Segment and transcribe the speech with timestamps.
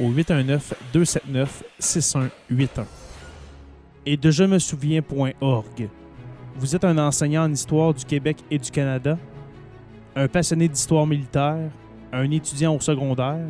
[0.00, 2.30] au 819-279-6181.
[4.04, 5.88] Et de je me souviens.org.
[6.56, 9.18] Vous êtes un enseignant en histoire du Québec et du Canada?
[10.16, 11.70] un passionné d'histoire militaire,
[12.10, 13.46] un étudiant au secondaire,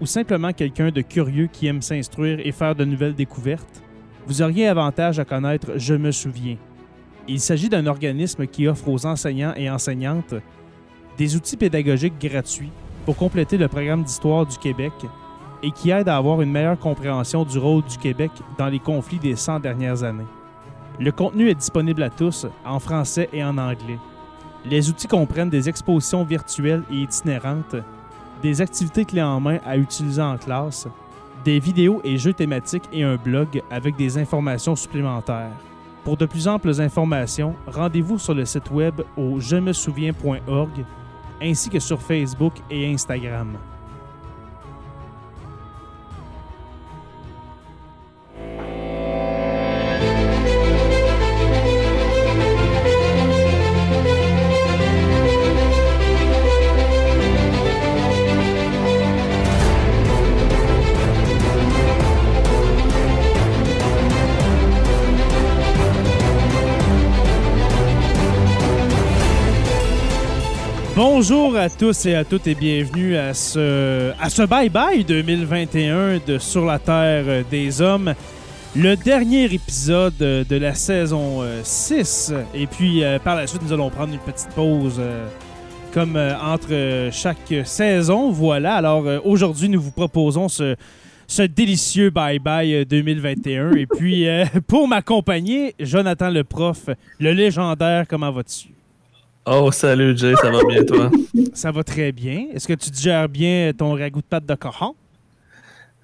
[0.00, 3.82] ou simplement quelqu'un de curieux qui aime s'instruire et faire de nouvelles découvertes,
[4.26, 6.56] vous auriez avantage à connaître Je me souviens.
[7.26, 10.34] Il s'agit d'un organisme qui offre aux enseignants et enseignantes
[11.18, 12.70] des outils pédagogiques gratuits
[13.04, 14.92] pour compléter le programme d'histoire du Québec
[15.64, 19.18] et qui aide à avoir une meilleure compréhension du rôle du Québec dans les conflits
[19.18, 20.26] des 100 dernières années.
[21.00, 23.98] Le contenu est disponible à tous en français et en anglais.
[24.66, 27.76] Les outils comprennent des expositions virtuelles et itinérantes,
[28.42, 30.86] des activités clés en main à utiliser en classe,
[31.46, 35.56] des vidéos et jeux thématiques et un blog avec des informations supplémentaires.
[36.04, 40.84] Pour de plus amples informations, rendez-vous sur le site web au je me souviens.org
[41.42, 43.56] ainsi que sur Facebook et Instagram.
[70.96, 76.38] Bonjour à tous et à toutes et bienvenue à ce, à ce bye-bye 2021 de
[76.38, 78.14] Sur la Terre des Hommes.
[78.76, 82.32] Le dernier épisode de la saison 6.
[82.54, 85.26] Et puis euh, par la suite, nous allons prendre une petite pause euh,
[85.92, 88.30] comme euh, entre chaque saison.
[88.30, 88.76] Voilà.
[88.76, 90.76] Alors aujourd'hui, nous vous proposons ce,
[91.26, 93.72] ce délicieux bye-bye 2021.
[93.72, 94.26] Et puis
[94.68, 96.88] pour m'accompagner, Jonathan le prof,
[97.18, 98.68] le légendaire, comment vas-tu?
[99.46, 101.10] Oh, salut Jay, ça va bien toi?
[101.54, 102.46] Ça va très bien.
[102.52, 104.94] Est-ce que tu digères bien ton ragoût de pâte de cochon?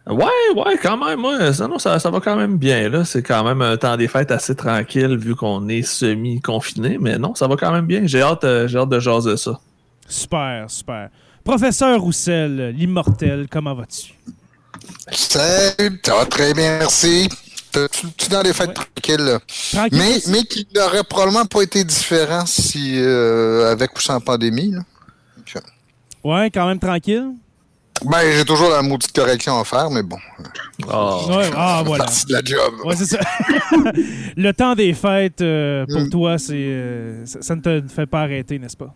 [0.06, 1.21] Ouais, ouais, quand même.
[1.21, 2.89] Moi, ça, non, ça, va quand même bien.
[2.89, 3.05] Là.
[3.05, 6.99] C'est quand même un temps des fêtes assez tranquille vu qu'on est semi-confiné.
[7.01, 8.03] Mais non, ça va quand même bien.
[8.05, 9.59] J'ai hâte, euh, hâte de jaser ça.
[10.07, 11.09] Super, super.
[11.43, 14.15] Professeur Roussel, l'immortel, comment vas-tu?
[15.11, 17.28] Salut, ça va très bien, merci
[18.31, 19.38] dans les fêtes tranquilles.
[19.92, 24.72] mais, mais qui n'aurait probablement pas été différent si euh, avec ou sans pandémie.
[24.72, 24.81] Là.
[26.22, 27.32] Ouais, quand même tranquille.
[28.04, 30.16] Ben, j'ai toujours la maudite correction à faire, mais bon.
[30.91, 31.26] Oh.
[31.28, 32.06] Ouais, ah, voilà.
[32.06, 32.75] de la job.
[32.84, 33.19] Ouais, c'est ça.
[34.36, 36.10] le temps des fêtes, euh, pour mm.
[36.10, 38.94] toi, c'est euh, ça, ne te fait pas arrêter, n'est-ce pas?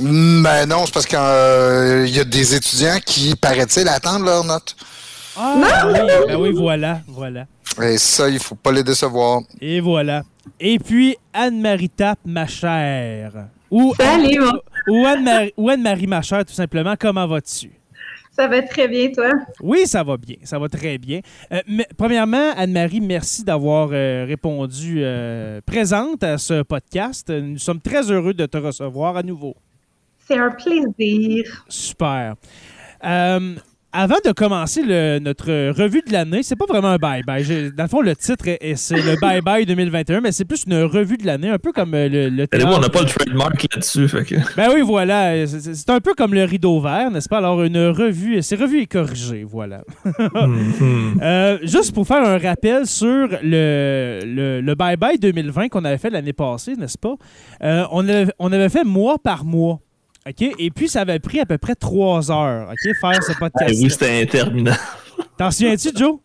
[0.00, 4.74] Ben non, c'est parce qu'il y a des étudiants qui, paraît-il, attendent leur note.
[5.40, 7.46] Ah, oui, ben oui, voilà, voilà.
[7.82, 9.42] Et ça, il faut pas les décevoir.
[9.60, 10.24] Et voilà.
[10.58, 13.46] Et puis, Anne-Marie Tape, ma chère.
[13.70, 14.40] Ou Salut,
[14.88, 16.94] ou Anne-Marie, Anne ma chère, tout simplement.
[16.98, 17.70] Comment vas-tu?
[18.32, 19.32] Ça va très bien, toi?
[19.60, 20.36] Oui, ça va bien.
[20.44, 21.20] Ça va très bien.
[21.52, 27.30] Euh, mais, premièrement, Anne-Marie, merci d'avoir euh, répondu euh, présente à ce podcast.
[27.30, 29.54] Nous sommes très heureux de te recevoir à nouveau.
[30.26, 31.64] C'est un plaisir.
[31.68, 32.34] Super
[33.98, 34.82] avant de commencer
[35.18, 37.74] notre revue de l'année, c'est pas vraiment un bye-bye.
[37.74, 38.44] Dans le fond, le titre,
[38.76, 42.08] c'est le bye-bye 2021, mais c'est plus une revue de l'année, un peu comme euh,
[42.08, 44.06] le, le on n'a pas le trademark là-dessus.
[44.56, 45.44] Ben oui, voilà.
[45.48, 47.38] C'est un peu comme le rideau vert, n'est-ce pas?
[47.38, 49.82] Alors, une revue, c'est revue et corrigée, voilà.
[50.04, 51.18] Mhm.
[51.28, 56.32] Euh, juste pour faire un rappel sur le, le, bye-bye 2020 qu'on avait fait l'année
[56.32, 57.14] passée, n'est-ce pas?
[57.62, 58.06] Euh, on,
[58.38, 59.80] on avait fait mois par mois.
[60.28, 60.54] OK?
[60.58, 63.74] Et puis, ça avait pris à peu près trois heures, OK, faire ce podcast.
[63.82, 64.78] oui, c'était interminable.
[65.36, 66.18] T'en souviens-tu, Joe?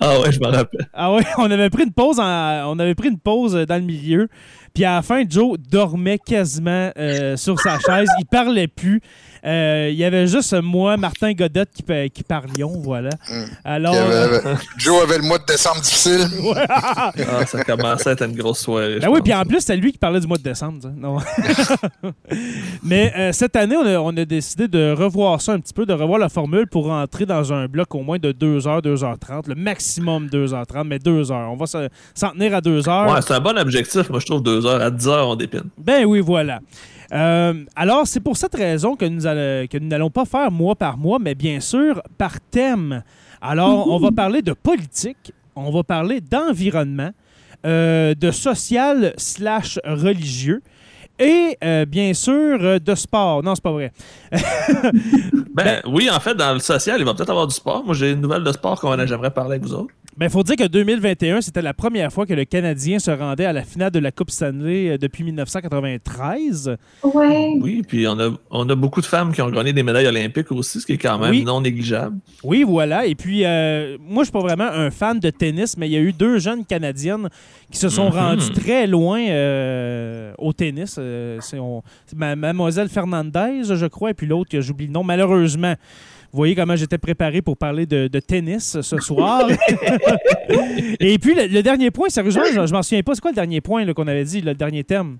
[0.00, 0.88] Ah ouais, je me rappelle.
[0.92, 4.28] Ah ouais, on avait pris une pause on avait pris une pause dans le milieu.
[4.74, 8.08] Puis à la fin, Joe dormait quasiment euh, sur sa chaise.
[8.18, 9.00] Il parlait plus.
[9.44, 13.10] Euh, il y avait juste moi, Martin Godette, qui, qui parlions, voilà.
[13.28, 13.44] Mm.
[13.64, 13.94] Alors.
[14.78, 16.26] Joe avait le mois de décembre difficile.
[16.68, 17.12] ah,
[17.46, 18.98] ça commençait à être une grosse soirée.
[19.00, 20.90] Ben oui, puis en plus, c'est lui qui parlait du mois de décembre.
[20.96, 21.18] Non?
[22.82, 26.18] Mais euh, cette année, on a, décidé de revoir ça un petit peu, de revoir
[26.18, 30.84] la formule pour rentrer dans un bloc au moins de 2h, 2h30, le maximum 2h30,
[30.84, 31.32] mais 2h.
[31.32, 33.12] On va s'en tenir à 2h.
[33.12, 34.08] Ouais, c'est un bon objectif.
[34.10, 35.64] Moi, je trouve 2h à 10h, on dépine.
[35.78, 36.60] Ben oui, voilà.
[37.12, 40.96] Euh, alors, c'est pour cette raison que nous, que nous n'allons pas faire mois par
[40.96, 43.02] mois, mais bien sûr par thème.
[43.40, 47.10] Alors, on va parler de politique, on va parler d'environnement,
[47.66, 50.62] euh, de social slash religieux.
[51.18, 53.42] Et euh, bien sûr, de sport.
[53.42, 53.92] Non, c'est pas vrai.
[54.32, 54.40] ben,
[55.54, 57.84] ben, oui, en fait, dans le social, il va peut-être avoir du sport.
[57.84, 59.92] Moi, j'ai une nouvelle de sport qu'on j'aimerais parler avec vous autres.
[60.22, 63.54] Il faut dire que 2021, c'était la première fois que le Canadien se rendait à
[63.54, 66.76] la finale de la Coupe Stanley euh, depuis 1993.
[67.02, 67.54] Ouais.
[67.58, 70.52] Oui, puis on a, on a beaucoup de femmes qui ont gagné des médailles olympiques
[70.52, 72.18] aussi, ce qui est quand même non négligeable.
[72.44, 73.06] Oui, voilà.
[73.06, 75.96] Et puis, euh, moi, je suis pas vraiment un fan de tennis, mais il y
[75.96, 77.30] a eu deux jeunes Canadiennes
[77.70, 78.16] qui se sont mhm.
[78.18, 81.00] rendues très loin euh, au tennis.
[81.40, 81.58] c'est
[82.14, 85.76] Mademoiselle Fernandez, je crois, et puis l'autre, j'oublie le nom, malheureusement.
[86.32, 89.48] Vous voyez comment j'étais préparé pour parler de, tennis ce soir.
[91.00, 93.14] Et puis, le, dernier point, sérieusement, je, je m'en souviens pas.
[93.14, 95.18] C'est quoi le dernier point qu'on avait dit, le dernier terme?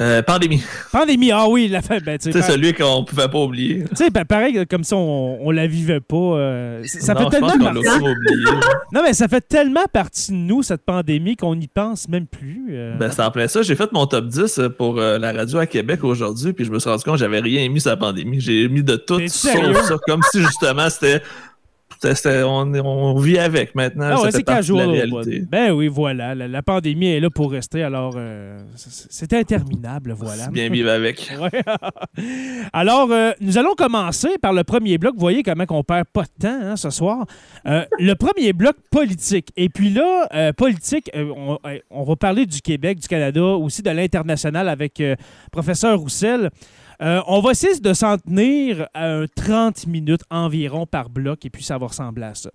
[0.00, 0.62] Euh, pandémie.
[0.92, 1.98] Pandémie, ah oui, la fin.
[1.98, 3.84] Ben, c'est celui qu'on pouvait pas oublier.
[3.90, 6.16] Tu sais, ben, pareil, comme ça, on, on la vivait pas.
[6.16, 7.80] Euh, ça fait tellement partie...
[8.92, 12.68] Non, mais ça fait tellement partie de nous, cette pandémie, qu'on n'y pense même plus.
[12.70, 12.96] Euh.
[12.96, 13.62] Ben, c'est en plein ça.
[13.62, 16.88] J'ai fait mon top 10 pour la radio à Québec aujourd'hui, puis je me suis
[16.88, 18.40] rendu compte que j'avais rien mis sur la pandémie.
[18.40, 21.22] J'ai mis de tout sauf ça, comme si justement c'était
[22.04, 24.22] on, vit avec maintenant.
[24.24, 24.90] Ah c'est casual.
[24.90, 25.44] Réalité.
[25.50, 26.34] Ben oui, voilà.
[26.34, 27.82] La, pandémie est là pour rester.
[27.82, 30.48] Alors, euh, c'est interminable, voilà.
[30.48, 31.30] Bien vivre avec.
[32.72, 35.14] Alors, euh, nous allons commencer par le premier bloc.
[35.14, 37.26] Vous voyez comment on perd pas de temps hein, ce soir.
[37.66, 39.50] Euh, le premier bloc politique.
[39.56, 41.58] Et puis là, politique, on,
[41.90, 45.02] on, va parler du Québec, du Canada, aussi de l'international avec
[45.50, 46.50] professeur Roussel.
[47.00, 51.62] Euh, on va essayer de s'en tenir à 30 minutes environ par bloc et puis
[51.62, 52.50] ça va ressembler à ça.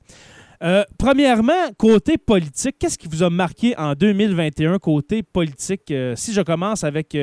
[0.64, 5.92] Euh, premièrement, côté politique, qu'est-ce qui vous a marqué en 2021 côté politique?
[5.92, 7.18] Euh, si je commence avec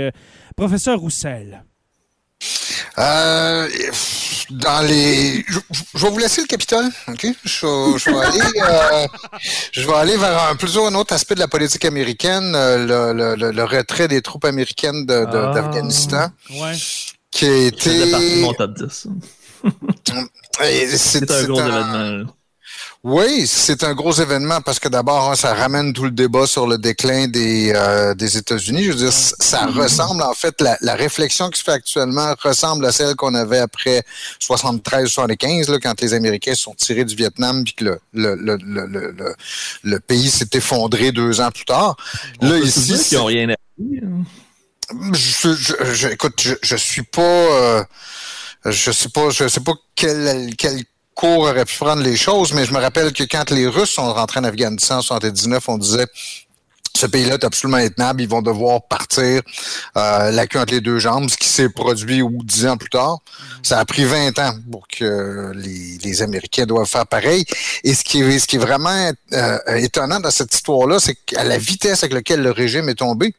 [0.56, 1.64] professeur Roussel?
[4.50, 5.44] Dans les.
[5.48, 7.26] Je, vais vous laisser le Capitole, OK?
[7.44, 9.06] Je, vais, aller,
[9.72, 14.08] je vais aller vers un, plutôt un autre aspect de la politique américaine, le, retrait
[14.08, 15.52] des troupes américaines ah.
[15.54, 16.30] d'Afghanistan.
[16.50, 16.76] ouais
[17.30, 17.90] qui a été.
[17.90, 19.06] C'est de mon top 10.
[20.96, 22.32] c'est un gros événement.
[23.02, 26.66] Oui, c'est un gros événement parce que d'abord, hein, ça ramène tout le débat sur
[26.66, 28.84] le déclin des, euh, des États-Unis.
[28.84, 29.80] Je veux dire, ça mm-hmm.
[29.80, 33.58] ressemble, en fait, la, la, réflexion qui se fait actuellement ressemble à celle qu'on avait
[33.58, 34.02] après
[34.42, 39.34] 73-75, quand les Américains se sont tirés du Vietnam puis que le, le, le, le,
[39.82, 41.96] le pays s'est effondré deux ans plus tard.
[42.42, 43.08] Là, ici.
[43.12, 44.00] Ils n'ont rien appris.
[44.04, 44.24] Hein
[45.12, 45.54] je,
[45.92, 47.84] je, écoute, je, je suis pas, euh,
[48.66, 52.64] je sais pas, je sais pas quel, quel cours aurait pu prendre les choses, mais
[52.64, 56.06] je me rappelle que quand les Russes sont rentrés en Afghanistan en 79, on disait
[56.96, 59.42] ce pays-là est absolument intenable, ils vont devoir partir
[59.96, 63.18] euh, la queue entre les deux jambes, ce qui s'est produit dix ans plus tard.
[63.62, 67.44] Ça a pris 20 ans pour que les, Américains doivent faire pareil.
[67.84, 72.12] Et ce qui est, vraiment euh, étonnant dans cette histoire-là, c'est qu'à la vitesse avec
[72.12, 73.34] laquelle le régime est tombé,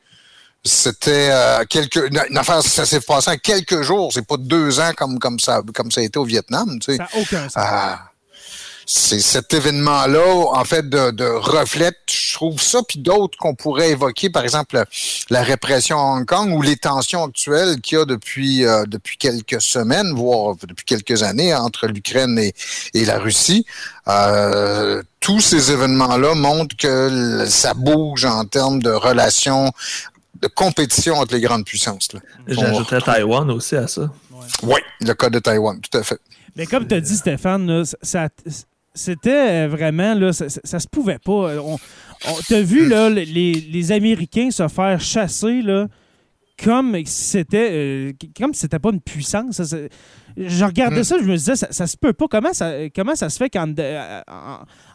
[0.63, 1.96] c'était euh, quelques
[2.30, 4.12] une affaire ça s'est passé en quelques jours.
[4.13, 6.98] C'est pas deux ans comme comme ça comme ça a été au Vietnam tu sais.
[6.98, 7.53] Ça aucun sens.
[7.56, 8.12] Ah,
[8.86, 13.56] c'est cet événement là en fait de, de reflète je trouve ça puis d'autres qu'on
[13.56, 14.30] pourrait évoquer.
[14.30, 14.84] Par exemple
[15.30, 19.18] la répression à Hong Kong ou les tensions actuelles qu'il y a depuis euh, depuis
[19.18, 22.53] quelques semaines voire depuis quelques années entre l'Ukraine et,
[22.94, 23.65] et la Russie.
[24.08, 29.72] Euh, tous ces événements-là montrent que ça bouge en termes de relations
[30.41, 32.10] de compétition entre les grandes puissances.
[32.48, 34.12] J'ajouterais Taïwan aussi à ça.
[34.63, 36.19] Oui, le cas de Taïwan, tout à fait.
[36.55, 38.29] Mais comme tu as dit, Stéphane, ça,
[38.93, 41.55] c'était vraiment, là, ça, se pouvait pas.
[41.60, 41.77] On,
[42.48, 45.88] T'as vu là, les, les, Américains se faire chasser là,
[46.63, 49.60] comme c'était euh, comme c'était pas une puissance.
[50.38, 51.03] je regardais mm.
[51.03, 52.27] ça, je me disais, ça, ça, se peut pas.
[52.29, 53.74] Comment ça, comment ça se fait qu'en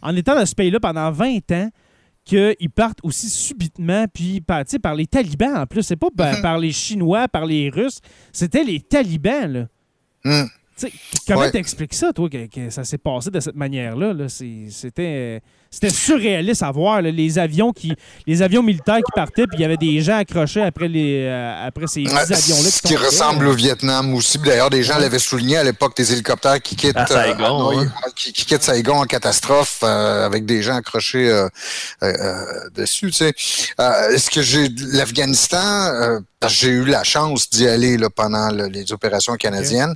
[0.02, 1.70] en, étant dans ce pays-là pendant 20 ans,
[2.26, 5.82] qu'ils partent aussi subitement, puis par, par les talibans en plus.
[5.84, 6.42] C'est pas par, mm-hmm.
[6.42, 8.00] par, les Chinois, par les Russes,
[8.32, 9.50] c'était les talibans.
[9.50, 9.68] Là.
[10.24, 10.48] Mm.
[11.26, 14.12] comment t'expliques ça, toi, que, ça s'est passé de cette manière-là?
[14.12, 17.94] -là, c'était c'était surréaliste à voir les avions qui
[18.26, 21.66] les avions militaires qui partaient puis il y avait des gens accrochés après les euh,
[21.66, 24.38] après ces avions-là qui, qui ressemble au Vietnam aussi.
[24.38, 28.62] D'ailleurs, des gens l'avaient souligné à l'époque des hélicoptères qui quittent Saigon, euh, qui, quittent
[28.62, 31.46] Saigon en catastrophe euh, avec des gens accrochés
[32.74, 33.10] dessus.
[33.10, 33.32] Tu sais,
[34.12, 39.94] est-ce que j'ai l'Afghanistan j'ai eu la chance d'y aller là, pendant les opérations canadiennes.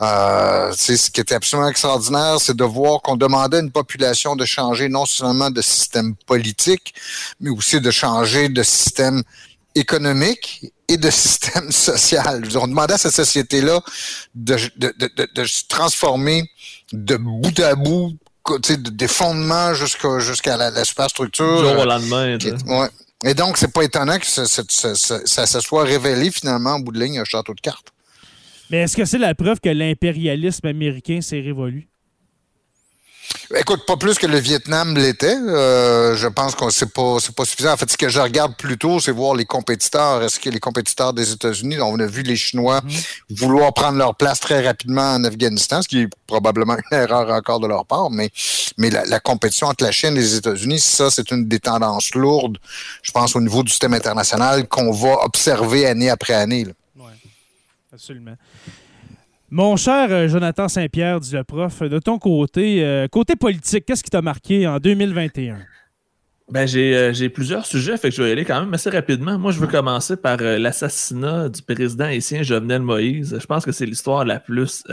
[0.00, 4.88] ce qui était absolument extraordinaire, c'est de voir qu'on demandait à une population de changer
[4.88, 6.94] non seulement de système politique,
[7.40, 9.22] mais aussi de changer de système
[9.74, 12.42] économique et de système social.
[12.56, 13.80] On demandait à cette société-là
[14.34, 16.50] de, se transformer
[16.92, 18.12] de bout à bout,
[18.60, 21.64] des fondements jusqu'à la, superstructure.
[21.64, 22.38] Jour au lendemain.
[23.24, 27.18] Et donc, c'est pas étonnant que ça, se soit révélé finalement en bout de ligne
[27.18, 27.92] un château de cartes.
[28.70, 31.88] Mais est-ce que c'est la preuve que l'impérialisme américain s'est révolu?
[33.54, 35.36] Écoute, pas plus que le Vietnam l'était.
[35.36, 37.72] Euh, je pense que c'est pas c'est pas suffisant.
[37.72, 40.22] En fait, ce que je regarde plutôt, c'est voir les compétiteurs.
[40.22, 42.90] Est-ce que les compétiteurs des États-Unis, on a vu les Chinois mhm.
[43.30, 47.60] vouloir prendre leur place très rapidement en Afghanistan, ce qui est probablement une erreur encore
[47.60, 48.30] de leur part, mais
[48.78, 52.58] mais la, compétition entre la Chine et les États-Unis, ça, c'est une des tendances lourdes,
[53.02, 56.66] je pense, au niveau du système international qu'on va observer année après année.
[56.96, 57.12] Oui,
[57.92, 58.36] absolument.
[59.50, 64.02] Mon cher euh, Jonathan Saint-Pierre, dit le prof, de ton côté, euh, côté politique, qu'est-ce
[64.02, 65.58] qui t'a marqué en 2021?
[66.50, 69.38] Ben, euh, j'ai, plusieurs sujets, fait que je vais y aller quand même assez rapidement.
[69.38, 73.36] Moi, je veux commencer par l'assassinat du président haïtien Jovenel Moïse.
[73.40, 74.84] Je pense que c'est l'hisautre la plus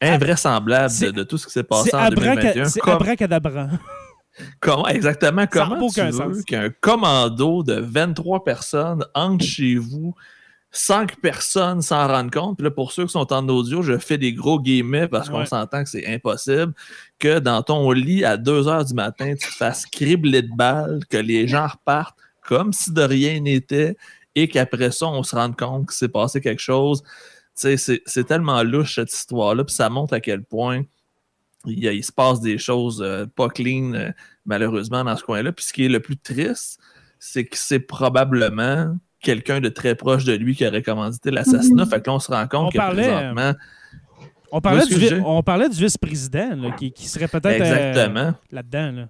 [0.00, 2.64] invraisemblable de, tout ce qui s'est passé en 2021.
[2.66, 3.68] C'est abracadabra.
[4.60, 10.14] Comment, exactement, comment tu veux qu'un commando de 23 personnes entre chez vous
[10.72, 12.56] cinq personnes s'en rendent compte.
[12.56, 15.44] Puis là, pour ceux qui sont en audio, je fais des gros guillemets parce qu'on
[15.44, 16.72] s'entend que c'est impossible
[17.18, 21.00] que dans ton lit à 2 heures du matin, tu te fasses cribler de balles,
[21.10, 23.96] que les gens repartent comme si de rien n'était
[24.34, 27.02] et qu'après ça, on se rende compte qu'il s'est passé quelque chose.
[27.54, 30.82] C'est tellement louche cette histoire-là, puis ça montre à quel point
[31.66, 34.10] il, se passe des choses euh, pas clean, euh,
[34.46, 35.52] malheureusement, dans ce coin-là.
[35.52, 36.80] Puis ce qui est le plus triste,
[37.20, 41.86] c'est que c'est probablement quelqu'un de très proche de lui qui aurait commandité l'assassinat.
[41.86, 43.52] Fait que là, on se rend compte on que parlait, présentement.
[44.54, 48.92] On parlait, du, on parlait du vice-président qui, qui, serait peut-être euh, là-dedans.
[48.92, 49.08] Là.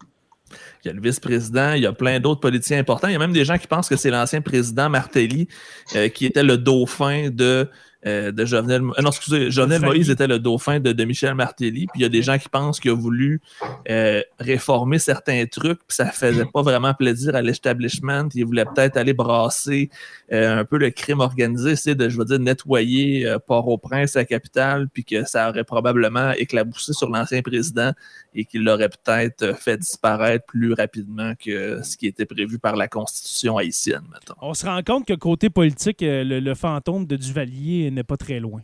[0.84, 3.08] Il y a le vice-président, il y a plein d'autres politiciens importants.
[3.08, 5.48] Il y a même des gens qui pensent que c'est l'ancien président Martelly
[5.96, 7.68] euh, qui était le dauphin de
[8.04, 8.82] euh, de Jovenel.
[8.82, 11.86] Euh, non, excusez, Jovenel Moïse était le dauphin de, Michel Martelly.
[11.86, 13.40] Puis il y a des gens qui pensent qu'il a voulu
[13.88, 18.28] euh, réformer certains trucs, puis ça faisait pas vraiment plaisir à l'establishment.
[18.34, 19.88] Il voulait peut-être aller brasser
[20.32, 25.04] un peu le crime organisé, c'est de, je veux dire, nettoyer Port-au-Prince, la capitale, puis
[25.04, 27.92] que ça aurait probablement éclaboussé sur l'ancien président
[28.34, 32.88] et qu'il l'aurait peut-être fait disparaître plus rapidement que ce qui était prévu par la
[32.88, 34.34] Constitution haïtienne, mettons.
[34.40, 38.62] On se rend compte que côté politique, le fantôme de Duvalier n'est pas très loin.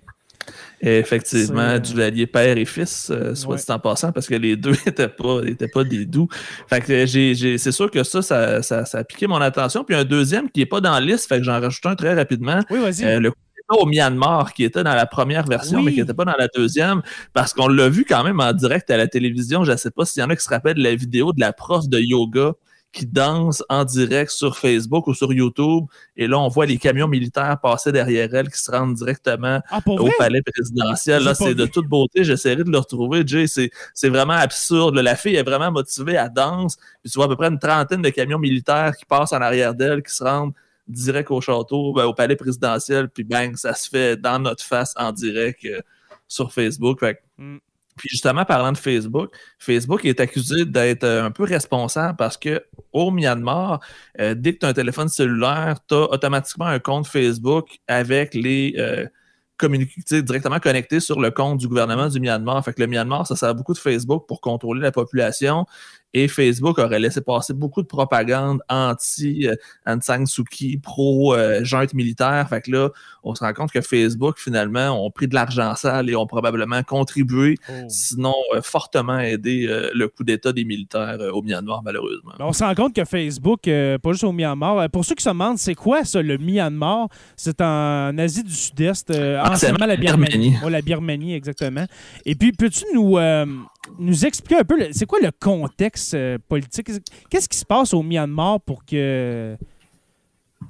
[0.80, 4.72] effectivement, euh, Duvalier père et fils, euh, soit dit en passant, parce que les deux
[4.86, 5.40] n'étaient pas,
[5.72, 6.28] pas des doux.
[6.68, 9.84] Fait que c'est sûr que ça ça, ça, a piqué mon attention.
[9.84, 12.14] Puis un deuxième qui n'est pas dans la liste, fait que j'en rajoute un très
[12.14, 12.60] rapidement.
[12.70, 13.04] Oui, vas-y.
[13.04, 13.32] Euh, le
[13.70, 17.02] au Myanmar, qui était dans la première version, mais qui n'était pas dans la deuxième,
[17.34, 19.64] parce qu'on l'a vu quand même en direct à la télévision.
[19.64, 21.40] Je ne sais pas s'il y en a qui se rappellent de la vidéo de
[21.40, 22.52] la prof de yoga
[22.98, 25.84] qui dansent en direct sur Facebook ou sur YouTube.
[26.16, 29.80] Et là, on voit les camions militaires passer derrière elle qui se rendent directement ah,
[29.86, 31.22] au palais présidentiel.
[31.22, 32.24] Là, c'est de toute beauté.
[32.24, 33.22] J'essaierai de le retrouver.
[33.24, 34.98] Jay, c'est vraiment absurde.
[34.98, 36.76] La fille est vraiment motivée à danse.
[37.02, 39.74] Puis tu vois à peu près une trentaine de camions militaires qui passent en arrière
[39.74, 40.52] d'elle, qui se rendent
[40.88, 43.08] direct au château, ben, au palais présidentiel.
[43.10, 45.80] Puis bang, ça se fait dans notre face en direct euh,
[46.26, 46.98] sur Facebook.
[46.98, 47.58] Fait mm.
[47.98, 52.64] Puis justement, parlant de Facebook, Facebook est accusé d'être euh, un peu responsable parce que
[52.92, 53.80] au Myanmar,
[54.20, 58.34] euh, dès que tu as un téléphone cellulaire, tu as automatiquement un compte Facebook avec
[58.34, 59.06] les euh,
[60.22, 62.64] directement connectés sur le compte du gouvernement du Myanmar.
[62.64, 65.66] Fait que le Myanmar, ça sert beaucoup de Facebook pour contrôler la population.
[66.14, 72.46] Et Facebook aurait laissé passer beaucoup de propagande anti-Aung San Suu Kyi, pro-junte militaire.
[72.48, 72.90] Fait que là,
[73.22, 76.82] on se rend compte que Facebook, finalement, ont pris de l'argent sale et ont probablement
[76.82, 77.72] contribué, oh.
[77.88, 82.32] sinon fortement aidé le coup d'État des militaires au Myanmar, malheureusement.
[82.38, 85.58] On se rend compte que Facebook, pas juste au Myanmar, pour ceux qui se demandent
[85.58, 90.56] c'est quoi ça, le Myanmar, c'est en Asie du Sud-Est, ah, anciennement la Birmanie.
[90.68, 91.86] la Birmanie, exactement.
[92.24, 93.46] Et puis, peux-tu nous, euh,
[93.98, 96.90] nous expliquer un peu, c'est quoi le contexte euh, politique?
[97.30, 99.56] Qu'est-ce qui se passe au Myanmar pour que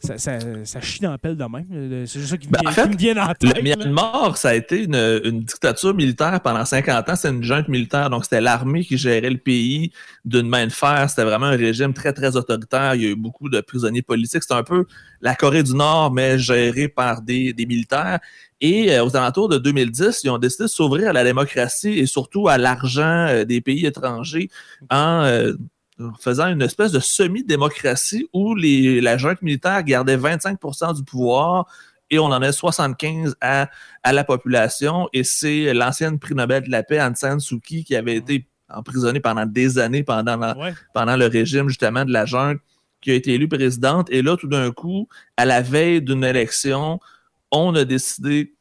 [0.01, 2.07] ça, ça, chie dans la pelle de même.
[2.07, 3.57] C'est juste ça qui, ben, me vient en tête.
[3.57, 7.17] Le Myanmar, ça a été une, dictature militaire pendant 50 ans.
[7.17, 8.11] C'est une junte militaire.
[8.11, 9.91] Donc, c'était l'armée qui gérait le pays
[10.25, 11.09] d'une main de fer.
[11.09, 12.95] C'était vraiment un régime très, très autoritaire.
[12.95, 14.43] Il y a eu beaucoup de prisonniers politiques.
[14.43, 14.85] C'était un peu
[15.21, 18.21] la Corée du Nord, mais gérée par des, des militaires.
[18.61, 22.07] Et euh, aux alentours de 2010, ils ont décidé de s'ouvrir à la démocratie et
[22.07, 24.51] surtout à l'argent euh, des pays étrangers
[24.91, 25.53] en euh,
[26.21, 31.67] faisant une espèce de semi-démocratie où les, la junte militaire gardait 25% du pouvoir
[32.11, 33.69] et on en a 75 à,
[34.03, 35.09] à la population.
[35.13, 38.47] Et c'est l'ancienne prix Nobel de la paix, Aung San Suu Kyi, qui avait été
[38.71, 40.55] emprisonnée pendant des années pendant,
[40.95, 42.59] pendant le régime justement de la junte,
[43.01, 44.09] qui a été élue présidente.
[44.11, 47.01] Et là, tout d'un coup, à la veille d'une élection,
[47.51, 48.55] on a décidé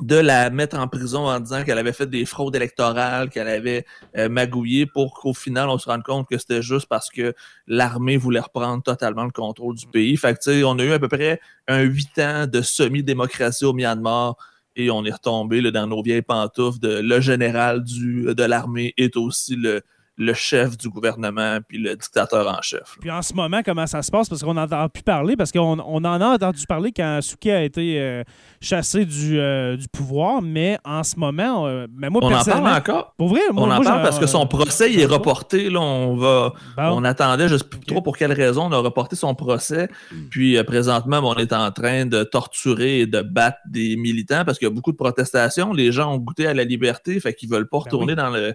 [0.00, 3.84] de la mettre en prison en disant qu'elle avait fait des fraudes électorales, qu'elle avait
[4.16, 7.34] euh, magouillé pour qu'au final, on se rende compte que c'était juste parce que
[7.66, 10.16] l'armée voulait reprendre totalement le contrôle du pays.
[10.16, 14.36] Fait que, on a eu à peu près un huit ans de semi-démocratie au Myanmar
[14.76, 19.16] et on est retombé là, dans nos vieilles pantoufles le général du, de l'armée est
[19.16, 19.82] aussi le,
[20.18, 22.96] le chef du gouvernement puis le dictateur en chef.
[23.00, 24.28] Puis en ce moment, comment ça se passe?
[24.28, 27.62] Parce qu'on n'entend plus parler, parce qu'on on en a entendu parler quand Suki a
[27.62, 28.24] été euh,
[28.60, 32.66] chassé du, euh, du, pouvoir, mais en ce moment, euh, mais moi, on en parle
[32.66, 33.14] encore?
[33.16, 35.70] Pour vrai, on en parle parce que son procès il est reporté.
[35.70, 38.78] Là, on va, on attendait, je ne sais plus trop pour quelle raison, on a
[38.78, 39.88] reporté son procès.
[40.30, 44.66] Puis présentement, on est en train de torturer et de battre des militants parce qu'il
[44.66, 45.72] y a beaucoup de protestations.
[45.72, 48.54] Les gens ont goûté à la liberté, fait qu'ils veulent pas ben retourner dans le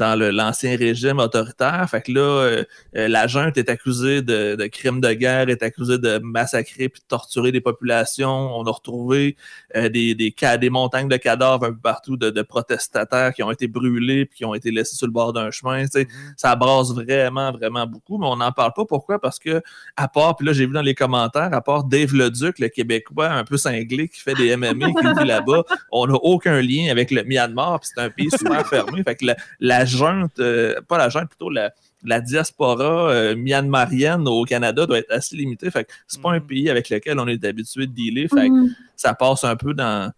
[0.00, 1.86] dans l'ancien régime autoritaire.
[1.88, 2.64] Fait que là, euh,
[2.96, 7.00] euh, la junte est accusée de, de, crimes de guerre, est accusée de massacrer puis
[7.00, 8.58] de torturer des populations.
[8.58, 9.36] On a retrouvé
[9.76, 13.50] euh, des, des, des montagnes de cadavres un peu partout de, de, protestataires qui ont
[13.50, 15.84] été brûlés puis qui ont été laissés sur le bord d'un chemin.
[15.84, 16.06] Mm-hmm.
[16.36, 18.84] Ça brasse vraiment, vraiment beaucoup, mais on n'en parle pas.
[18.86, 19.20] Pourquoi?
[19.20, 19.62] Parce que,
[19.96, 23.28] à part, puis là, j'ai vu dans les commentaires, à part Dave Leduc, le Québécois
[23.28, 27.10] un peu cinglé qui fait des MMA, qui vit là-bas, on n'a aucun lien avec
[27.10, 29.02] le Myanmar, puis c'est un pays super fermé.
[29.02, 29.36] Fait que la
[29.80, 31.72] la junte, euh, pas la junte, plutôt la,
[32.04, 35.70] la diaspora euh, myanmarienne au Canada doit être assez limitée.
[35.70, 36.46] Fait c'est pas un mm.
[36.46, 38.28] pays avec lequel on est habitué de dealer.
[38.28, 38.74] Fait que mm.
[38.96, 40.12] ça passe un peu dans,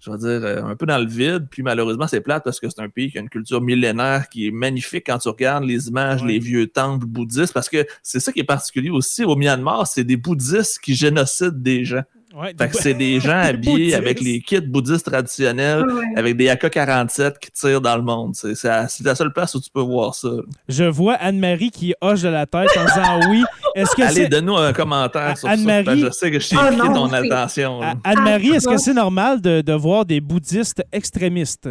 [0.00, 1.46] je veux dire, euh, un peu dans le vide.
[1.50, 4.46] Puis malheureusement, c'est plate parce que c'est un pays qui a une culture millénaire qui
[4.46, 7.52] est magnifique quand tu regardes les images, les vieux temples bouddhistes.
[7.52, 11.58] Parce que c'est ça qui est particulier aussi au Myanmar, c'est des bouddhistes qui génocident
[11.58, 12.02] des gens
[12.42, 15.84] fait que c'est des gens habillés avec les kits bouddhistes traditionnels,
[16.16, 18.34] avec des AK-47 qui tirent dans le monde.
[18.34, 20.28] C'est la, seule place où tu peux voir ça.
[20.68, 23.44] Je vois Anne-Marie qui hoche de la tête en disant oui.
[23.74, 25.56] Est-ce que Allez, donne-nous un commentaire sur ça.
[25.56, 27.80] Je sais que je t'ai oh, ton attention.
[28.04, 31.68] Anne-Marie, est-ce que c'est normal de, de voir des bouddhistes extrémistes?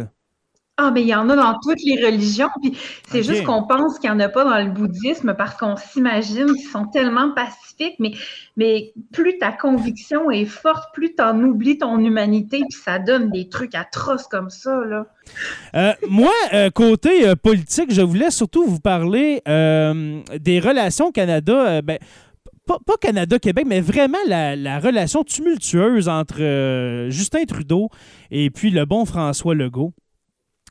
[0.76, 2.48] Ah, mais il y en a dans toutes les religions.
[2.60, 2.76] Puis
[3.08, 6.52] c'est juste qu'on pense qu'il n'y en a pas dans le bouddhisme parce qu'on s'imagine
[6.52, 7.94] qu'ils sont tellement pacifiques.
[8.00, 8.10] Mais,
[8.56, 12.64] mais plus ta conviction est forte, plus tu en oublies ton humanité.
[12.68, 14.80] Puis ça donne des trucs atroces comme ça.
[14.84, 15.06] Là.
[15.76, 21.82] Euh, moi, euh, côté euh, politique, je voulais surtout vous parler des relations Canada.
[21.82, 21.98] Ben,
[22.66, 26.38] pas, Canada-Québec, mais vraiment la, la, relation tumultueuse entre
[27.10, 27.90] Justin Trudeau
[28.30, 29.92] et puis le bon François Legault.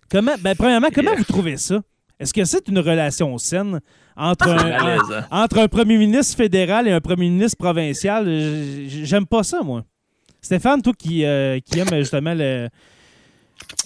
[0.09, 1.81] Comment, ben, premièrement, comment vous trouvez ça?
[2.19, 3.79] Est-ce que c'est une relation saine
[4.15, 5.27] entre un, hein.
[5.31, 8.25] entre un premier ministre fédéral et un premier ministre provincial?
[8.87, 9.83] J'aime pas ça, moi.
[10.41, 12.69] Stéphane, toi qui, euh, qui aime justement le,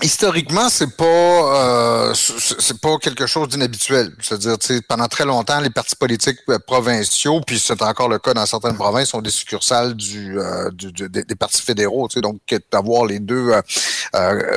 [0.04, 4.14] historiquement, c'est pas euh, c'est pas quelque chose d'inhabituel.
[4.22, 8.46] C'est-à-dire, pendant très longtemps, les partis politiques euh, provinciaux, puis c'est encore le cas dans
[8.46, 12.08] certaines provinces, sont des succursales du, euh, des partis fédéraux.
[12.18, 12.40] Donc,
[12.72, 13.52] d'avoir les deux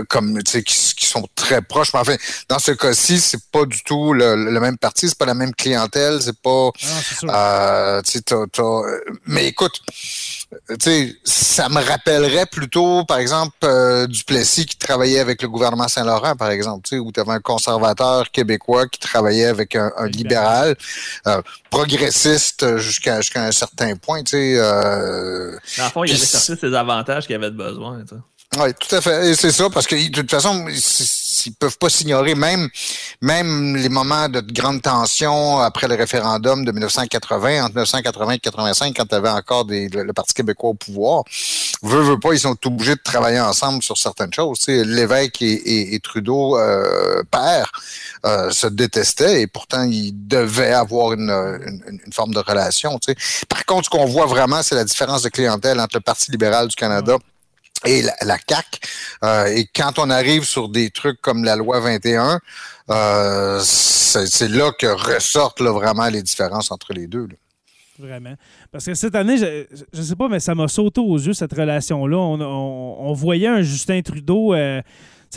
[0.09, 1.93] comme qui, qui sont très proches.
[1.95, 2.17] Mais enfin,
[2.49, 6.21] dans ce cas-ci, c'est pas du tout le, même parti, c'est pas la même clientèle,
[6.23, 6.71] c'est pas.
[7.29, 8.01] Ah,
[9.27, 9.81] mais écoute
[10.81, 16.37] sais, ça me rappellerait plutôt, par exemple, euh, Duplessis qui travaillait avec le gouvernement Saint-Laurent,
[16.37, 20.77] par exemple, tu sais, où tu avais un conservateur québécois qui travaillait avec un, libéral,
[21.27, 24.55] euh, progressiste jusqu'à jusqu'à un certain point, tu sais.
[24.57, 28.03] Euh, Dans le fond, il avait cherché ses avantages qu'il avait besoin.
[28.59, 29.31] Oui, tout à fait.
[29.31, 30.67] Et c'est ça, parce que de toute façon,
[31.47, 32.69] ils peuvent pas s'ignorer, même,
[33.21, 38.97] même les moments de grande tension après le référendum de 1980, entre 1980 et 85,
[38.97, 41.25] quand tu avais encore le, Parti québécois au pouvoir.
[41.83, 44.67] Veut, veut pas, ils sont obligés de travailler ensemble sur certaines choses.
[44.69, 47.71] L'évêque et, Trudeau, euh, père,
[48.27, 52.99] euh, se détestaient et pourtant ils devaient avoir une, une, forme de relation.
[53.49, 56.69] Par contre, ce qu'on voit vraiment, c'est la différence de clientèle entre le Parti libéral
[56.69, 57.17] du Canada
[57.87, 58.81] et la, la CAC.
[59.25, 62.41] Euh, et quand on arrive sur des trucs comme la loi 21,
[62.91, 67.29] euh, c'est là que ressortent vraiment les différences entre les deux.
[67.99, 68.35] Vraiment.
[68.73, 71.53] Parce que cette année, je ne sais pas, mais ça m'a sauté aux yeux, cette
[71.53, 72.17] relation-là.
[72.17, 74.55] On, on, on, voyait un Justin Trudeau.
[74.55, 74.81] Euh,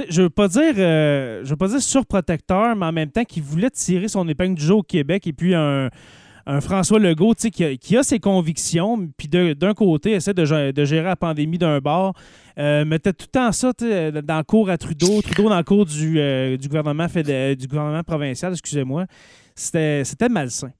[0.10, 3.42] je veux pas dire euh, je veux pas dire surprotecteur, mais en même temps qui
[3.42, 5.90] voulait tirer son épingle du jeu au Québec et puis un,
[6.46, 10.86] un François Legault qui a, qui a ses convictions, puis d'un côté, essaie de, de,
[10.86, 12.14] gérer la pandémie d'un bord,
[12.58, 15.86] euh, mettait tout le temps ça dans le cours à Trudeau, Trudeau dans le cours
[15.86, 19.06] du, euh, du, gouvernement, du gouvernement provincial, excusez-moi.
[19.56, 20.72] C'était malsain.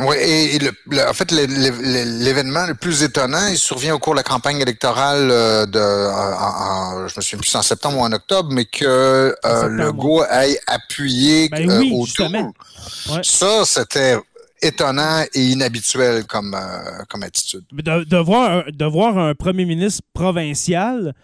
[0.00, 0.70] Oui, et, le,
[1.08, 5.66] en fait, l'événement le plus étonnant, il survient au cours de la campagne électorale euh,
[5.66, 9.68] de, en, en, je me souviens plus en septembre ou en octobre, mais que euh,
[9.68, 12.30] Legault ait appuyé ben oui, autour.
[12.30, 13.20] Ouais.
[13.22, 14.16] Ça, c'était
[14.62, 17.64] étonnant et inhabituel comme, euh, comme attitude.
[17.72, 21.14] De, voir un, de voir un premier ministre provincial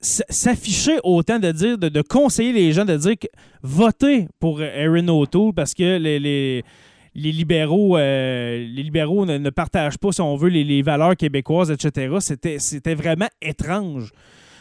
[0.00, 3.26] s'afficher autant de dire, de, de, conseiller les gens, de dire que
[3.62, 6.62] votez pour Erin O'Toole parce que les, les,
[7.14, 11.16] les libéraux, euh, les libéraux ne, ne, partagent pas, si on veut, les, les valeurs
[11.16, 12.16] québécoises, etc.
[12.58, 14.10] C'était vraiment étrange.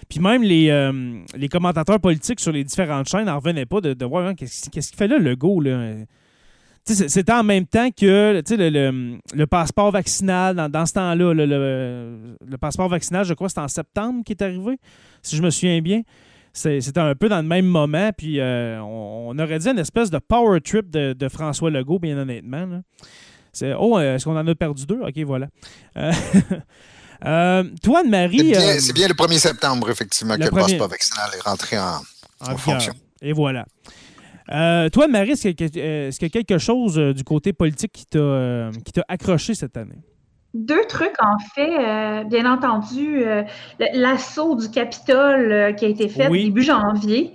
[0.09, 3.93] Puis même les, euh, les commentateurs politiques sur les différentes chaînes n'en revenaient pas de,
[3.93, 5.59] de voir hein, qu'est-ce qu'il fait là, le go.
[5.59, 5.95] Là?
[6.85, 11.45] C'était en même temps que le, le, le, passeport vaccinal, dans, dans ce temps-là, le,
[11.45, 14.77] le, passeport vaccinal, je crois que c'était en septembre qui est arrivé,
[15.21, 16.01] si je me souviens bien.
[16.51, 20.11] C'était un peu dans le même moment, puis euh, on, on, aurait dit une espèce
[20.11, 22.81] de power trip de, de François Legault, bien honnêtement.
[23.53, 24.99] C'est, oh, est-ce qu'on en a perdu deux?
[25.01, 25.47] OK, voilà.
[25.97, 26.11] Euh,
[27.25, 28.53] euh, toi, Anne-Marie...
[28.53, 32.01] C'est bien, bien, le 1er septembre, effectivement, que le passeport vaccinal est rentré en,
[32.41, 32.93] en, en fonction.
[33.21, 33.65] Et voilà.
[34.51, 38.19] Euh, toi, Marie, est-ce qu'il y, a quelque chose euh, du côté politique qui t'a
[38.19, 38.71] euh,
[39.07, 40.03] accroché cette année?
[40.53, 41.79] Deux trucs, en fait.
[41.79, 43.41] Euh, bien entendu, euh,
[43.93, 46.45] l'assaut du Capitole euh, qui a été fait oui.
[46.45, 47.33] début janvier.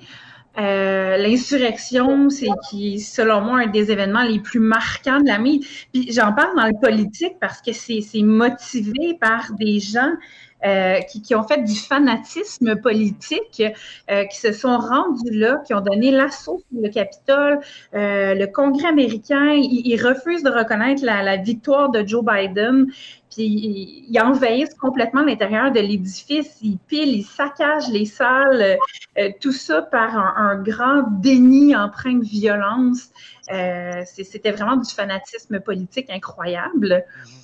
[0.57, 5.61] L'insurrection, c'est qui, selon moi, un des événements les plus marquants de l'année.
[5.93, 10.11] Puis j'en parle dans le politique parce que c'est motivé par des gens
[10.65, 13.63] euh, qui, qui, ont fait du fanatisme politique,
[14.11, 17.61] euh, qui se sont rendus là, qui ont donné l'assaut sur le Capitole.
[17.95, 22.87] Euh, le Congrès américain, il, il refuse de reconnaître la, la, victoire de Joe Biden.
[23.31, 28.79] Puis ils il envahissent complètement l'intérieur de l'édifice, ils pilent, ils saccagent les salles,
[29.19, 33.11] euh, tout ça par un, un, grand déni empreint de violence.
[34.07, 37.05] C'était vraiment du fanatisme politique incroyable.
[37.05, 37.38] -hmm.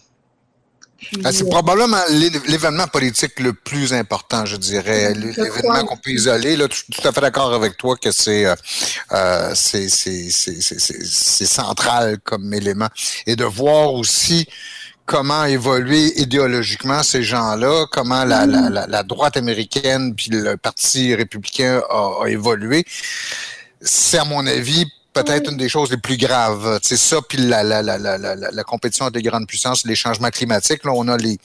[1.22, 2.00] Ah, c'est probablement
[2.46, 5.12] l'événement politique le plus important, je dirais.
[5.14, 6.56] L'événement qu'on peut isoler.
[6.56, 9.54] Là, je suis tout à fait d'accord avec toi que c'est euh,
[11.44, 12.88] central comme élément.
[13.26, 14.46] Et de voir aussi
[15.06, 21.14] comment évoluer idéologiquement ces gens-là, comment la, la, la, la, droite américaine puis le Parti
[21.14, 22.84] républicain a, a évolué.
[23.82, 26.78] C'est, à mon avis, peut-être une des choses les plus graves.
[26.82, 30.28] C'est ça, puis la, la, la, la, la, la compétition des grandes puissances, les changements
[30.28, 30.84] climatiques.
[30.84, 31.38] Là, on a les,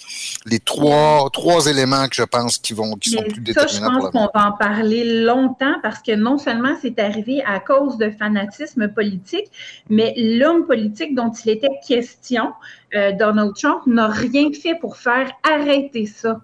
[0.45, 3.93] les trois, trois éléments que je pense qui vont qui sont plus ça, déterminants.
[3.93, 7.97] Je pense qu'on va en parler longtemps parce que non seulement c'est arrivé à cause
[7.97, 9.49] de fanatisme politique,
[9.89, 12.51] mais l'homme politique dont il était question,
[12.95, 16.41] euh, Donald Trump, n'a rien fait pour faire arrêter ça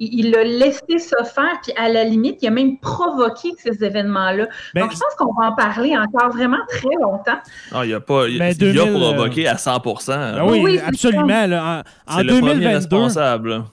[0.00, 4.48] il l'a laissé se faire, puis à la limite, il a même provoqué ces événements-là.
[4.74, 7.38] Ben, Donc, je pense qu'on va en parler encore vraiment très longtemps.
[7.72, 8.28] Non, il a pas.
[8.28, 11.46] Il, ben, 2000, il a provoqué à 100 ben oui, oui absolument.
[11.46, 12.96] Là, en, en 2022,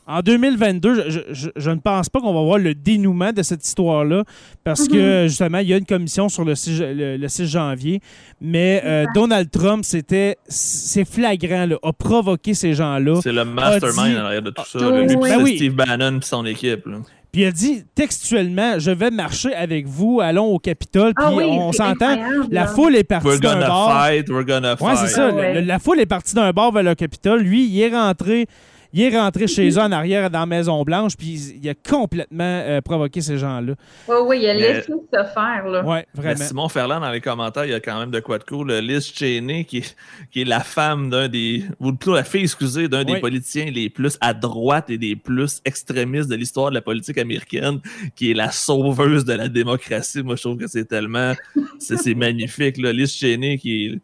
[0.08, 3.66] en 2022, je, je, je, ne pense pas qu'on va voir le dénouement de cette
[3.66, 4.24] histoire-là,
[4.64, 4.92] parce mm -hmm.
[4.92, 8.02] que justement, il y a une commission sur le 6, le, le 6 janvier,
[8.40, 10.38] mais euh, Donald Trump, c'était.
[10.48, 13.20] C'est flagrant, là, a provoqué ces gens-là.
[13.22, 14.80] C'est le mastermind dit, en arrière de tout ça.
[14.82, 15.30] Oh, lui, oui.
[15.30, 16.86] c'est Steve Bannon et son équipe.
[16.86, 16.98] Là.
[17.32, 21.14] Puis il a dit textuellement Je vais marcher avec vous, allons au Capitole.
[21.16, 22.18] Puis ah oui, on s'entend,
[22.52, 23.92] la foule est partie d'un bar.
[23.92, 24.98] Fight, we're gonna ouais, fight.
[24.98, 25.30] c'est ça.
[25.32, 25.54] Ah ouais.
[25.56, 27.42] la, la, foule est partie d'un bar vers le Capitole.
[27.42, 28.48] Lui, il est rentré.
[28.94, 32.82] Il est rentré chez eux en arrière dans la Maison-Blanche, puis il a complètement euh,
[32.82, 33.74] provoqué ces gens-là.
[34.08, 35.68] Oui, oui, il a laissé se faire.
[35.68, 35.84] Là.
[35.84, 36.44] Ouais, vraiment.
[36.44, 38.72] Simon Ferland, dans les commentaires, il y a quand même de quoi de cool.
[38.72, 39.96] Liz Cheney, qui est,
[40.32, 41.64] qui est la femme d'un des.
[41.80, 45.62] ou plutôt la fille, excusez, d'un des politiciens les plus à droite et des plus
[45.66, 47.80] extrémistes de l'histoire de la politique américaine,
[48.16, 50.24] qui est la sauveuse de la démocratie.
[50.24, 51.34] Moi, je trouve que c'est tellement.
[51.80, 52.78] c'est magnifique.
[52.78, 52.94] Là.
[52.94, 54.00] Liz Cheney, qui est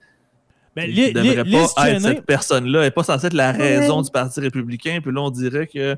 [0.75, 2.79] ben, ne devrait pas être cette personne-là.
[2.79, 4.99] Elle n'est pas censée être la raison du Parti républicain.
[5.01, 5.95] Puis là, on dirait que,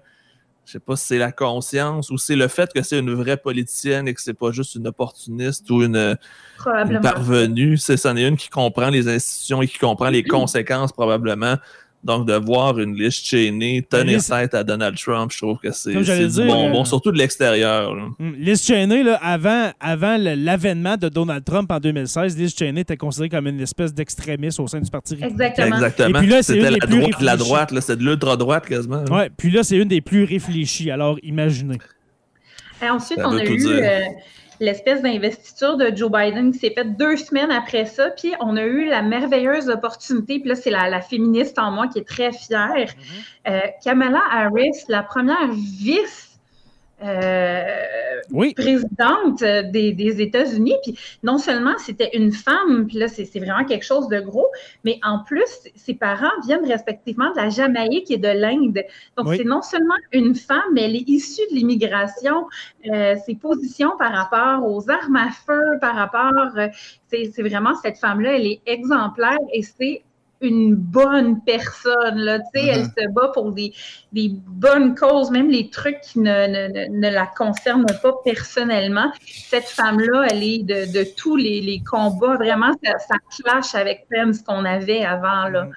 [0.65, 3.37] je sais pas si c'est la conscience ou c'est le fait que c'est une vraie
[3.37, 6.17] politicienne et que c'est pas juste une opportuniste ou une,
[6.65, 7.77] une parvenue.
[7.77, 11.57] C'est, c'en est une qui comprend les institutions et qui comprend les conséquences probablement
[12.05, 15.91] donc, de voir une liste chaînée tenir tête à Donald Trump, je trouve que c'est
[15.93, 17.95] bonbon, euh, surtout de l'extérieur.
[18.19, 22.95] Hmm, liste chaînée, là, avant, avant l'avènement de Donald Trump en 2016, liste chaînée était
[22.95, 25.45] considérée comme une espèce d'extrémiste au sein du Parti républicain.
[25.45, 25.75] Exactement.
[25.77, 26.19] Exactement.
[26.19, 29.03] puis là, c'était la, droite, la droite, c'est de l'ultra-droite quasiment.
[29.09, 30.91] Oui, puis là, c'est une des plus réfléchies.
[30.91, 31.79] Alors, imaginez.
[32.83, 33.57] Et ensuite, on a eu
[34.59, 38.09] l'espèce d'investiture de Joe Biden qui s'est faite deux semaines après ça.
[38.11, 41.99] Puis on a eu la merveilleuse opportunité, puis là, c'est la, féministe en moi qui
[41.99, 42.73] est très fière.
[42.75, 43.49] Mm-hmm.
[43.49, 46.24] Euh, Kamala Harris, la première vice
[47.03, 47.63] euh,
[48.55, 50.75] présidente des, États-Unis.
[50.83, 54.47] Puis non seulement c'était une femme, puis là, c'est vraiment quelque chose de gros,
[54.83, 58.81] mais en plus, ses parents viennent respectivement de la Jamaïque et de l'Inde.
[59.17, 62.47] Donc, c'est non seulement une femme, mais elle est issue de l'immigration.
[62.91, 66.57] Euh, ses positions par rapport aux armes à feu, par rapport.
[66.57, 66.67] Euh,
[67.09, 70.03] c'est vraiment cette femme-là, elle est exemplaire et c'est
[70.41, 72.17] une bonne personne.
[72.17, 72.85] Là, Elle mm-hmm.
[72.85, 73.73] se bat pour des,
[74.11, 79.11] des, bonnes causes, même les trucs qui ne, ne, ne, la concernent pas personnellement.
[79.25, 82.35] Cette femme-là, elle est de, de tous les, les, combats.
[82.35, 85.47] Vraiment, ça, ça clash avec peine ce qu'on avait avant.
[85.47, 85.69] Là.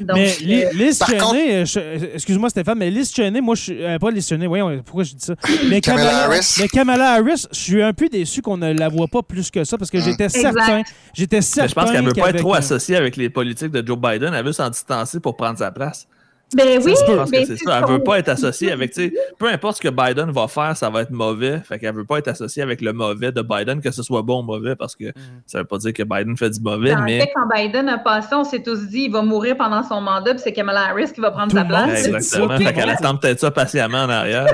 [0.00, 3.98] Mais euh, Liz Cheney, euh, euh, excuse-moi Stéphane, mais Liz Cheney, moi je suis.
[4.00, 5.34] pas Liz Cheney, voyons, pourquoi je dis ça?
[5.68, 6.56] Mais Kamala, Harris.
[6.58, 9.64] Mais Kamala Harris, je suis un peu déçu qu'on ne la voit pas plus que
[9.64, 10.82] ça parce que j'étais certain.
[11.12, 11.68] J'étais certain.
[11.68, 14.34] je pense qu'elle ne veut pas être trop associée avec les politiques de Joe Biden.
[14.34, 16.06] Elle veut s'en distancer pour prendre sa place.
[16.54, 17.80] Ben oui, je pense que c'est ça.
[17.80, 20.76] Elle veut pas être associée avec, tu sais, peu importe ce que Biden va faire,
[20.76, 21.60] ça va être mauvais.
[21.64, 24.40] Fait qu'elle veut pas être associée avec le mauvais de Biden, que ce soit bon
[24.40, 25.42] ou mauvais, parce que mhm.
[25.46, 27.20] ça veut pas dire que Biden fait du mauvais, mais...
[27.20, 30.32] Fait, quand Biden a passé, on s'est tous dit, il va mourir pendant son mandat,
[30.34, 32.06] puis c'est Kamala Harris qui va prendre sa place.
[32.06, 32.56] exactement.
[32.56, 34.46] fait qu'elle attend peut-être ça patiemment en arrière,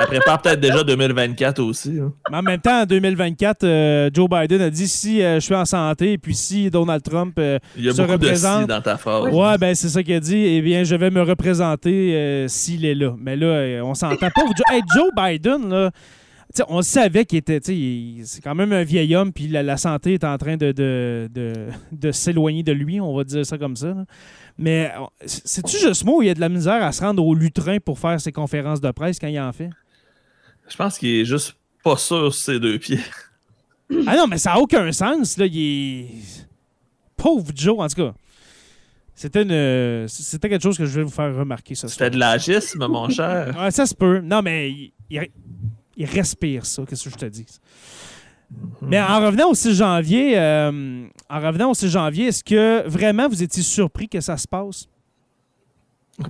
[0.00, 1.98] Elle prépare peut-être déjà 2024 aussi.
[2.00, 2.12] Hein.
[2.30, 5.54] Mais en même temps, en 2024, euh, Joe Biden a dit, si euh, je suis
[5.54, 8.58] en santé, et puis si Donald Trump euh, il y a se beaucoup représente...
[8.58, 9.32] De si dans ta phrase.
[9.32, 10.36] Ouais, ben c'est ça qu'il a dit.
[10.36, 13.14] Eh bien, je vais me représenter euh, s'il est là.
[13.18, 14.42] Mais là, euh, on s'entend pas.
[14.72, 15.90] hey, Joe Biden, là,
[16.68, 17.60] on savait qu'il était.
[17.62, 21.28] C'est quand même un vieil homme, puis la, santé est en train de, de,
[21.92, 23.94] de, s'éloigner de lui, on va dire ça comme ça.
[24.56, 24.92] Mais
[25.24, 27.78] c'est-tu juste moi où il y a de la misère à se rendre au lutrin
[27.78, 29.70] pour faire ses conférences de presse quand il en fait?
[30.68, 33.00] Je pense qu'il est juste pas sûr sur ses deux pieds.
[34.06, 35.38] Ah non, mais ça n'a aucun sens.
[35.38, 35.46] Là.
[35.46, 36.46] Il est...
[37.16, 38.14] Pauvre Joe, en tout cas.
[39.18, 41.74] C'était une, c'était quelque chose que je voulais vous faire remarquer.
[41.74, 43.52] C'était de l'agisme, mon cher.
[43.58, 44.20] ouais, ça se peut.
[44.20, 47.44] Non, mais il, respire ça, qu'est-ce que je te dis?
[48.48, 48.58] Mhm.
[48.82, 53.28] Mais en revenant au 6 janvier, euh, en revenant au 6 janvier, est-ce que vraiment
[53.28, 54.86] vous étiez surpris que ça se passe?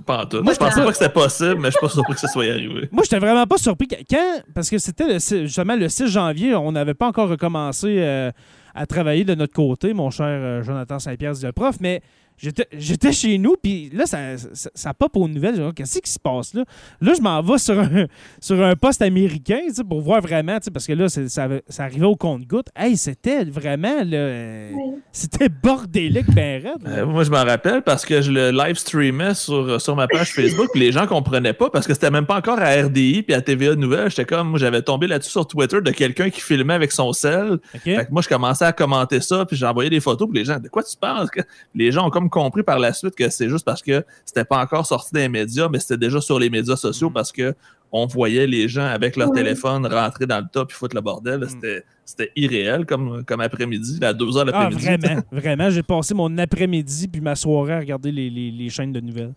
[0.03, 0.41] Pas en tout.
[0.41, 2.45] Moi, je pensais pas que c'était possible, mais je suis pas surpris que ça soit
[2.45, 2.89] arrivé.
[2.91, 3.87] Moi, j'étais vraiment pas surpris.
[3.87, 8.31] Quand, parce que c'était justement le 6 janvier, on n'avait pas encore recommencé euh,
[8.73, 12.01] à travailler de notre côté, mon cher euh, Jonathan Saint-Pierre, le prof, mais
[12.41, 15.73] J'étais chez nous, puis là, ça, ça, ça pop aux nouvelles.
[15.75, 16.63] Qu'est-ce qui se passe là?
[17.01, 18.05] Là, je m'en vais sur un,
[18.39, 22.67] sur un poste américain pour voir vraiment, parce que là, ça, ça, arrivait au compte-goutte.
[22.75, 24.69] Hey, c'était vraiment, là,
[25.11, 26.87] c'était bordélique, ben raide.
[26.87, 30.31] Euh, moi, je m'en rappelle parce que je le live streamais sur, sur ma page
[30.33, 33.33] Facebook, puis les gens comprenaient pas parce que c'était même pas encore à RDI puis
[33.33, 34.09] à TVA Nouvelles.
[34.09, 37.59] J'étais comme, moi, j'avais tombé là-dessus sur Twitter de quelqu'un qui filmait avec son sel.
[37.83, 40.59] Fait que moi, je commençais à commenter ça, puis j'envoyais des photos, puis les gens,
[40.59, 41.27] de quoi tu parles?
[41.75, 44.59] Les gens ont comme compris par la suite que c'est juste parce que c'était pas
[44.59, 47.13] encore sorti des médias, mais c'était déjà sur les médias sociaux mm.
[47.13, 47.55] parce que
[47.91, 51.39] on voyait les gens avec leur téléphone rentrer dans le top et foutre le bordel.
[51.39, 51.81] Mm.
[52.05, 54.87] C'était irréel comme, comme après-midi, à 2 h l'après-midi.
[54.87, 55.69] Ah, vraiment, vraiment.
[55.69, 59.33] J'ai passé mon après-midi puis ma soirée à regarder les, chaînes de nouvelles.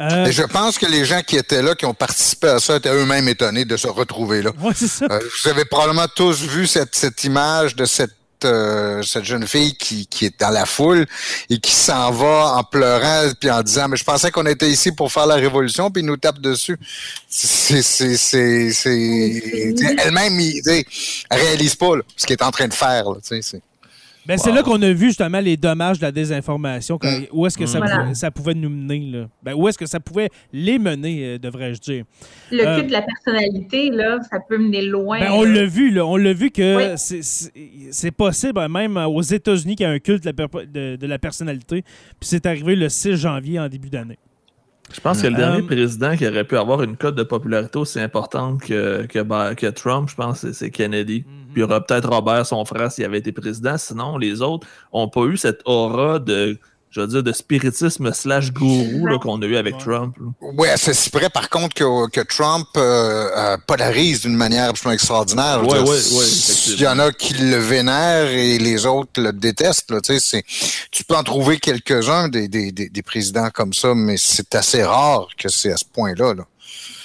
[0.00, 2.76] Euh, Et je pense que les gens qui étaient là, qui ont participé à ça,
[2.76, 4.50] étaient eux-mêmes étonnés de se retrouver là.
[4.60, 5.06] Ouais, ça.
[5.10, 9.76] Euh, vous avez probablement tous vu cette, cette image de cette euh, cette jeune fille
[9.76, 11.06] qui, qui est dans la foule
[11.50, 14.92] et qui s'en va en pleurant puis en disant mais je pensais qu'on était ici
[14.92, 16.78] pour faire la révolution puis il nous tape dessus.
[17.28, 18.94] C'est c'est
[19.98, 20.84] elle-même elle
[21.30, 23.18] réalise pas ce qu'elle est en train de faire là,
[24.28, 26.98] Ben, C'est là qu'on a vu justement les dommages de la désinformation.
[27.02, 27.08] Mm.
[27.32, 27.82] Où est-ce que ça, mm.
[27.82, 29.00] pouvait, ça, pouvait, nous mener?
[29.10, 29.28] Là?
[29.42, 32.04] Ben, où est-ce que ça pouvait les mener, euh, devrais-je dire?
[32.50, 35.18] Le euh, culte de la personnalité, là, ça peut mener loin.
[35.18, 36.04] Ben, on l'a vu, là.
[36.04, 40.30] On l'a vu que c'est possible, même aux États-Unis, qu'il y a un culte de
[40.30, 41.82] la, de la personnalité.
[42.20, 44.18] Puis c'est arrivé le 6 janvier en début d'année.
[44.92, 47.78] Je pense que le dernier euh, président qui aurait pu avoir une cote de popularité
[47.78, 51.24] aussi importante que, que, que Trump, je pense, c'est Kennedy.
[51.26, 51.52] Mhm.
[51.52, 53.76] Puis il y aura peut-être Robert, son frère, s'il avait été président.
[53.76, 56.58] Sinon, les autres n'ont pas eu cette aura de
[56.90, 60.16] je veux dire, de spiritisme slash gourou qu'on a eu avec Trump.
[60.40, 64.94] Oui, c'est si près, par contre, que, que Trump euh, euh, polarise d'une manière absolument
[64.94, 65.60] extraordinaire.
[65.62, 66.74] Oui, oui, oui.
[66.74, 69.90] Il y en a qui le vénèrent et les autres le détestent.
[69.90, 74.82] Là, tu peux en trouver quelques-uns des, des, des, présidents comme ça, mais c'est assez
[74.82, 76.34] rare que c'est à ce point-là.
[76.34, 76.44] Là.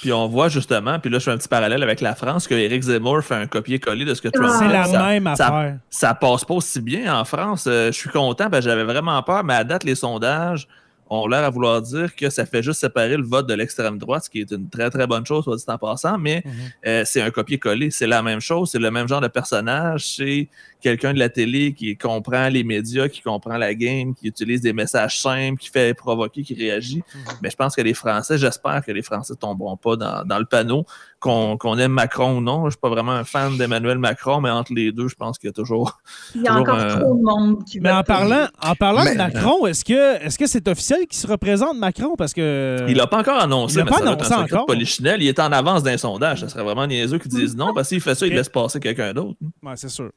[0.04, 2.54] Puis on voit justement, puis là je fais un petit parallèle avec la France, que
[2.54, 4.66] Eric Zemmour fait un copier-coller de ce que Trump fait.
[4.66, 5.78] C'est la même affaire.
[5.88, 7.64] Ça, passe pas aussi bien en France.
[7.66, 10.68] Euh, je suis content, ben, j'avais vraiment peur, mais à date, les sondages
[11.08, 14.24] ont l'air à vouloir dire que ça fait juste séparer le vote de l'extrême droite,
[14.24, 16.52] ce qui est une très très bonne chose, soit dit en passant, mais mhm.
[16.86, 17.90] euh, c'est un copier-coller.
[17.90, 20.06] C'est la même chose, c'est le même genre de personnage.
[20.16, 20.50] C'est
[20.84, 24.74] quelqu'un de la télé qui comprend les médias, qui comprend la game, qui utilise des
[24.74, 26.98] messages simples, qui fait provoquer, qui réagit.
[26.98, 27.22] Mhm.
[27.42, 30.44] Mais je pense que les Français, j'espère que les Français ne tomberont pas dans, le
[30.44, 30.84] panneau,
[31.20, 32.60] qu'on aime Macron ou non.
[32.60, 35.38] Je ne suis pas vraiment un fan d'Emmanuel Macron, mais entre les deux, je pense
[35.38, 36.00] qu'il y a toujours.
[36.34, 39.66] Il y a encore trop de monde qui Mais en parlant, en parlant de Macron,
[39.66, 42.14] est-ce que est-ce que c'est officiel qu'il se représente Macron?
[42.18, 42.84] Parce que.
[42.88, 44.66] Il l'a pas encore annoncé, il mais pas ça annoncé encore.
[44.66, 45.22] Polichinelle.
[45.22, 46.40] Il est en avance d'un sondage.
[46.40, 49.14] Ça serait vraiment niaiseux qu'ils disent non, parce qu'il fait ça, il laisse passer quelqu'un
[49.14, 49.38] d'autre.
[49.62, 50.10] Oui, c'est sûr.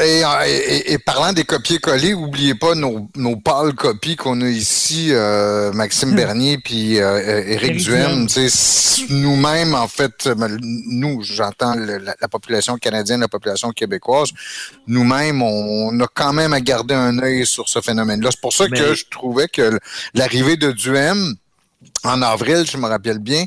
[0.00, 5.70] Et, et, parlant des copier-coller, n'oubliez pas nos, nos pâles copies qu'on a ici, euh,
[5.72, 6.16] Maxime hmm.
[6.16, 8.26] Bernier puis euh, Éric Duhem.
[9.10, 14.30] Nous-mêmes, en fait, ben, nous, j'entends la, population canadienne, la population québécoise,
[14.86, 18.30] nous-mêmes, on, a quand même à garder un œil sur ce phénomène-là.
[18.32, 19.78] C'est pour ça que je trouvais que
[20.14, 21.34] l'arrivée de Duhem,
[22.04, 23.44] en avril, je me rappelle bien,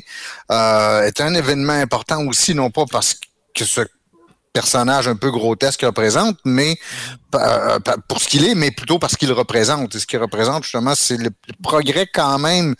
[0.52, 3.14] euh, était un événement important aussi, non pas parce
[3.54, 3.80] que ce
[4.54, 6.76] personnage un peu grotesque qu'il représente, mais
[7.34, 9.96] euh, pour ce qu'il est, mais plutôt parce qu'il représente.
[9.96, 12.76] Et ce qu'il représente, justement, c'est le, progrès quand même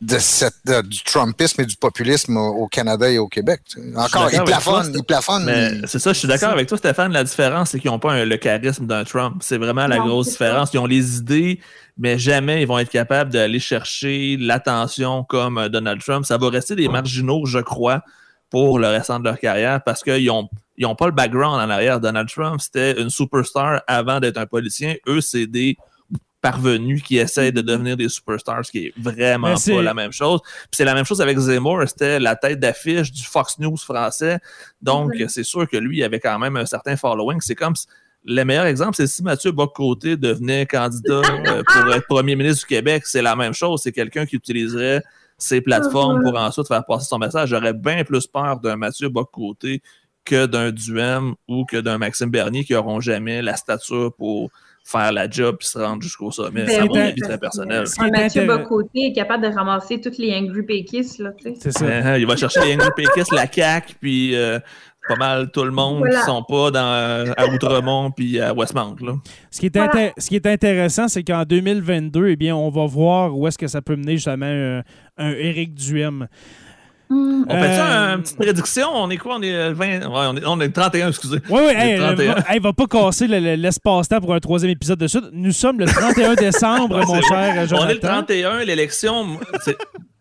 [0.00, 0.54] de cette,
[0.86, 3.60] du Trumpisme et du populisme au, Canada et au Québec.
[3.96, 5.82] Encore, il plafonne, il plafonne.
[5.86, 7.12] C'est ça, je suis d'accord avec toi, Stéphane.
[7.12, 9.42] La différence, c'est qu'ils n'ont pas le charisme d'un Trump.
[9.42, 10.70] C'est vraiment la grosse différence.
[10.72, 11.60] Ils ont les idées,
[11.98, 16.24] mais jamais ils vont être capables d'aller chercher l'attention comme euh, Donald Trump.
[16.24, 18.00] Ça va rester des marginaux, je crois,
[18.48, 20.48] pour le restant de leur carrière parce qu'ils ont
[20.80, 22.00] ils n'ont pas le background en arrière.
[22.00, 24.94] Donald Trump, c'était une superstar avant d'être un politicien.
[25.06, 25.76] Eux, c'est des
[26.40, 30.40] parvenus qui essayent de devenir des superstars, ce qui est vraiment pas la même chose.
[30.72, 34.38] c'est la même chose avec Zemmour, c'était la tête d'affiche du Fox News français.
[34.80, 37.42] Donc, c'est sûr que lui avait quand même un certain following.
[37.42, 37.74] C'est comme
[38.24, 42.74] le meilleur exemple, c'est si Mathieu Bocoté devenait candidat euh, pour être premier ministre du
[42.74, 43.82] Québec, c'est la même chose.
[43.82, 45.02] C'est quelqu'un qui utiliserait
[45.36, 47.50] ses plateformes pour ensuite faire passer son message.
[47.50, 49.82] J'aurais bien plus peur d'un Mathieu Bocoté
[50.30, 54.50] que d'un Duhem ou que d'un Maxime Bernier qui n'auront jamais la stature pour
[54.84, 56.66] faire la job et se rendre jusqu'au sommet.
[56.66, 57.84] C'est mon avis très personnel.
[58.12, 61.22] Mathieu Bocoté est capable de ramasser toutes les Angry Pékistes.
[61.58, 61.84] C'est ça.
[61.84, 64.60] Uh-huh, il va chercher les Angry Pékistes, la CAQ, puis euh,
[65.08, 68.96] pas mal tout le monde qui qui sont pas dans, à Outremont puis à Westmount.
[69.50, 73.36] Ce, qui est ce qui est intéressant, c'est qu'en 2022, eh bien, on va voir
[73.36, 74.82] où est-ce que ça peut mener justement un,
[75.18, 76.28] un Éric Duhem.
[77.10, 78.88] On fait ça une petite prédiction?
[78.94, 79.36] On est quoi?
[79.36, 80.06] On est 20...
[80.08, 81.38] on, est, on est 31, excusez.
[81.48, 85.24] Oui, oui, hey, va, va pas casser l'espace-temps pour un troisième épisode de suite.
[85.32, 87.86] Nous sommes le 31 décembre, mon cher Jonathan.
[87.86, 89.38] On est le 31, l'élection...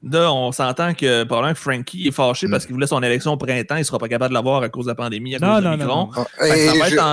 [0.02, 3.38] Là, on s'entend que probablement que Frankie est fâché parce qu'il voulait son élection au
[3.38, 3.76] printemps.
[3.76, 5.78] Il ne sera pas capable de l'avoir à cause de la pandémie, à cause non,
[5.78, 7.04] de non, ça va être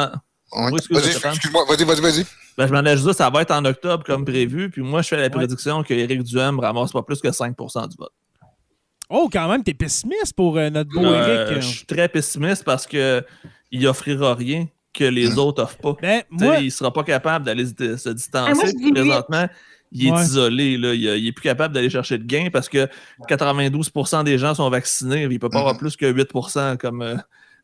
[0.55, 0.77] en...
[0.77, 2.27] excuse-moi, vas-y, vas-y, vas-y.
[2.57, 4.71] Ben, je m'en ai juste ça va être en octobre comme prévu.
[4.71, 7.97] Puis moi, je fais la prédiction que Éric Duhem ramasse pas plus que 5 du
[7.99, 8.13] vote.
[9.09, 11.63] Oh, quand même, t'es pessimiste pour euh, notre beau euh, Eric.
[11.63, 13.25] Je suis très pessimiste parce que
[13.71, 15.39] il offrira rien que les hmm.
[15.39, 15.97] autres offrent pas.
[16.01, 16.59] Ben, moi...
[16.59, 18.31] Il sera pas capable d'aller se distancer.
[18.33, 19.49] Ah, présentement,
[19.93, 20.77] il est isolé.
[20.77, 20.95] Là.
[20.95, 22.89] Il, est plus capable d'aller chercher de gains parce que
[23.29, 25.29] 92% des gens sont vaccinés.
[25.31, 25.79] Il peut pas avoir hmm.
[25.79, 27.03] plus que 8% comme.
[27.03, 27.17] Euh,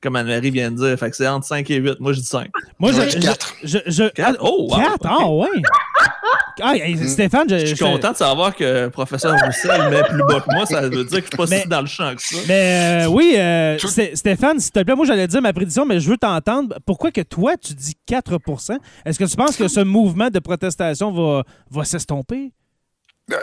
[0.02, 0.98] comme Anne-Marie vient de dire.
[0.98, 2.00] Fait que c'est entre 5 et 8.
[2.00, 2.50] Moi, je dis 5.
[2.81, 3.55] Moi, je, 4.
[3.62, 4.37] Je, 4?
[4.40, 4.98] Oh, 4?
[5.05, 5.62] Ah, ouais.
[6.60, 6.74] Ah,
[7.06, 10.66] Stéphane, je, suis content de savoir que professeur Roussel met plus bas que moi.
[10.66, 12.36] Ça veut dire que je suis pas si dans le champ que ça.
[12.48, 13.78] Mais euh, oui, euh,
[14.14, 16.76] Stéphane, s'il te plaît, moi, j'allais dire ma prédiction, mais je veux t'entendre.
[16.84, 21.10] Pourquoi que toi, tu dis 4% Est-ce que tu penses que ce mouvement de protestation
[21.10, 22.52] va, va s'estomper?
[23.30, 23.37] Euh,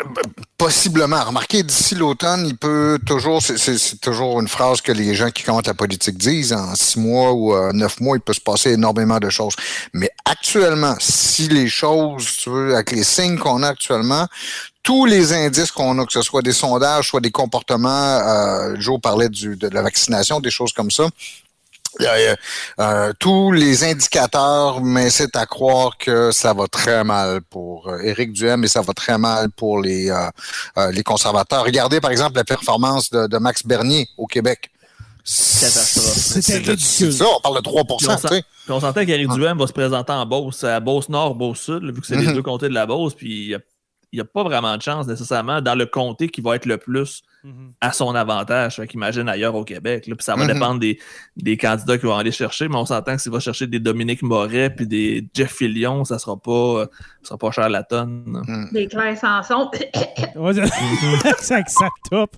[0.58, 1.24] possiblement.
[1.24, 5.68] Remarquez, d'ici l'automne, il peut toujours, c'est toujours une phrase que les gens qui commentent
[5.68, 9.30] la politique disent, en six mois ou neuf mois, il peut se passer énormément de
[9.30, 9.56] choses.
[9.94, 14.28] Mais actuellement, si les choses, tu veux, avec les signes qu'on a actuellement,
[14.84, 19.00] tous les indices qu'on a, que ce soit des sondages, soit des comportements, euh, Joe
[19.00, 21.08] parlait du, de la vaccination, des choses comme ça,
[22.02, 28.32] euh, tous les indicateurs m'incitent à croire que ça va très mal pour euh, Éric
[28.32, 31.64] Duhem et ça va très mal pour les, euh, les conservateurs.
[31.64, 34.70] Regardez par exemple la performance de, Max Bernier au Québec.
[35.24, 37.14] C'est ridicule.
[37.14, 38.08] Ça, on parle de 3 puis
[38.70, 42.08] on, on s'entend qu'Éric Duhem va se présenter en Beauce, à Beauce-Nord, Beauce-Sud, vu que
[42.08, 42.36] c'est les mhm.
[42.36, 43.54] deux comtés de la Beauce, puis
[44.12, 46.78] il n'y a, pas vraiment de chance nécessairement dans le comté qui va être le
[46.78, 47.72] plus Mhm.
[47.80, 48.76] à son avantage.
[48.76, 50.04] Fait qu'imagine ailleurs au Québec.
[50.04, 50.54] Puis ça va mhm.
[50.54, 51.00] dépendre des,
[51.38, 54.24] des, candidats qui vont aller chercher, mais on s'entend que s'il va chercher des Dominique
[54.24, 56.88] Moret puis des Jeff Fillion, ça sera pas,
[57.24, 58.24] sera pas cher la tonne.
[58.26, 58.70] Mhm.
[58.74, 59.72] Des Claire Sanson.
[61.40, 62.36] ça, ça top.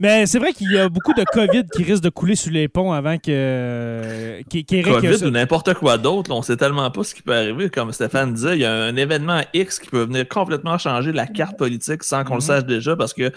[0.00, 2.68] Mais c'est vrai qu'il y a beaucoup de COVID qui risque de couler sous les
[2.68, 4.40] ponts avant que.
[4.50, 6.30] COVID ou n'importe quoi d'autre.
[6.30, 7.68] On sait tellement pas ce qui peut arriver.
[7.68, 11.26] Comme Stéphane disait, il y a un événement X qui peut venir complètement changer la
[11.26, 13.30] carte politique sans qu'on le sache déjà parce que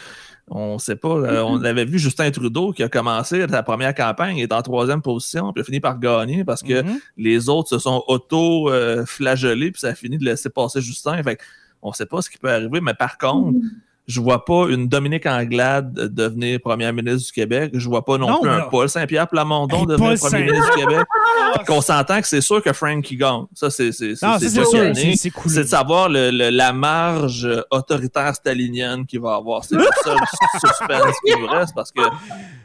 [0.47, 1.09] on ne sait pas.
[1.09, 4.61] Euh, on avait vu Justin Trudeau qui a commencé sa première campagne, il est en
[4.61, 6.99] troisième position, puis a fini par gagner parce que mm-hmm.
[7.17, 11.21] les autres se sont auto-flagellés, puis ça a fini de laisser passer Justin.
[11.23, 11.39] Fait
[11.81, 13.69] on ne sait pas ce qui peut arriver, mais par contre, mm-hmm
[14.08, 17.72] je vois pas une Dominique Anglade devenir première ministre du Québec.
[17.74, 21.06] Je vois pas non, plus un Paul Saint-Pierre Plamondon devenir premier ministre du Québec.
[21.68, 23.43] Qu'on s'entend que c'est sûr que Frankie gagne.
[23.54, 25.54] Ça, c'est c'est c'est cool.
[25.54, 29.64] De savoir le, la marge autoritaire stalinienne qu'il va avoir.
[29.64, 30.18] C'est le seul
[30.60, 32.02] suspense qui nous reste parce que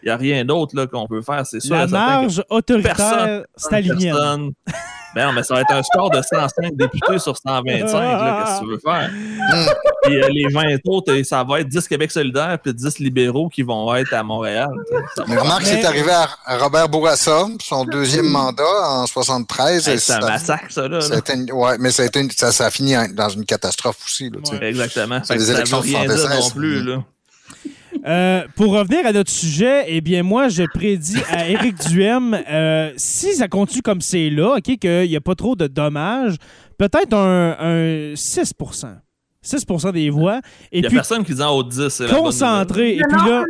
[0.03, 1.45] il n'y a rien d'autre qu'on peut faire.
[1.47, 1.75] C'est sûr.
[1.75, 4.53] La marge autoritaire stalinienne.
[5.17, 7.65] Ben mais ça va être un score de 105 députés sur 125.
[7.65, 9.11] Qu'est-ce que tu veux faire?
[10.03, 13.63] puis euh, les 20 autres, ça va être 10 Québec solidaire puis 10 libéraux qui
[13.63, 14.71] vont être à Montréal.
[15.29, 19.99] Mais remarque, c'est arrivé à Robert Bourassa, son deuxième mandat en 73.
[19.99, 20.89] c'est un massacre, ça.
[20.89, 21.01] Là,
[21.53, 24.31] ouais, mais ça a, été ça, ça a fini dans une catastrophe aussi.
[24.31, 25.21] Là, Exactement.
[25.25, 26.29] C'est des élections de 76.
[26.29, 26.83] non plus.
[26.83, 27.05] Là.
[28.07, 32.93] Euh, pour revenir à notre sujet, eh bien, moi, je prédis à Éric Duhem, euh,
[32.97, 36.37] si ça continue comme c'est là, OK, qu'il n'y a pas trop de dommages,
[36.79, 38.53] peut-être un, un 6
[39.47, 40.41] 6% des voix.
[40.73, 42.03] Il n'y a personne qui dit en haut 10.
[42.11, 42.97] Concentré.
[42.97, 43.45] Et puis là,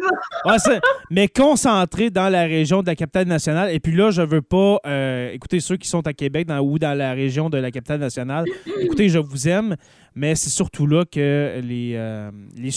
[1.11, 3.71] mais concentré dans la région de la capitale nationale.
[3.73, 4.79] Et puis là, je veux pas.
[4.87, 8.01] Euh, écoutez, ceux qui sont à Québec dans, ou dans la région de la capitale
[8.01, 8.45] nationale,
[8.81, 9.77] écoutez, je vous aime
[10.17, 12.71] mais c'est surtout là que les, euh, les,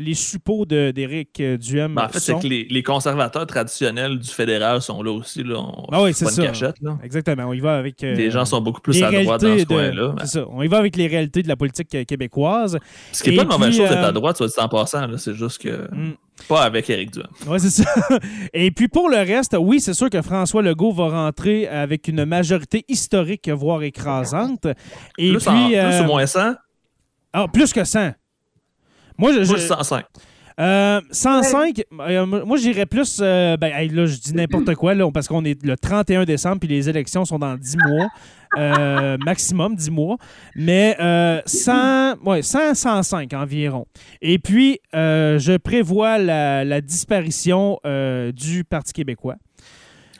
[0.00, 5.02] les suppôts d'Éric Duhem ben, en fait, c'est que les, conservateurs traditionnels du fédéral sont
[5.02, 5.42] là aussi.
[5.42, 5.58] Là.
[5.90, 6.44] ah oui, c'est ça.
[6.44, 6.98] Cachette, là.
[7.02, 7.44] Exactement.
[7.44, 8.04] On y va avec.
[8.04, 10.14] Euh, les gens sont beaucoup plus à droite dans ce coin-là.
[10.20, 10.44] C'est ça.
[10.50, 12.78] On y va avec les réalités de la politique québécoise.
[13.10, 15.06] Ce qui n'est pas une mauvaise chose d'être à euh, droite, soit dit en passant.
[15.16, 15.88] C'est juste que.
[15.94, 16.12] Hmm.
[16.48, 17.26] Pas avec Éric Duhem.
[17.46, 17.94] Oui, c'est ça.
[18.52, 22.24] Et puis pour le reste, oui, c'est sûr que François Legault va rentrer avec une
[22.24, 24.66] majorité historique, voire écrasante.
[25.18, 26.54] Et plus, puis, en, plus ou moins 100?
[27.32, 28.12] Ah, plus que 100.
[29.18, 30.04] Moi, je, 105.
[30.58, 33.20] 105, euh, euh, moi j'irais plus.
[33.20, 36.68] Euh, ben, là, je dis n'importe quoi, là, parce qu'on est le 31 décembre, puis
[36.68, 38.08] les élections sont dans 10 mois.
[39.24, 40.18] maximum 10 mois.
[40.56, 40.96] Mais
[41.46, 43.86] 100, ouais, 100, 105 environ.
[44.20, 47.78] Et puis, je prévois la, la disparition
[48.34, 49.36] du Parti québécois.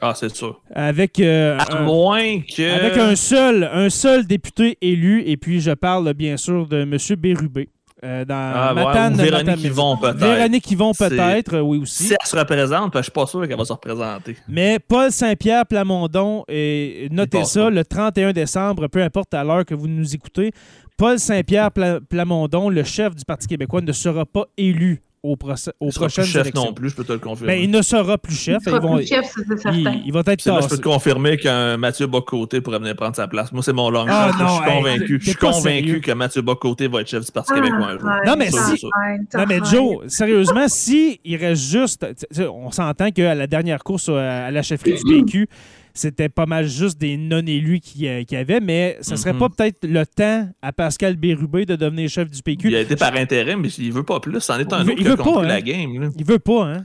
[0.04, 0.60] Ah, c'est sûr.
[0.74, 2.74] Avec, euh, à un, moins que...
[2.74, 6.98] avec un seul, un seul député élu, et puis je parle bien sûr de M.
[7.16, 7.68] Bérubé.
[8.04, 10.16] Euh, dans ah, Matane, Véronique Yvon, peut-être.
[10.16, 12.02] Véronique Yvon, peut-être, oui aussi.
[12.02, 14.36] Si elle se représente, je ne suis pas sûr qu'elle va se représenter.
[14.48, 19.76] Mais Paul Saint-Pierre Plamondon, et notez ça, le 31 décembre, peu importe à l'heure que
[19.76, 20.50] vous nous écoutez,
[20.96, 21.70] Paul Saint-Pierre
[22.10, 26.32] Plamondon, le chef du Parti québécois, ne sera pas élu au aux il prochaines plus
[26.32, 27.54] chef non plus, je peux te le confirmer.
[27.54, 28.58] Ben, il ne sera plus chef.
[28.60, 30.00] Il, sera plus chef, c'est certain.
[30.04, 33.28] Il, va être Moi, je peux te confirmer qu'un Mathieu Bocoté pourrait venir prendre sa
[33.28, 33.52] place.
[33.52, 35.18] Moi, c'est mon long ah, je suis convaincu.
[35.20, 38.08] Je suis convaincu que Mathieu Bocoté va être chef du Parti québécois un jour.
[38.26, 38.86] Non, mais, si,
[39.34, 42.06] non, mais Joe, sérieusement, si il reste juste...
[42.38, 45.48] On s'entend qu'à la dernière course à la chefferie du PQ,
[45.94, 49.54] c'était pas mal juste des non-élus qui, euh, qui avaient, mais ce serait pas mhm.
[49.54, 52.68] peut-être le temps à Pascal Bérubé de devenir chef du PQ.
[52.68, 54.40] Il a été par intérêt, mais il veut pas plus.
[54.40, 55.60] C'en est un autre qui a compris la hein.
[55.60, 56.10] game.
[56.16, 56.84] Il veut pas, hein?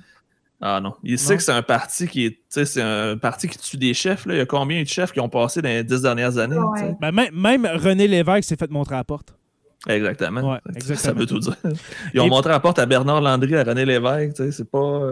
[0.59, 0.93] Ah non.
[1.03, 2.39] Il sait que c'est un parti qui est.
[2.49, 4.25] C'est un parti qui tue des chefs.
[4.25, 4.33] Là.
[4.33, 6.57] Il y a combien de chefs qui ont passé dans les dix dernières années?
[6.99, 9.35] Ben, même, René Lévesque s'est fait montrer à la porte.
[9.87, 10.57] Exactement.
[10.95, 11.55] Ça veut tout dire.
[12.13, 14.51] Ils ont montré à la porte à Bernard Landry, à René Lévesque.
[14.51, 15.11] C'est pas.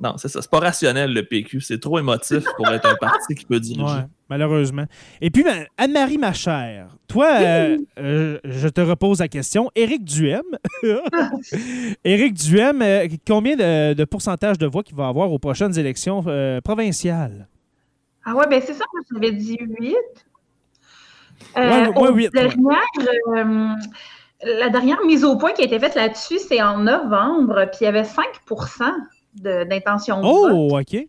[0.00, 0.40] Non, c'est ça.
[0.40, 1.60] C'est pas rationnel, le PQ.
[1.60, 3.82] C'est trop émotif pour être un parti qui peut diriger.
[3.84, 4.84] Ouais, malheureusement.
[5.20, 5.44] Et puis,
[5.76, 9.70] Anne-Marie, ma chère, toi, euh, euh, je te repose la question.
[9.74, 10.44] Éric Duhem,
[12.04, 16.22] Éric Duhem, euh, combien de, de pourcentage de voix qu'il va avoir aux prochaines élections
[16.28, 17.48] euh, provinciales?
[18.24, 19.96] Ah ouais, ben c'est ça, moi j'avais dit 8.
[21.56, 22.30] Ouais, ouais, aux huit, ouais.
[22.30, 22.78] dernières,
[23.36, 23.74] euh,
[24.60, 27.84] la dernière mise au point qui a été faite là-dessus, c'est en novembre, puis il
[27.84, 28.92] y avait 5 de-
[29.40, 30.26] d'intention de.
[30.26, 31.08] Oh, OK.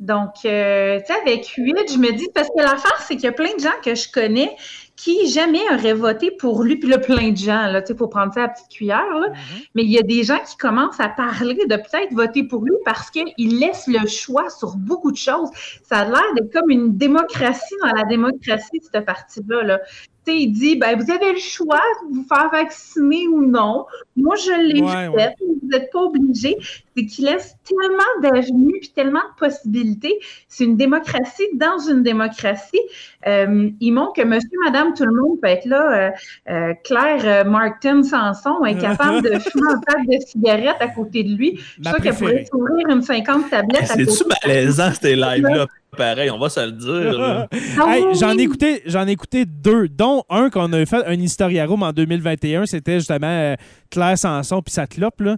[0.00, 3.28] Donc, euh, tu sais, avec 8, je me dis, parce que l'affaire, c'est qu'il y
[3.28, 4.56] a plein de gens que je connais
[4.96, 8.10] qui jamais auraient voté pour lui, puis là, plein de gens, là, tu sais, pour
[8.10, 9.28] prendre ça à la petite cuillère, là.
[9.74, 12.74] Mais il y a des gens qui commencent à parler de peut-être voter pour lui
[12.84, 15.48] parce qu'il laisse le choix sur beaucoup de choses.
[15.82, 19.62] Ça a l'air d'être comme une démocratie dans la démocratie, cette partie-là.
[19.62, 19.80] Là.
[20.26, 23.86] Il dit, ben, vous avez le choix de vous faire vacciner ou non.
[24.16, 25.08] Moi, je l'ai Ouais, fait.
[25.08, 25.34] ouais.
[25.40, 26.56] Vous n'êtes pas obligé.
[26.96, 30.18] C'est qu'il laisse tellement d'avenues puis tellement de possibilités.
[30.48, 32.80] C'est une démocratie dans une démocratie.
[33.26, 35.92] Euh, il montre que monsieur, madame, tout le monde peut être là.
[35.92, 36.10] Euh,
[36.50, 41.22] euh, Claire euh, Martin Sanson est capable de fumer un pack de cigarettes à côté
[41.24, 41.56] de lui.
[41.56, 45.66] Je suis sûre qu'elle pourrait s'ouvrir une 50 tablettes à côté C'est-tu malaisant, ces lives-là?
[45.96, 47.46] Pareil, on va se le dire.
[47.78, 51.18] Ah Hey, j'en ai écouté, j'en ai écouté deux, dont un qu'on a fait un
[51.20, 52.66] historiarum en 2021.
[52.66, 53.54] C'était justement euh,
[53.90, 55.20] Claire Sanson puis sa clope.
[55.20, 55.36] Là.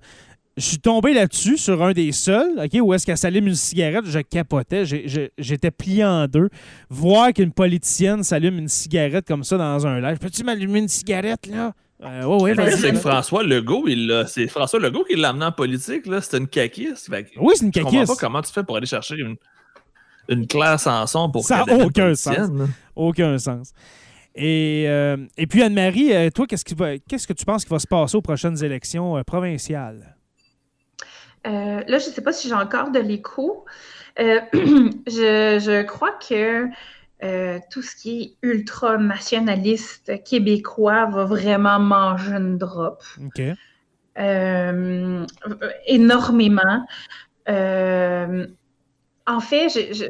[0.57, 4.05] Je suis tombé là-dessus sur un des seuls, OK, où est-ce qu'elle s'allume une cigarette,
[4.05, 4.85] je capotais,
[5.39, 6.51] j'étais plié en deux.
[6.91, 10.19] Voir qu'une politicienne s'allume une cigarette comme ça dans un live.
[10.19, 11.73] Peux-tu m'allumer une cigarette, là?
[12.05, 12.71] Euh, ouais, ouais.
[12.73, 13.87] C'est que François Legault,
[14.27, 16.07] c'est François Legault qui l'a amené en politique.
[16.07, 16.21] là.
[16.21, 17.09] C'était une caquiste.
[17.41, 19.37] Oui, c'est une Je comprends pas comment tu fais pour aller chercher une,
[20.29, 22.15] une Claire Sanson pour Ça a qu'elle devienne aucun
[22.59, 22.67] là.
[22.97, 23.73] Aucun sens.
[24.35, 27.71] Et, euh, et puis, Anne-Marie, euh, toi, qu'est-ce, qui va- qu'est-ce que tu penses qui
[27.71, 30.17] va se passer aux prochaines élections euh, provinciales?
[31.47, 33.65] Euh, là, je ne sais pas si j'ai encore de l'écho.
[34.21, 36.67] Euh, je, je crois que
[37.25, 43.03] euh, tout ce qui est ultra-nationaliste québécois va vraiment manger une drop.
[43.25, 43.43] OK.
[44.19, 45.27] Euh,
[45.87, 46.87] énormément.
[49.27, 50.05] En fait, je, je-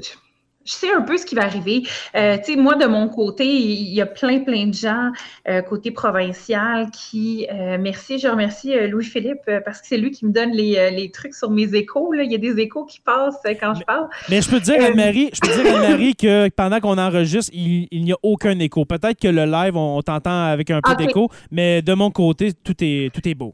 [0.65, 1.83] je sais un peu ce qui va arriver.
[2.15, 5.11] Euh, tu sais, moi, de mon côté, il y a plein, plein de gens
[5.49, 7.49] euh, côté provincial qui...
[7.53, 11.35] euh, merci, je remercie Louis-Philippe parce que c'est lui qui me donne les, les trucs
[11.35, 12.13] sur mes échos.
[12.13, 12.23] là.
[12.23, 14.07] Il y a des échos qui passent quand je parle.
[14.31, 17.51] Mais je peux te dire, Anne-Marie, je peux te dire, Anne-Marie, que pendant qu'on enregistre,
[17.53, 18.85] il, il n'y a aucun écho.
[18.85, 20.99] Peut-être que le live, on, on t'entend avec un peu Ok.
[20.99, 23.53] d'écho, mais de mon côté, tout est, tout est beau.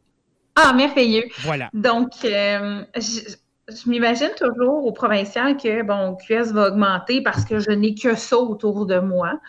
[0.57, 1.25] Ah, merveilleux.
[1.39, 1.71] Voilà.
[1.73, 3.35] Donc, je,
[3.69, 8.15] je m'imagine toujours au provincial que, bon, QS va augmenter parce que je n'ai que
[8.17, 9.41] ça autour de moi.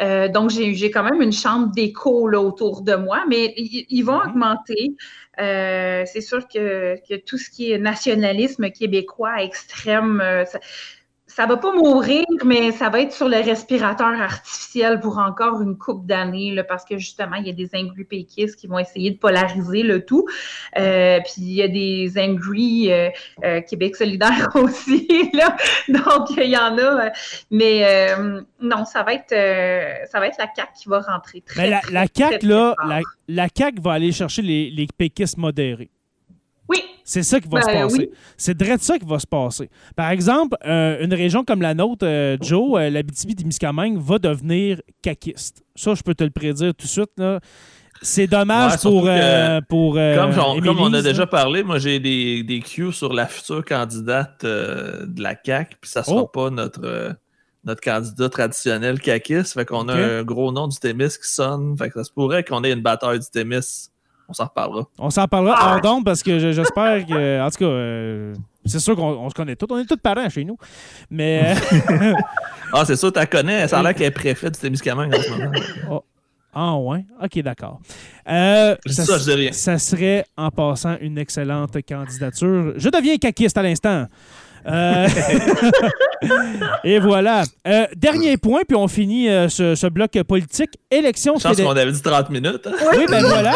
[0.00, 4.02] Euh, donc, j'ai j'ai quand même une chambre d'écho là, autour de moi, mais ils,
[4.02, 4.30] vont Mhm.
[4.30, 4.94] augmenter.
[5.40, 10.58] Euh, C'est sûr que, que tout ce qui est nationalisme québécois extrême, euh, ça,
[11.36, 15.76] ça va pas mourir, mais ça va être sur le respirateur artificiel pour encore une
[15.76, 19.18] couple d'années, parce que justement, il y a des angry péquistes qui vont essayer de
[19.18, 20.24] polariser le tout.
[20.78, 23.10] Euh, puis il y a des angry euh,
[23.44, 25.54] euh, Québec solidaire aussi, là.
[25.90, 27.12] Donc, il y en a.
[27.50, 28.16] Mais
[28.58, 29.28] non, ça va être
[30.10, 32.48] ça va être la CAQ qui va rentrer très, Mais la, très, la CAQ, très
[32.48, 35.90] là, la, la CAQ va aller chercher les, les péquistes modérés.
[36.68, 37.98] Oui, C'est ça qui va Ben, se passer.
[37.98, 38.10] oui.
[38.36, 39.70] C'est de ça qui va se passer.
[39.94, 45.62] Par exemple, euh, une région comme la nôtre, euh, Joe, euh, l'Abitibi-Témiscamingue, va devenir caquiste.
[45.76, 47.10] Ça, je peux te le prédire tout de suite.
[47.18, 47.40] là.
[48.02, 51.78] C'est dommage Ouais, pour, euh, pour euh, Comme, on, comme on a déjà parlé, moi
[51.78, 56.22] j'ai des, des cues sur la future candidate euh, de la CAQ, puis ça sera
[56.22, 56.26] Oh.
[56.26, 57.12] pas notre, euh,
[57.64, 59.54] notre candidat traditionnel caquiste.
[59.54, 61.74] Fait qu'on a un gros nom du Témis qui sonne.
[61.78, 63.88] Fait que ça se pourrait qu'on ait une bataille du Témis.
[64.28, 64.86] On s'en reparlera.
[64.98, 65.80] On s'en parlera Ah!
[65.84, 67.40] hors parce que je- j'espère que.
[67.40, 69.66] En tout cas, euh, c'est sûr qu'on on se connaît tous.
[69.70, 70.56] On est tous parents chez nous.
[71.10, 71.54] Mais.
[71.90, 72.12] euh,
[72.72, 73.68] Ah, c'est ça, tu la connais.
[73.68, 76.02] Ça a l'air qu'elle est préfète du Témiscamingue en ce moment.
[76.58, 77.04] Ah, ouais?
[77.22, 77.80] OK, d'accord.
[78.28, 79.52] Euh, ça, je dis rien.
[79.52, 82.72] ça serait, en passant, une excellente candidature.
[82.76, 84.06] Je deviens caquiste à l'instant.
[84.68, 85.06] Euh,
[86.84, 87.42] Et voilà.
[87.66, 90.70] Euh, dernier point, puis on finit euh, ce, ce bloc politique.
[90.90, 92.66] Élection Je pense qu'on avait dit 30 minutes.
[92.66, 92.72] hein.
[92.96, 93.52] Oui, ben voilà.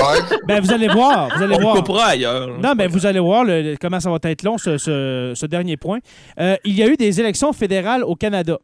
[0.47, 1.29] Ben, vous allez voir.
[1.37, 1.77] Vous allez On voir.
[1.77, 2.49] coupera ailleurs.
[2.61, 5.47] Non, mais vous allez voir le- le- comment ça va être long, ce, ce- ce
[5.47, 5.99] dernier point.
[6.39, 8.59] Euh, il y a eu des élections fédérales au Canada.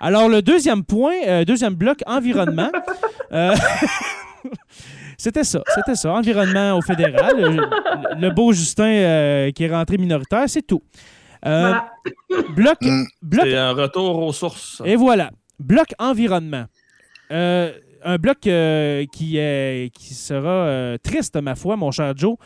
[0.00, 2.70] Alors, le deuxième point, euh, deuxième bloc, environnement.
[3.30, 3.54] Euh,
[5.18, 6.12] c'était ça, c'était ça.
[6.12, 7.34] Environnement au fédéral.
[7.36, 10.80] Le, le beau Justin euh, qui est rentré minoritaire, c'est tout.
[11.46, 11.92] Euh, voilà.
[12.54, 13.04] Bloc, Mm.
[13.22, 14.82] bloc C'est un retour aux sources.
[14.84, 15.30] et voilà.
[15.60, 16.66] Bloc environnement.
[17.30, 17.72] Euh,
[18.04, 22.36] un bloc euh, qui, est, qui sera euh, triste, ma foi, mon cher Joe.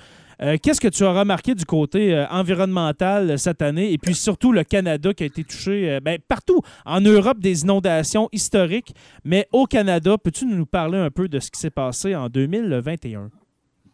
[0.60, 3.92] Qu'est-ce que tu as remarqué du côté environnemental cette année?
[3.92, 8.28] Et puis surtout le Canada qui a été touché ben, partout en Europe des inondations
[8.32, 8.92] historiques,
[9.24, 13.30] mais au Canada, peux-tu nous parler un peu de ce qui s'est passé en 2021?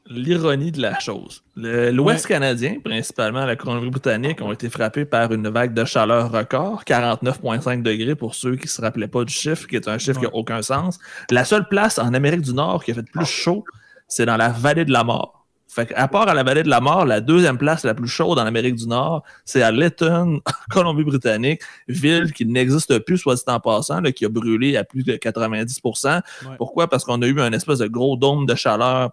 [0.08, 1.42] L'ironie de la chose.
[1.56, 7.82] L'Ouest canadien, principalement la Colombie-Britannique, ont été frappés par une vague de chaleur record, 49,5
[7.82, 10.26] degrés pour ceux qui ne se rappelaient pas du chiffre, qui est un chiffre qui
[10.26, 10.98] n'a aucun sens.
[11.30, 13.64] La seule place en Amérique du Nord qui a fait plus chaud,
[14.08, 15.34] c'est dans la vallée de la mort.
[15.70, 18.38] Fait à part à la vallée de la mort, la deuxième place la plus chaude
[18.38, 20.40] en Amérique du Nord, c'est à Lytton,
[20.70, 25.12] Colombie-Britannique, ville qui n'existe plus, soit dit en passant, qui a brûlé à plus de
[25.12, 26.22] 90%
[26.56, 26.88] Pourquoi?
[26.88, 29.10] Parce qu'on a eu un espèce de gros dôme de chaleur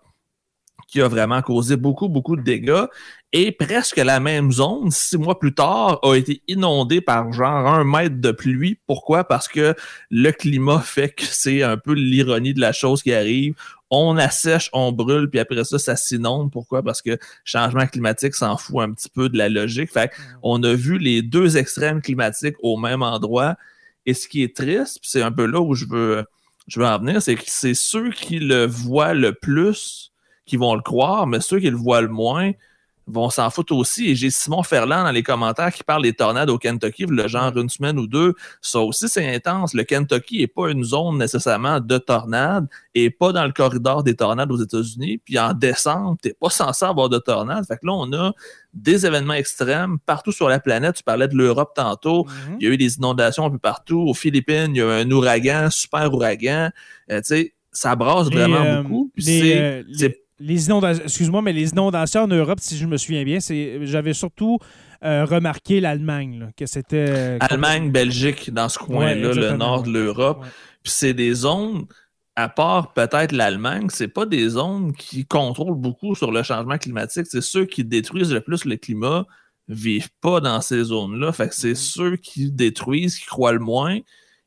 [0.88, 2.86] qui a vraiment causé beaucoup, beaucoup de dégâts.
[3.34, 7.84] Et presque la même zone, six mois plus tard, a été inondée par genre un
[7.84, 8.80] mètre de pluie.
[8.88, 9.26] Pourquoi?
[9.26, 9.76] Parce que
[10.10, 13.56] le climat fait que c'est un peu l'ironie de la chose qui arrive.
[13.90, 16.52] On assèche, on brûle, puis après ça, ça s'inonde.
[16.52, 16.82] Pourquoi?
[16.82, 19.92] Parce que changement climatique s'en fout un petit peu de la logique.
[19.92, 20.12] Fait
[20.42, 23.56] on a vu les deux extrêmes climatiques au même endroit.
[24.06, 26.26] Et ce qui est triste, c'est un peu là où je veux,
[26.68, 30.14] je veux en venir, c'est que c'est ceux qui le voient le plus
[30.46, 32.52] qui vont le croire, mais ceux qui le voient le moins
[33.08, 34.10] vont s'en foutre aussi.
[34.10, 37.56] Et j'ai Simon Ferland dans les commentaires qui parle des tornades au Kentucky, le genre
[37.56, 38.34] une semaine ou deux.
[38.62, 39.74] Ça aussi, c'est intense.
[39.74, 44.16] Le Kentucky n'est pas une zone nécessairement de tornades et pas dans le corridor des
[44.16, 45.20] tornades aux États-Unis.
[45.24, 47.66] Puis en décembre, tu n'es pas censé avoir de tornades.
[47.68, 48.34] Fait que là, on a
[48.74, 50.96] des événements extrêmes partout sur la planète.
[50.96, 52.24] Tu parlais de l'Europe tantôt.
[52.24, 52.58] Mm-hmm.
[52.60, 54.00] Il y a eu des inondations un peu partout.
[54.08, 56.72] Aux Philippines, il y a eu un ouragan, super ouragan.
[57.12, 59.12] Euh, tu sais, ça brasse vraiment euh, beaucoup.
[59.14, 59.84] Puis c'est euh,
[60.40, 64.14] les inondations, excuse-moi, mais les inondations en Europe, si je me souviens bien, c'est j'avais
[64.14, 64.60] surtout
[65.04, 67.06] euh, remarqué l'Allemagne, que c'était.
[67.10, 70.46] Euh, Allemagne, Belgique, dans ce coin-là, le nord de l'Europe.
[70.84, 71.86] Puis c'est des zones,
[72.36, 77.28] à part peut-être l'Allemagne, c'est pas des zones qui contrôlent beaucoup sur le changement climatique.
[77.30, 79.26] C'est ceux qui détruisent le plus le climat
[79.68, 81.32] vivent pas dans ces zones-là.
[81.32, 81.94] Fait que c'est mm-hmm.
[81.94, 84.00] ceux qui détruisent, qui croient le moins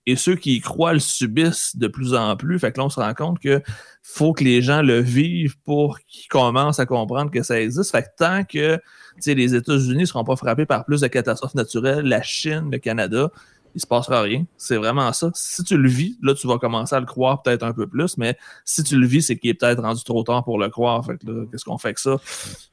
[0.08, 2.58] et ceux qui y croient le subissent de plus en plus.
[2.58, 3.60] Fait que là, on se rend compte que
[4.02, 7.90] faut que les gens le vivent pour qu'ils commencent à comprendre que ça existe.
[7.90, 8.80] Fait que tant que
[9.26, 13.30] les États-Unis ne seront pas frappés par plus de catastrophes naturelles, la Chine, le Canada,
[13.78, 14.44] il se passera rien.
[14.56, 15.30] C'est vraiment ça.
[15.34, 18.18] Si tu le vis, là, tu vas commencer à le croire peut-être un peu plus,
[18.18, 21.06] mais si tu le vis, c'est qu'il est peut-être rendu trop tard pour le croire.
[21.06, 22.16] Fait que qu'est-ce qu'on fait avec ça?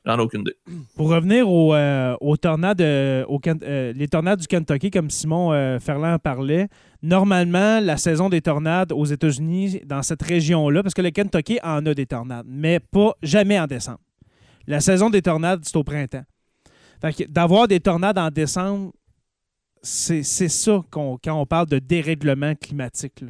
[0.03, 0.55] J'en ai aucune idée.
[0.95, 6.69] Pour revenir aux, euh, tornades, euh, euh, les tornades du Kentucky, comme Simon Ferland parlait,
[7.03, 11.85] normalement, la saison des tornades aux États-Unis, dans cette région-là, parce que le Kentucky en
[11.85, 13.99] a des tornades, mais pas jamais en décembre.
[14.65, 16.23] La saison des tornades, c'est au printemps.
[17.29, 18.91] D'avoir des tornades en décembre,
[19.85, 23.23] c'est ça quand on parle de dérèglement climatique.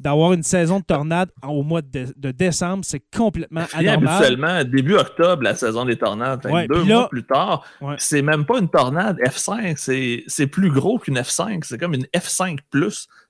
[0.00, 4.08] D'avoir une saison de tornades au mois de, décembre, c'est complètement anormal.
[4.08, 6.42] Habituellement, début octobre, la saison des tornades.
[6.68, 7.64] deux mois plus tard,
[7.98, 11.60] c'est même pas une tornade F5, c'est plus gros qu'une F5.
[11.62, 12.58] C'est comme une F5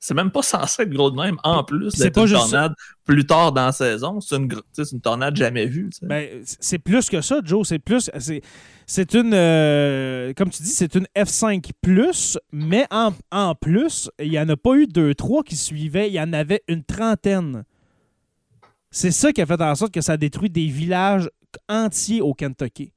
[0.01, 2.75] c'est même pas censé être gros de même en plus d'être une tornade
[3.05, 4.21] plus tard dans la saison.
[4.21, 5.91] C'est une, tornade jamais vue.
[6.03, 7.67] Ben, c'est plus que ça, Joe.
[7.67, 8.11] C'est plus.
[8.87, 9.35] C'est une.
[9.35, 11.71] Euh, comme tu dis, c'est une F5
[12.53, 16.09] mais en, en plus, il n'y en a pas eu deux, trois qui suivaient.
[16.09, 17.65] Il y en avait une trentaine.
[18.91, 21.31] C'est ça qui a fait en sorte que ça détruit des villages
[21.69, 22.93] entiers au Kentucky.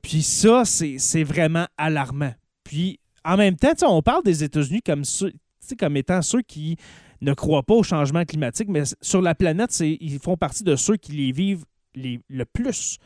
[0.00, 2.32] Puis ça, c'est vraiment alarmant.
[2.64, 5.04] Puis en même temps, on parle des États-Unis comme
[5.78, 6.76] comme étant ceux qui
[7.22, 10.96] ne croient pas au changement climatique, mais sur la planète, ils font partie de ceux
[10.96, 11.64] qui les vivent
[11.94, 12.98] le plus.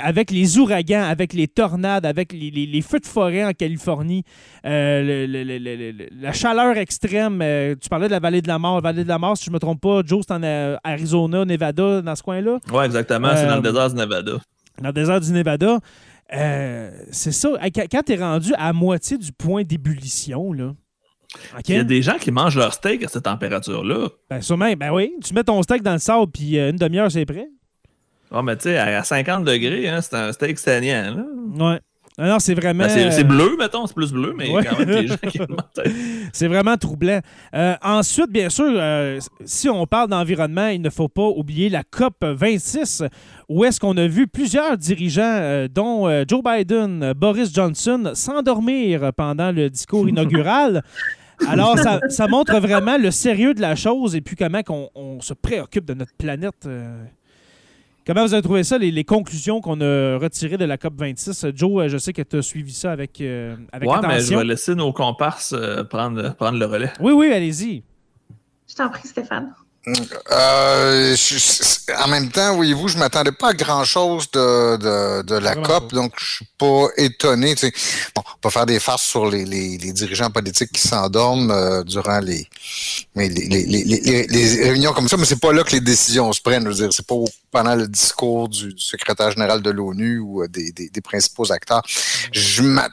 [0.00, 4.24] avec les ouragans, avec les tornades, avec les, feux de forêt en Californie,
[4.64, 7.40] euh, la chaleur extrême.
[7.42, 8.76] Euh, tu parlais de la vallée de la mort.
[8.76, 10.76] La vallée de la mort, si je ne me trompe pas, Joe, c'est en euh,
[10.84, 12.58] Arizona, Nevada, dans ce coin-là?
[12.72, 13.30] Oui, exactement.
[13.34, 14.32] c'est dans le désert du Nevada.
[14.80, 15.78] Dans le désert du Nevada.
[17.10, 17.50] c'est ça.
[17.74, 20.72] Quand tu es rendu à moitié du point d'ébullition, là,
[21.68, 24.08] il y a des gens qui mangent leur steak à cette température-là.
[24.28, 24.72] Ben, sûrement.
[24.76, 25.12] Ben oui.
[25.24, 27.48] Tu mets ton steak dans le sable, puis euh, une demi-heure, c'est prêt.
[28.32, 31.16] Ah, mais tu sais, à 50 degrés, hein, c'est un steak saignant.
[31.16, 31.72] Là.
[31.72, 31.80] Ouais.
[32.18, 32.84] Non, c'est vraiment.
[32.84, 35.38] Ben, c'est bleu, mettons, c'est plus bleu, mais quand même des gens qui
[36.32, 37.20] C'est vraiment troublant.
[37.54, 41.82] Euh, ensuite, bien sûr, euh, si on parle d'environnement, il ne faut pas oublier la
[41.82, 43.04] COP 26,
[43.48, 49.70] où est-ce qu'on a vu plusieurs dirigeants, dont Joe Biden, Boris Johnson, s'endormir pendant le
[49.70, 50.82] discours inaugural.
[51.48, 54.60] Alors, ça, montre vraiment le sérieux de la chose et puis comment
[54.94, 56.66] on, se préoccupe de notre planète.
[56.66, 57.04] Euh.
[58.06, 61.54] Comment vous avez trouvé ça, les, conclusions qu'on a retirées de la COP26?
[61.54, 64.34] Joe, euh, je sais que tu as suivi ça avec, euh, avec ouais, mais je
[64.34, 65.54] vais laisser nos comparses
[65.90, 66.92] prendre, prendre le relais.
[67.00, 67.82] Oui, oui, allez-y.
[68.68, 69.52] Je t'en prie, Stéphane.
[69.88, 71.16] Euh,
[71.98, 76.12] en même temps, voyez-vous, je m'attendais pas à grand-chose de, de, de, la COP, donc
[76.18, 77.54] je suis pas étonné.
[77.54, 77.72] Tu sais.
[78.14, 81.82] Bon, on va faire des farces sur les, les, les dirigeants politiques qui s'endorment euh,
[81.82, 82.46] durant les,
[83.16, 86.64] les, les, réunions comme ça, mais c'est pas là que les décisions se prennent.
[86.64, 87.14] Je veux dire, c'est pas
[87.50, 91.82] pendant le discours du, secrétaire général de l'ONU ou euh, des, des, des, principaux acteurs.
[92.32, 92.88] Je la,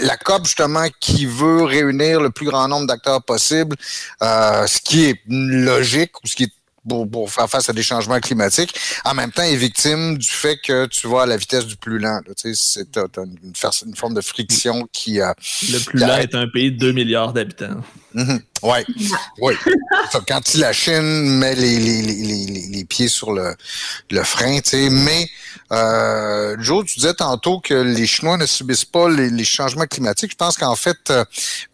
[0.00, 3.76] la, COP, justement, qui veut réunir le plus grand nombre d'acteurs possible,
[4.22, 6.52] euh, ce qui est logique ou ce qui est
[6.88, 8.74] pour, faire face à des changements climatiques,
[9.04, 11.98] en même temps est victime du fait que tu vas à la vitesse du plus
[11.98, 12.20] lent.
[12.36, 15.34] Tu sais, c'est une, une, forme de friction qui a...
[15.70, 17.80] Le plus lent est un pays de 2 milliards d'habitants.
[18.14, 18.40] Mm-hmm.
[18.62, 18.78] Oui,
[19.40, 19.54] oui.
[20.28, 23.56] Quand la Chine met les, les, les, les, pieds sur le,
[24.10, 25.28] le frein, tu sais, mais
[25.72, 30.32] euh, Joe, tu disais tantôt que les Chinois ne subissent pas les, changements climatiques.
[30.32, 31.24] Je pense qu'en fait, euh,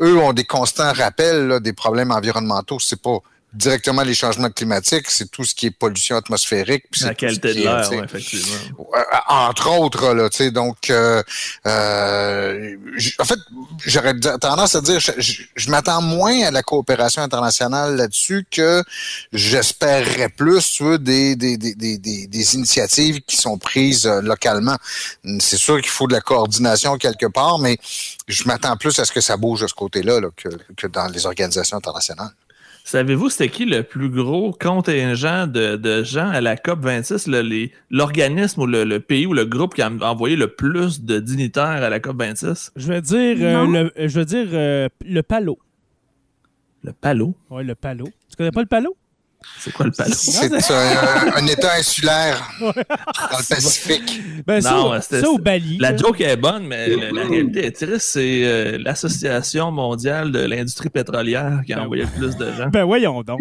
[0.00, 2.78] eux ont des constants rappels des problèmes environnementaux.
[2.80, 3.18] C'est pas
[3.52, 6.84] directement les changements climatiques, c'est tout ce qui est pollution atmosphérique.
[7.00, 8.54] La qualité de l'air, effectivement.
[8.78, 11.22] Euh, entre autres, là, tu sais, donc, euh,
[11.66, 12.76] euh,
[13.18, 13.38] en fait,
[13.86, 18.84] j'aurais tendance à dire, je, m'attends moins à la coopération internationale là-dessus que
[19.32, 24.76] j'espérerais plus, tu veux, des, des, des, des, des initiatives qui sont prises localement.
[25.40, 27.78] C'est sûr qu'il faut de la coordination quelque part, mais
[28.26, 31.06] je m'attends plus à ce que ça bouge de ce côté-là là, que, que dans
[31.06, 32.32] les organisations internationales.
[32.88, 37.28] Savez-vous c'était qui le plus gros contingent de, de gens à la COP 26,
[37.90, 41.90] l'organisme ou le, pays ou le groupe qui a envoyé le plus de dignitaires à
[41.90, 42.72] la COP 26?
[42.76, 45.58] Je vais dire, euh, le, je veux dire euh, le Palo.
[46.82, 47.34] Le Palo?
[47.50, 48.06] Oui, le Palo.
[48.30, 48.96] Tu connais pas le Palo?
[49.58, 50.12] C'est quoi le palo?
[50.14, 54.20] C'est un, État insulaire dans le Pacifique.
[54.46, 55.78] Ben, non, ça, au Bali.
[55.78, 58.00] La joke est bonne, mais la, réalité est triste.
[58.00, 62.68] C'est euh, l'Association mondiale de l'industrie pétrolière qui a ben envoyé le plus de gens.
[62.68, 63.40] Ben voyons donc.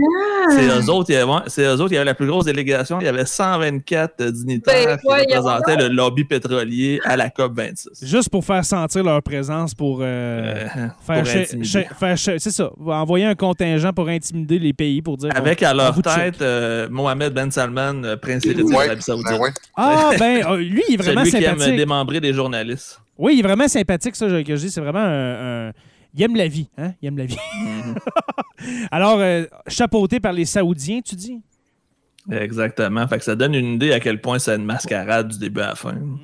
[0.50, 3.00] C'est eux autres, il y avait, il la plus grosse délégation.
[3.00, 8.06] Il y avait 124 dignitaires ben, qui représentaient le lobby pétrolier à la COP 26.
[8.06, 10.66] Juste pour faire sentir leur présence, pour, euh,
[11.06, 11.26] faire,
[12.18, 15.32] c'est ça, envoyer un contingent pour intimider les pays, pour dire...
[15.36, 19.28] Avec alors tête euh, Mohamed Ben Salman, euh, prince héritier de l'Arabie Saoudite.
[19.28, 21.58] Ben ah, ben, euh, lui, il est vraiment Celui sympathique.
[21.64, 23.00] qui aime démembrer des journalistes.
[23.18, 24.72] Oui, il est vraiment sympathique, ça, que je dis.
[24.72, 25.72] C'est vraiment un,
[26.14, 26.94] Il aime la vie, hein?
[27.02, 27.38] Il aime la vie.
[27.60, 27.96] Mhm.
[28.92, 29.20] Alors,
[29.68, 31.42] chapeauté par les Saoudiens, tu dis?
[32.32, 33.08] Exactement.
[33.08, 35.68] Fait que ça donne une idée à quel point c'est une mascarade du début à
[35.70, 35.94] la fin.
[35.94, 36.20] Mhm.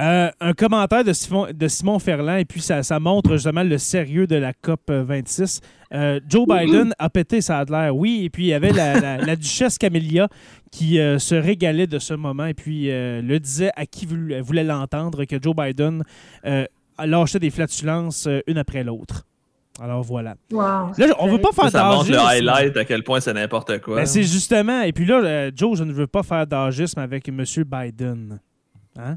[0.00, 4.26] Euh, un commentaire de Simon, de Simon Ferland, et puis ça, montre justement le sérieux
[4.26, 5.60] de la COP 26.
[5.92, 9.36] Euh, Joe Biden a pété ça a l'air, oui, et puis il y avait la,
[9.36, 10.28] duchesse Camélia
[10.70, 15.24] qui euh, se régalait de ce moment, et puis le disait à qui voulait l'entendre
[15.24, 16.02] que Joe Biden
[16.98, 19.26] lâchait des flatulences une après l'autre.
[19.82, 20.34] Alors voilà.
[20.50, 23.96] Là, on veut pas faire Ça montre le highlight à quel point c'est n'importe quoi.
[23.96, 24.82] Ben, c'est justement.
[24.82, 27.44] Et puis là, Joe, je ne veux pas faire d'agisme avec M.
[27.66, 28.40] Biden.
[28.98, 29.16] Hein?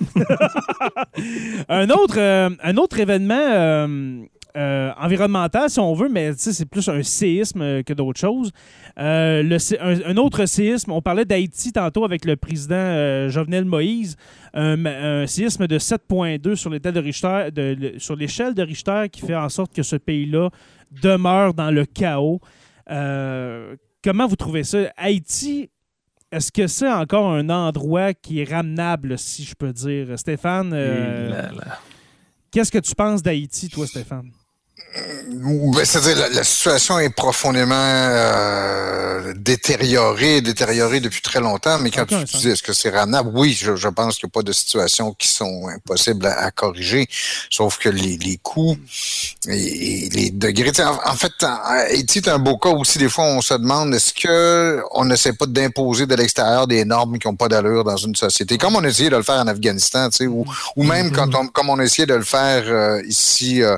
[1.68, 4.22] un, autre, euh, un autre événement euh,
[4.56, 8.50] euh, environnemental, si on veut, mais c'est plus un séisme que d'autres choses.
[8.96, 14.16] un, autre séisme, on parlait d'Haïti tantôt avec le président Jovenel Moïse,
[14.54, 19.36] un, séisme de 7.2 sur l'échelle de Richter, de, sur l'échelle de Richter qui fait
[19.36, 20.50] en sorte que ce pays-là
[21.02, 22.40] demeure dans le chaos.
[22.88, 24.78] comment vous trouvez ça?
[24.96, 25.70] Haïti
[26.32, 30.18] est-ce que c'est encore un endroit qui est ramenable, si je peux dire?
[30.18, 31.48] Stéphane, euh,
[32.50, 34.30] qu'est-ce que tu penses d'Haïti, toi, Stéphane?
[35.84, 41.78] C'est-à-dire la, la, situation est profondément euh, détériorée, détériorée depuis très longtemps.
[41.78, 44.34] Mais quand tu, dis est-ce que c'est ramenable, oui, je, je pense qu'il n'y a
[44.34, 47.06] pas de situations qui sont impossibles à, corriger.
[47.50, 48.76] Sauf que les, les coûts
[49.48, 50.72] et, les degrés.
[50.84, 52.98] En, fait, Haïti est un beau cas aussi.
[52.98, 57.18] Des fois, on se demande est-ce que on n'essaie pas d'imposer de l'extérieur des normes
[57.18, 59.46] qui n'ont pas d'allure dans une société, comme on a essayé de le faire en
[59.46, 60.44] Afghanistan, tu sais, ou,
[60.76, 63.76] ou même quand on, comme on a essayé de le faire euh, ici euh,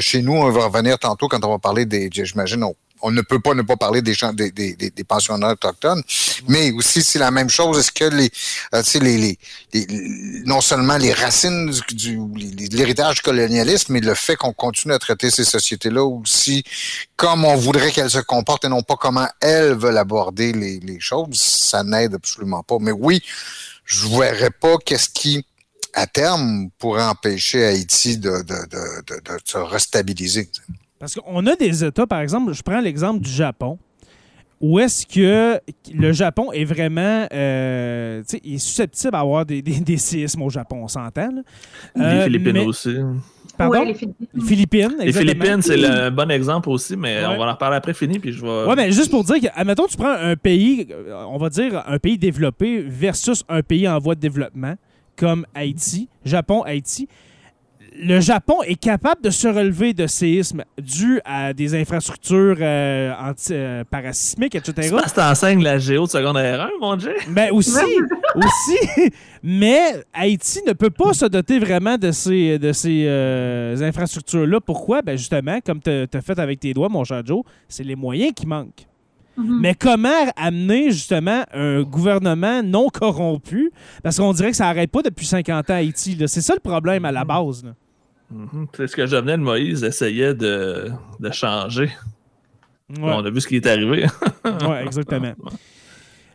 [0.00, 2.64] chez nous va revenir tantôt quand on va parler des, j'imagine,
[3.02, 6.02] on, ne peut pas ne pas parler des, gens, des, des, des pensionnaires autochtones,
[6.48, 7.78] mais aussi c'est la même chose.
[7.78, 8.30] Est-ce que les,
[8.74, 9.38] euh, les,
[9.72, 14.94] les, non seulement les racines du, de l'héritage du colonialisme, mais le fait qu'on continue
[14.94, 16.62] à traiter ces sociétés-là aussi
[17.16, 21.00] comme on voudrait qu'elles se comportent et non pas comment elles veulent aborder les, les
[21.00, 22.78] choses, ça n'aide absolument pas.
[22.80, 23.22] Mais oui,
[23.84, 25.44] je verrais pas qu'est-ce qui
[25.94, 28.30] à terme pourrait empêcher Haïti de,
[29.44, 30.48] se restabiliser.
[30.98, 33.78] Parce qu'on a des États, par exemple, je prends l'exemple du Japon,
[34.60, 35.60] Ou est-ce que
[35.92, 40.42] le Japon est vraiment euh, tu sais, il est susceptible d'avoir des, des, des séismes
[40.42, 41.30] au Japon, on s'entend?
[41.96, 42.94] Les Euh, Philippines mais- aussi.
[43.58, 43.80] Pardon?
[43.80, 44.26] Ouais, les Philippines.
[44.34, 45.44] Les Philippines, Les exactement.
[45.44, 47.26] Philippines, c'est le bon exemple aussi, mais Ouais.
[47.26, 48.64] on va en reparler après fini, puis je vais.
[48.66, 50.86] Ouais, mais juste pour dire que, admettons, tu prends un pays,
[51.28, 54.74] on va dire un pays développé versus un pays en voie de développement,
[55.16, 57.08] comme Haïti, Japon, Haïti.
[58.00, 63.52] Le Japon est capable de se relever de séismes dus à des infrastructures euh, anti-
[63.52, 64.88] euh, parasismiques, etc.
[64.90, 67.12] Que t'enseignes la géo de secondaire 1, mon Dieu.
[67.28, 67.76] Ben aussi,
[68.34, 69.10] aussi.
[69.42, 74.60] Mais Haïti ne peut pas se doter vraiment de ces, de ces euh, infrastructures-là.
[74.62, 75.02] Pourquoi?
[75.02, 78.32] Ben justement, comme tu as fait avec tes doigts, mon cher Joe, c'est les moyens
[78.34, 78.86] qui manquent.
[79.36, 79.60] Mhm.
[79.60, 83.72] Mais comment amener justement un gouvernement non corrompu?
[84.02, 86.14] Parce qu'on dirait que ça n'arrête pas depuis 50 ans à Haïti.
[86.16, 86.26] là.
[86.28, 87.64] C'est ça le problème à la base.
[87.64, 87.72] là.
[88.30, 88.66] Mhm.
[88.76, 91.90] C'est ce que de Moïse essayait de, de changer.
[92.90, 94.06] Ouais, On a vu ce qui est arrivé.
[94.44, 95.32] ouais, exactement.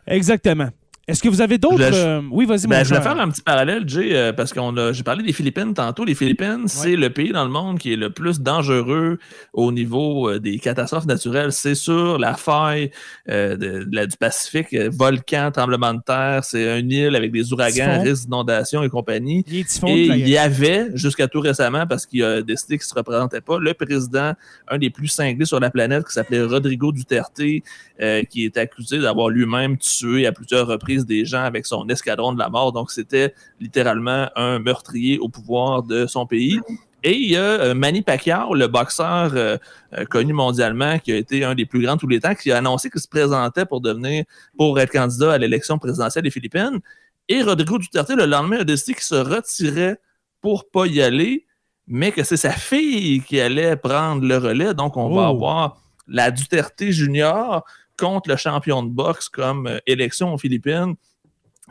[0.06, 0.68] Exactement.
[1.08, 1.78] Est-ce que vous avez d'autres.
[1.94, 3.02] Euh, Oui, vas-y, Ben, je cher.
[3.02, 6.04] faire un petit parallèle, Jay, euh, parce qu'on a, j'ai parlé des Philippines tantôt.
[6.04, 9.18] Les Philippines, c'est le pays dans le monde qui est le plus dangereux
[9.54, 11.52] au niveau euh, des catastrophes naturelles.
[11.52, 12.90] C'est sur la faille
[13.26, 16.44] de- de la- du Pacifique, volcan, tremblement de terre.
[16.44, 19.44] C'est une île avec des ouragans, risques d'inondation et compagnie.
[19.50, 22.94] Il Et il y avait, jusqu'à tout récemment, parce qu'il a décidé qu'il ne se
[22.94, 24.32] représentait pas, le président,
[24.68, 29.30] un des plus cinglés sur la planète, qui s'appelait Rodrigo Duterte, qui est accusé d'avoir
[29.30, 32.72] lui-même tué à plusieurs reprises des gens avec son escadron de la mort.
[32.72, 36.60] Donc, c'était littéralement un meurtrier au pouvoir de son pays.
[37.04, 39.56] Et il y a euh, Manny Pacquiao, le boxeur euh,
[39.96, 42.50] euh, connu mondialement, qui a été un des plus grands de tous les temps, qui
[42.50, 44.24] a annoncé qu'il se présentait pour devenir,
[44.56, 46.80] pour être candidat à l'élection présidentielle des Philippines.
[47.28, 50.00] Et Rodrigo Duterte, le lendemain, a décidé qu'il se retirait
[50.40, 51.46] pour pas y aller,
[51.86, 54.74] mais que c'est sa fille qui allait prendre le relais.
[54.74, 55.34] Donc, on va Oh.
[55.34, 57.64] avoir la Duterte junior
[57.98, 60.94] contre le champion de boxe comme euh, élection aux Philippines.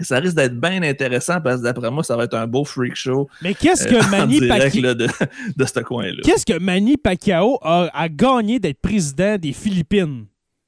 [0.01, 2.95] Ça risque d'être bien intéressant parce que d'après moi, ça va être un beau freak
[2.95, 4.93] show Mais qu'est-ce euh, que en Manny Pacquiao.
[4.93, 5.07] de,
[5.55, 6.21] de ce coin-là?
[6.23, 10.28] Qu'est-ce que Manny Pacquiao a, a gagné d'être président des Philippines?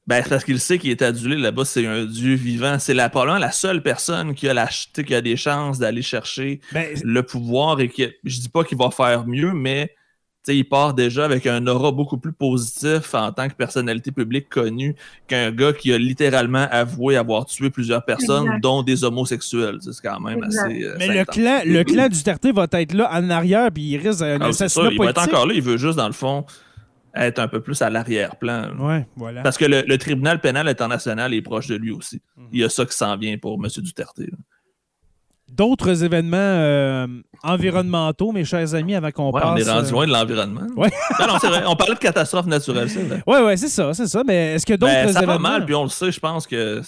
[0.10, 2.80] Ben, c'est parce qu'il sait qu'il est adulé là-bas, c'est un dieu vivant.
[2.80, 6.98] C'est la, probablement la seule personne qui a, la, qui des chances d'aller chercher Ben,
[7.04, 9.94] le pouvoir et que je dis pas qu'il va faire mieux, mais
[10.58, 14.96] il part déjà avec un aura beaucoup plus positif en tant que personnalité publique connue
[15.28, 18.62] qu'un gars qui a littéralement avoué avoir tué plusieurs personnes, Exact.
[18.64, 19.78] dont des homosexuels.
[19.82, 20.66] C'est quand même Exact.
[20.66, 20.84] assez.
[20.84, 24.20] euh, mais le clan, le clan Duterte va être là en arrière, puis il risque
[24.20, 26.14] d'un Ah, c'est assassinat ça, il va être encore là, il veut juste, dans le
[26.14, 26.46] fond,
[27.16, 28.70] être un peu plus à l'arrière-plan.
[28.80, 29.42] Ouais, voilà.
[29.42, 32.22] Parce que le, le tribunal pénal international est proche de lui aussi.
[32.38, 32.46] Mhm.
[32.54, 33.68] Il y a ça qui s'en vient pour M.
[33.82, 34.20] Duterte.
[34.20, 34.26] là.
[35.52, 37.08] D'autres événements euh,
[37.44, 39.50] environnementaux, mes chers amis, avant qu'on Ouais, passe.
[39.54, 40.62] on est rendu euh, loin de l'environnement.
[40.78, 40.90] Ouais.
[41.20, 41.64] non, non, c'est vrai.
[41.68, 43.22] On parlait de catastrophes naturelles, c'est vrai.
[43.28, 44.22] Ouais, ouais, c'est ça, c'est ça.
[44.26, 45.34] Mais est-ce que d'autres Ben, ça événements?
[45.34, 46.82] va mal, puis on le sait, je pense que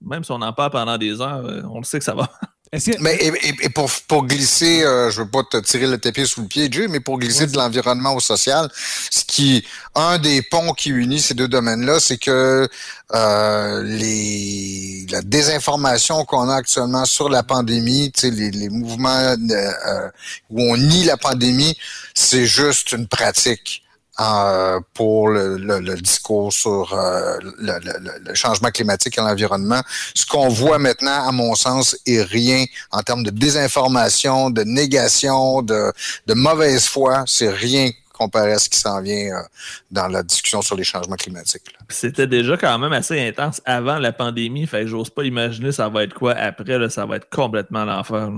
[0.00, 2.22] même si on en parle pendant des heures, euh, on le sait que ça va.
[2.24, 3.32] Est-ce que- Mais et,
[3.64, 6.68] et- pour, pour glisser, euh, je veux pas te tirer le tapis sous le pied,
[6.70, 8.68] Jay, mais pour glisser de l'environnement au social,
[9.10, 9.64] ce qui,
[9.94, 12.68] un des ponts qui unit ces deux domaines-là, c'est que
[13.14, 19.34] euh, les la désinformation qu'on a actuellement sur la pandémie, tu sais, les, les mouvements
[19.36, 20.10] de, euh,
[20.50, 21.74] où on nie la pandémie,
[22.14, 23.82] c'est juste une pratique.
[24.20, 29.20] Euh, pour le, le- le discours sur euh, le, le- le- le changement climatique et
[29.20, 29.80] l'environnement.
[30.14, 35.62] Ce qu'on voit maintenant, à mon sens, est rien en termes de désinformation, de négation,
[35.62, 35.92] de,
[36.26, 37.24] de mauvaise foi.
[37.26, 39.42] C'est rien comparé à ce qui s'en vient euh,
[39.92, 41.72] dans la discussion sur les changements climatiques.
[41.88, 45.88] C'était déjà quand même assez intense avant la pandémie, fait que j'ose pas imaginer ça
[45.88, 48.28] va être quoi après, là, ça va être complètement l'enfer.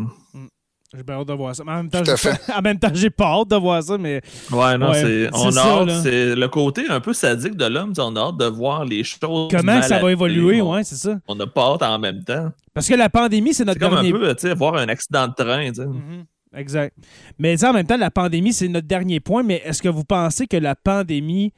[0.97, 1.62] J'ai bien hâte de voir ça.
[1.64, 3.57] Mais en même temps, Tout à j'ai pas- en même temps, j'ai pas hâte de
[3.57, 4.20] voir ça, mais
[4.51, 5.24] Ouais, non, Ouais, c'est.
[5.26, 8.36] c'est On a hâte, c'est le côté un peu sadique de l'homme, on a hâte
[8.38, 9.20] de voir les choses.
[9.51, 11.18] comment ça va évoluer, on- ouais, c'est ça.
[11.28, 12.51] On n'a pas hâte en même temps.
[12.74, 15.28] Parce que la pandémie, c'est notre comme dernier un peu, tu sais, voir un accident
[15.28, 15.86] de train, tu sais.
[15.86, 16.24] Mhm.
[16.57, 16.97] Exact.
[17.38, 20.49] Mais en même temps, la pandémie, c'est notre dernier point, mais est-ce que vous pensez
[20.49, 21.53] que la pandémie,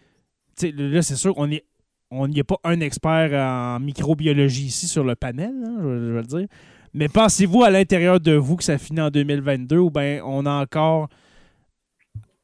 [0.58, 1.64] tu sais, là, c'est sûr qu'on est.
[2.10, 6.12] On n'y a pas un expert en microbiologie ici sur le panel, hein, je, je
[6.12, 6.46] vais le dire.
[6.94, 10.50] Mais pensez-vous à l'intérieur de vous que ça finit en 2022 ou bien on a
[10.62, 11.08] encore.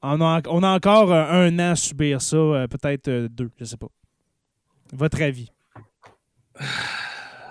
[0.03, 3.51] On a, on a encore euh, un an à subir ça, euh, peut-être euh, deux,
[3.59, 3.89] je sais pas.
[4.93, 5.51] Votre avis?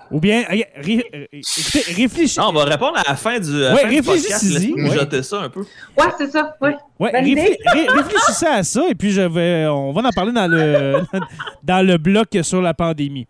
[0.09, 0.65] Ou bien, ré-
[1.33, 2.39] écoutez, réfléchissez.
[2.39, 4.45] Non, on va répondre à la fin du, Ouais, fin du podcast.
[4.45, 4.89] ouais.
[4.97, 5.59] jeter ça un peu.
[5.97, 6.55] Ouais, c'est ça.
[6.61, 6.75] Ouais.
[6.97, 7.57] Ouais, Bonne réflé- idée.
[7.65, 11.01] ré- réfléchissez à ça et puis je vais, on va en parler dans le,
[11.63, 13.27] dans le bloc sur la pandémie.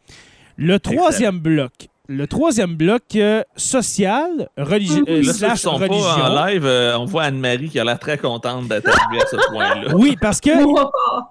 [0.56, 1.72] Le troisième bloc,
[2.10, 6.00] Le troisième bloc euh, social, religi Là, euh, ceux qui slash sont religion.
[6.04, 9.26] pas en live, euh, on voit Anne-Marie qui a l'air très contente d'être arrivée à
[9.28, 9.94] ce point-là.
[9.94, 10.50] Oui, parce que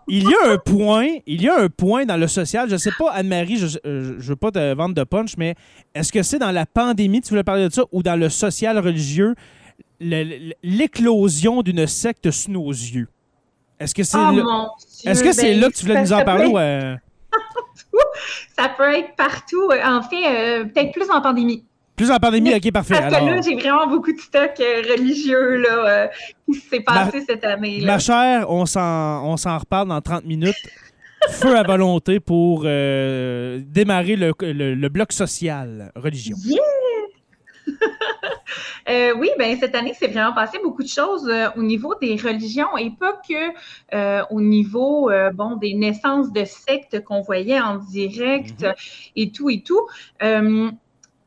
[0.09, 2.68] il y a un point, il y a un point dans le social.
[2.68, 5.55] Je sais pas, Anne-Marie, je, euh, je veux pas te vendre de punch, mais
[5.95, 8.79] est-ce que c'est dans la pandémie, tu voulais parler de ça, ou dans le social
[8.79, 9.35] religieux,
[10.62, 13.09] l'éclosion d'une secte sous nos yeux?
[13.79, 16.12] Est-ce que c'est oh, là- Dieu, est-ce que c'est ben, là que tu voulais nous
[16.12, 16.53] en parler?
[16.55, 16.97] euh,
[18.59, 19.68] Ça peut être partout.
[19.85, 21.64] En fait, euh, peut-être plus en pandémie.
[21.97, 22.95] plus en pandémie, ok, parfait.
[22.99, 25.68] Parce que Alors, là, j'ai vraiment beaucoup de stock euh, religieux là,
[26.05, 26.07] euh,
[26.47, 27.81] qui s'est passé cette année.
[27.81, 27.87] Là.
[27.95, 30.55] ma chère, on s'en, on s'en reparle dans 30 minutes.
[31.31, 36.37] Feu à volonté pour euh, démarrer le, le- le bloc social, religion.
[36.45, 36.61] Yeah!
[38.89, 42.14] Euh, oui, ben cette année, c'est vraiment passé beaucoup de choses euh, au niveau des
[42.14, 43.35] religions et pas que
[43.95, 48.75] euh, au niveau bon des naissances de sectes qu'on voyait en direct Mhm.
[49.17, 49.89] et tout et tout.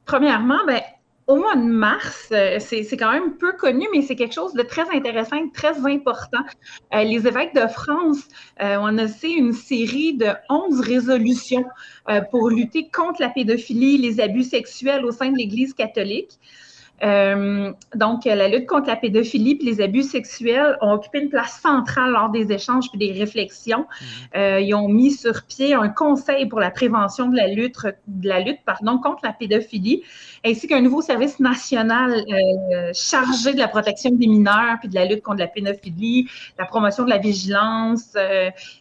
[0.06, 0.82] Premièrement, ben
[1.30, 4.64] au mois de mars, euh, c'est quand même peu connu, mais c'est quelque chose de
[4.64, 6.40] très intéressant et très important.
[6.96, 8.28] Euh, les évêques de France
[8.64, 11.66] euh, ont annoncé une série de 11 résolutions
[12.32, 16.40] pour lutter contre la pédophilie, les abus sexuels au sein de l'Église catholique.
[17.04, 21.60] Euh, donc, la lutte contre la pédophilie et les abus sexuels ont occupé une place
[21.62, 23.86] centrale lors des échanges et des réflexions.
[24.36, 27.78] Euh, ils ont mis sur pied un conseil pour la prévention de la lutte,
[28.08, 30.04] de la lutte pardon, contre la pédophilie,
[30.46, 35.06] ainsi qu'un nouveau service national euh, chargé de la protection des mineurs puis de la
[35.06, 36.28] lutte contre la pédophilie,
[36.58, 38.16] la promotion de la vigilance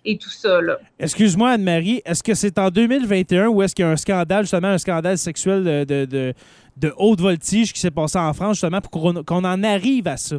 [0.05, 0.59] et tout ça.
[0.99, 4.69] Excuse-moi, Anne-Marie, est-ce que c'est en 2021 ou est-ce qu'il y a un scandale, justement,
[4.69, 6.35] un scandale sexuel de, de, de-
[6.81, 10.37] de haute voltige qui s'est passé en France, justement, pour qu'on en arrive à ça,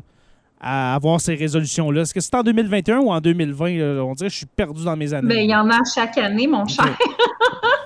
[0.61, 2.01] à avoir ces résolutions-là?
[2.01, 3.69] Est-ce que c'est en 2021 ou en 2020?
[3.77, 4.03] là?
[4.03, 5.27] On dirait que je suis perdu dans mes années?
[5.27, 6.85] Ben, il y en a chaque année, mon cher.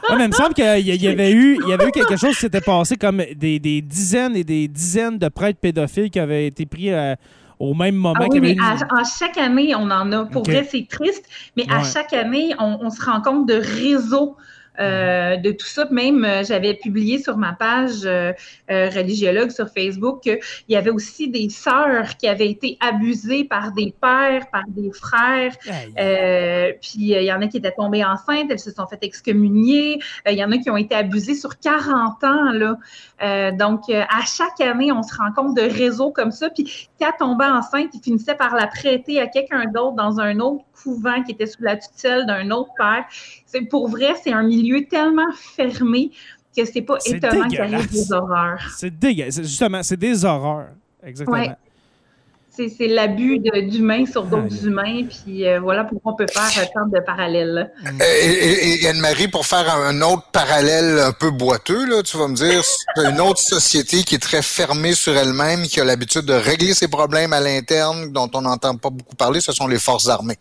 [0.10, 2.32] Ouais, mais il me semble qu'il y, avait eu, il y avait eu quelque chose
[2.36, 6.45] qui s'était passé comme des, des dizaines et des dizaines de prêtres pédophiles qui avaient
[6.45, 7.16] été pris euh,
[7.58, 8.20] au même moment.
[8.22, 10.26] Ah oui, mais une- à, à chaque année, on en a.
[10.26, 10.49] Pour Ok.
[10.49, 11.24] vrai, c'est triste,
[11.56, 14.36] mais à chaque année, on, on se rend compte de réseaux
[14.80, 15.88] euh, de tout ça.
[15.92, 18.34] Même, euh, j'avais publié sur ma page euh,
[18.72, 23.72] euh, religiologue sur Facebook qu'il y avait aussi des sœurs qui avaient été abusées par
[23.72, 25.54] des pères, par des frères.
[26.00, 30.00] Euh, puis il y en a qui étaient tombées enceintes, elles se sont fait excommunier.
[30.30, 32.52] Il y en a qui ont été abusées sur 40 ans.
[32.52, 32.78] Là.
[33.24, 36.50] Euh, donc, euh, à chaque année, on se rend compte de réseaux comme ça.
[36.50, 40.64] Puis quand tombait enceinte, ils finissaient par la prêter à quelqu'un d'autre dans un autre
[40.84, 43.06] couvent qui était sous la tutelle d'un autre père.
[43.46, 46.12] C'est pour vrai, c'est un milieu tellement fermé
[46.56, 47.92] que c'est pas étonnant qu'il arrive dégueulasse.
[47.92, 48.72] des horreurs.
[48.76, 49.42] C'est dégueulasse.
[49.42, 50.70] Justement, c'est des horreurs.
[51.04, 51.38] Exactement.
[51.38, 51.56] Ouais.
[52.56, 55.06] C'est c'est l'abus d'humains sur d'autres humains.
[55.10, 57.49] Puis euh, voilà pourquoi on peut faire euh, tant de parallèles.
[57.54, 57.68] là.
[57.88, 62.16] Euh, Et, et- et Anne-Marie, pour faire un, autre parallèle un peu boiteux, là, tu
[62.18, 62.62] vas me dire,
[62.95, 66.74] c'est une autre société qui est très fermée sur elle-même, qui a l'habitude de régler
[66.76, 70.38] ses problèmes à l'interne, dont on n'entend pas beaucoup parler, ce sont les forces armées.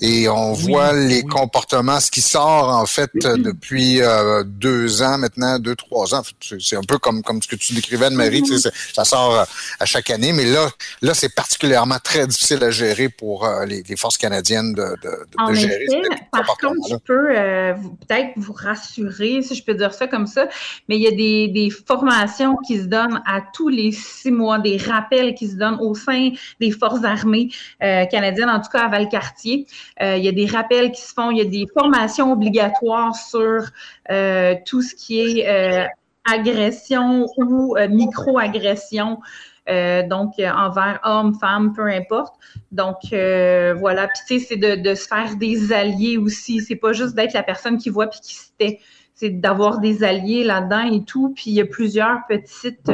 [0.00, 5.18] Et on Oui, voit les comportements, ce qui sort en fait depuis euh, deux ans
[5.18, 6.22] maintenant, deux, trois ans.
[6.60, 9.44] C'est un peu comme, comme ce que tu décrivais, Anne-Marie, tu sais, c'est- ça sort
[9.80, 10.70] à chaque année, mais là,
[11.02, 15.10] là c'est particulièrement très difficile à gérer pour euh, les, les forces canadiennes de, de,
[15.30, 19.64] de- En de gérer effet, par contre, je peux euh, peut-être vous rassurer, si je
[19.64, 20.46] peux dire ça comme ça,
[20.88, 24.60] mais il y a des, des formations qui se donnent à tous les six mois,
[24.60, 26.30] des rappels qui se donnent au sein
[26.60, 27.48] des forces armées
[27.82, 29.66] euh, canadiennes, en tout cas à Valcartier.
[30.00, 33.66] Il y a des rappels qui se font, il y a des formations obligatoires sur
[34.66, 35.86] tout ce qui est
[36.24, 39.18] agression ou micro-agression.
[39.68, 42.34] Euh, donc, euh, envers hommes, femmes, peu importe.
[42.70, 44.08] Donc, euh, voilà.
[44.08, 46.60] Puis, tu sais, c'est de, se faire des alliés aussi.
[46.60, 48.80] C'est pas juste d'être la personne qui voit puis qui se tait.
[49.14, 51.32] C'est d'avoir des alliés là-dedans et tout.
[51.34, 52.90] Puis, il y a plusieurs petites...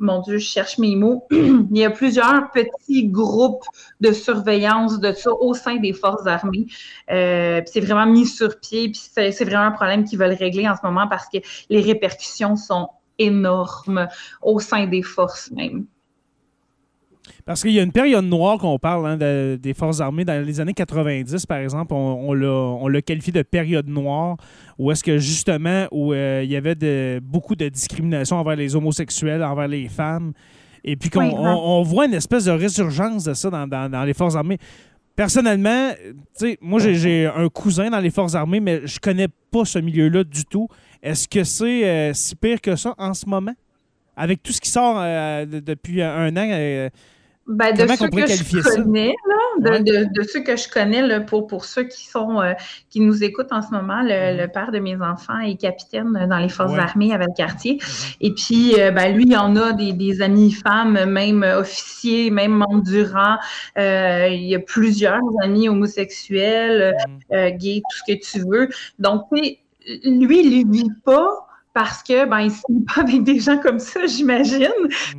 [0.00, 1.26] mon Dieu, je cherche mes mots.
[1.30, 3.64] il y a plusieurs petits groupes
[4.00, 6.66] de surveillance de ça au sein des forces armées.
[7.10, 8.90] Euh, c'est vraiment mis sur pied.
[8.90, 11.38] Puis c'est vraiment un problème qu'ils veulent régler en ce moment parce que
[11.70, 12.88] les répercussions sont
[13.18, 14.08] énormes
[14.42, 15.86] au sein des forces même.
[17.46, 20.44] Parce qu'il y a une période noire qu'on parle hein, de- des forces armées dans
[20.44, 24.36] les années 90, par exemple, on, on l'a- qualifié de période noire,
[24.78, 28.76] où est-ce que justement, où euh, il y avait de, beaucoup de discrimination envers les
[28.76, 30.32] homosexuels, envers les femmes,
[30.84, 33.90] et puis qu'on Oui, on, on voit une espèce de résurgence de ça dans, dans-
[33.90, 34.58] dans les forces armées.
[35.16, 35.92] Personnellement,
[36.60, 40.24] moi j'ai- j'ai un cousin dans les forces armées, mais je connais pas ce milieu-là
[40.24, 40.68] du tout.
[41.04, 43.54] Est-ce que c'est euh, si pire que ça en ce moment?
[44.16, 46.88] Avec tout ce qui sort euh, de- depuis un an,
[47.46, 51.46] Ben, de ceux que je connais, là, de, de, ceux que je connais, là, pour,
[51.46, 52.54] pour ceux qui sont euh,
[52.88, 54.36] qui nous écoutent en ce moment, le, mm-hmm.
[54.38, 57.76] le, père de mes enfants est capitaine dans les forces armées à Valcartier.
[57.76, 58.16] Mm-hmm.
[58.22, 62.52] Et puis, euh, ben, lui, il en a des, des, amis femmes, même officiers, même
[62.52, 63.36] membres du rang.
[63.76, 66.94] Euh, il y a plusieurs amis homosexuels,
[67.30, 67.56] mm-hmm.
[67.58, 68.70] gays, tout ce que tu veux.
[68.98, 69.24] Donc,
[70.04, 71.28] lui, il ne vit pas
[71.74, 74.70] parce que ben il ne pas avec des gens comme ça, j'imagine.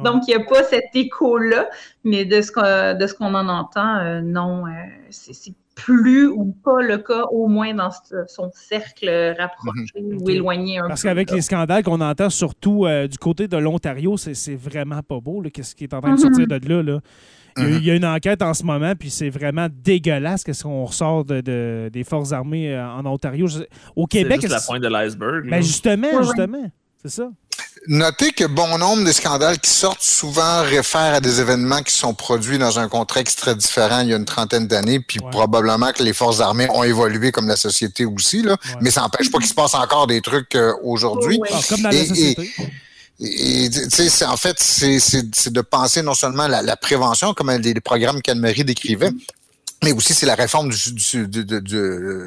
[0.03, 1.69] Donc il n'y a pas cet écho-là,
[2.03, 4.71] mais de ce qu'on de ce qu'on en entend, euh, non, euh,
[5.09, 7.89] c'est plus ou pas le cas, au moins dans
[8.27, 10.21] son cercle rapproché mhm.
[10.21, 14.15] ou éloigné un Parce qu'avec les scandales qu'on entend, surtout euh, du côté de l'Ontario,
[14.15, 16.59] c'est vraiment pas beau, qu'est-ce qui est en train de sortir mhm.
[16.59, 16.83] de là.
[16.83, 16.99] là.
[17.57, 21.23] Il y, a, une enquête en ce moment, puis c'est vraiment dégueulasse qu'est-ce qu'on ressort
[21.23, 23.47] de, des forces armées euh, en Ontario.
[23.95, 24.39] Au Québec.
[24.41, 25.49] C'est la pointe de l'iceberg.
[25.49, 26.69] Ben justement, justement.
[27.01, 27.29] C'est ça.
[27.87, 32.15] Notez que bon nombre des scandales qui sortent souvent réfèrent à des événements qui sont
[32.15, 36.01] produits dans un contexte très différent il y a une trentaine d'années, puis probablement que
[36.01, 38.57] les forces armées ont évolué comme la société aussi, là.
[38.81, 41.39] mais ça n'empêche pas qu'il se passe encore des trucs euh, aujourd'hui.
[41.51, 42.51] Ah, comme dans la société.
[42.57, 42.63] Et,
[43.19, 48.21] c'est en fait, c'est de penser non seulement la, la prévention, comme les, les programmes
[48.21, 49.11] qu'Anne-Marie décrivait,
[49.83, 51.59] mais aussi c'est la réforme du, du, de, de,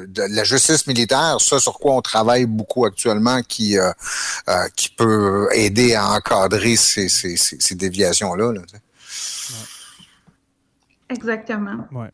[0.07, 3.91] de, la justice militaire, ça sur quoi on travaille beaucoup actuellement, qui, euh,
[4.47, 8.53] euh, qui peut aider à encadrer ces, ces, ces, déviations-là.
[8.53, 8.61] Là,
[11.09, 11.87] Exactement.
[11.91, 12.09] Ouais.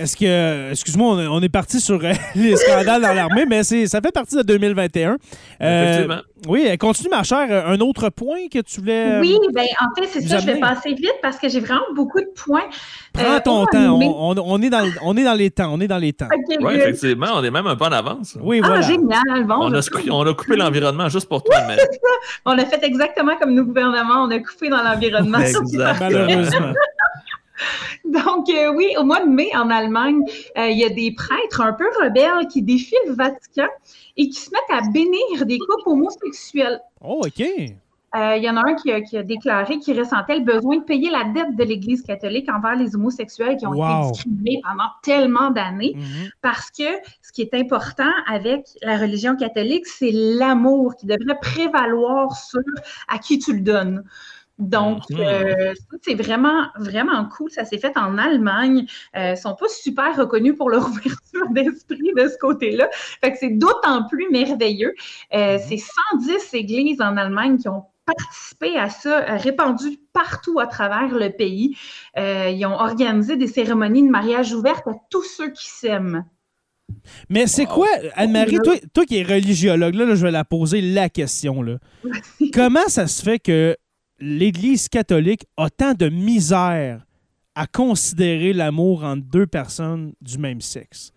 [0.00, 4.00] Est-ce que, excuse-moi, on, est parti sur euh, les scandales dans l'armée, mais c'est, ça
[4.00, 5.18] fait partie de 2021.
[5.60, 6.22] Euh, Effectivement.
[6.48, 7.66] Oui, continue, ma chère.
[7.68, 9.16] Un autre point que tu voulais.
[9.16, 10.38] Euh, oui, bien, en fait, c'est ça.
[10.38, 12.64] Je vais passer vite parce que j'ai vraiment beaucoup de points.
[13.12, 13.98] Prends ton temps.
[14.00, 15.70] On, est dans, on est dans les temps.
[15.70, 16.28] On est dans les temps.
[16.62, 17.26] oui, effectivement.
[17.34, 18.38] On est même un peu en avance.
[18.40, 18.82] Oui, ah, voilà.
[18.82, 19.44] Génial.
[19.44, 19.80] Bon, on, a,
[20.10, 21.76] on a coupé l'environnement juste pour toi, mais...
[22.46, 24.24] On a fait exactement comme nos gouvernements.
[24.24, 25.38] On a coupé dans l'environnement.
[26.00, 26.72] Malheureusement.
[28.04, 30.20] Donc, euh, oui, au mois de mai, en Allemagne,
[30.56, 33.68] euh, il y a des prêtres un peu rebelles qui défient le Vatican
[34.16, 36.80] et qui se mettent à bénir des couples homosexuels.
[37.00, 37.42] Oh, OK.
[38.16, 41.10] Euh, il y en a un qui a, déclaré qu'il ressentait le besoin de payer
[41.10, 45.94] la dette de l'Église catholique envers les homosexuels qui ont été discriminés pendant tellement d'années.
[45.96, 46.30] Mm-hmm.
[46.42, 46.88] Parce que
[47.22, 52.60] ce qui est important avec la religion catholique, c'est l'amour qui devrait prévaloir sur
[53.06, 54.02] à qui tu le donnes.
[54.60, 55.20] Donc, mhm.
[55.20, 57.50] euh, c'est vraiment, vraiment cool.
[57.50, 58.86] Ça s'est fait en Allemagne.
[59.16, 62.88] Euh, ils ne sont pas super reconnus pour leur ouverture d'esprit de ce côté-là.
[62.92, 64.94] Fait que c'est d'autant plus merveilleux.
[65.34, 65.60] Euh, mhm.
[65.66, 65.78] C'est
[66.12, 71.76] 110 églises en Allemagne qui ont participé à ça, répandues partout à travers le pays.
[72.16, 76.24] ils ont organisé des cérémonies de mariage ouvertes à tous ceux qui s'aiment.
[77.28, 78.58] Mais c'est quoi, Anne-Marie,
[78.92, 81.62] toi, qui es religiologue, là, je vais la poser la question.
[81.62, 81.78] Là.
[82.52, 83.76] Comment ça se fait que
[84.20, 87.04] l'Église catholique a tant de misère
[87.54, 91.12] à considérer l'amour entre deux personnes du même sexe.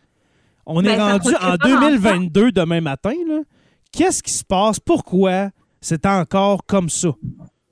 [0.66, 3.14] On est ben, rendu en 2022 demain matin.
[3.92, 4.80] Qu'est-ce qui se passe?
[4.80, 5.50] Pourquoi
[5.82, 7.10] c'est encore comme ça?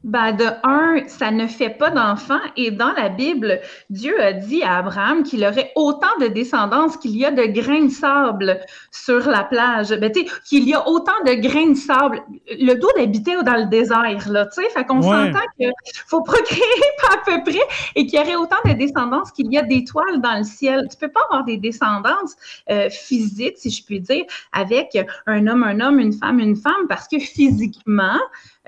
[0.04, 2.40] Ben, de un, ça ne fait pas d'enfants.
[2.58, 3.60] Et dans la Bible,
[3.92, 7.86] Dieu a dit à Abraham qu'il aurait autant de descendance qu'il y a de grains
[7.86, 9.90] de sable sur la plage.
[9.90, 12.24] Ben, tu sais, qu'il y a autant de grains de sable.
[12.50, 14.70] Le dos d'habiter dans le désert, là, tu sais.
[14.72, 15.72] Fait qu'on s'entend qu'il
[16.08, 16.62] faut procréer
[17.14, 17.62] à peu près
[17.96, 20.88] et qu'il y aurait autant de descendance qu'il y a d'étoiles dans le ciel.
[20.90, 22.36] Tu peux pas avoir des descendances
[22.72, 24.98] euh, physiques, si je puis dire, avec
[25.28, 28.18] un homme, un homme, une femme, une femme, parce que physiquement,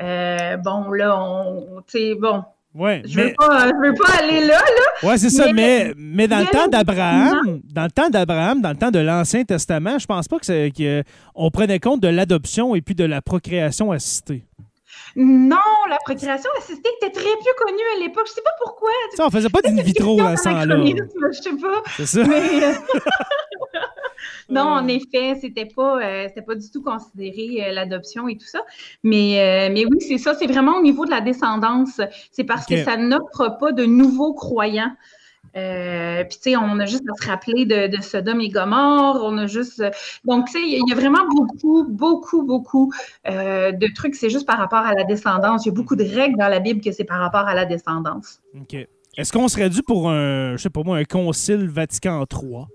[0.01, 2.43] euh, bon, là, on, tu sais, bon.
[2.75, 3.33] Ouais, je ne veux,
[3.93, 5.07] pas aller là, là.
[5.07, 8.77] Ouais, c'est ça, mais, mais dans le temps d'Abraham, dans le temps d'Abraham, dans le
[8.77, 12.95] temps de l'Ancien Testament, je pense pas que qu'on prenait compte de l'adoption et puis
[12.95, 14.47] de la procréation assistée.
[15.15, 15.57] Non,
[15.89, 18.25] la procréation assistée était très plus connue à l'époque.
[18.27, 18.89] Je sais pas pourquoi.
[19.15, 20.77] Ça, on faisait pas d'in vitro dans ce temps-là.
[21.31, 21.83] Je sais pas.
[21.97, 22.23] C'est ça.
[22.23, 22.63] Mais...
[22.63, 22.73] Euh,
[24.49, 28.47] non, en effet, c'était pas, euh, c'était pas du tout considéré euh, l'adoption et tout
[28.47, 28.61] ça.
[29.03, 30.33] Mais, mais oui, c'est ça.
[30.33, 32.01] C'est vraiment au niveau de la descendance.
[32.31, 34.95] C'est parce que ça n'offre pas de nouveaux croyants.
[35.55, 39.21] Euh, puis, tu sais, on a juste à se rappeler de, de Sodome et Gomorre.
[39.23, 39.83] On a juste.
[40.25, 42.91] Donc, tu sais, il y, a vraiment beaucoup, beaucoup, beaucoup
[43.27, 44.15] euh, de trucs.
[44.15, 45.65] C'est juste par rapport à la descendance.
[45.65, 47.65] Il y a beaucoup de règles dans la Bible que c'est par rapport à la
[47.65, 48.39] descendance.
[48.59, 48.87] OK.
[49.15, 52.65] Est-ce qu'on serait dû pour un, je sais pas moi, un concile Vatican III?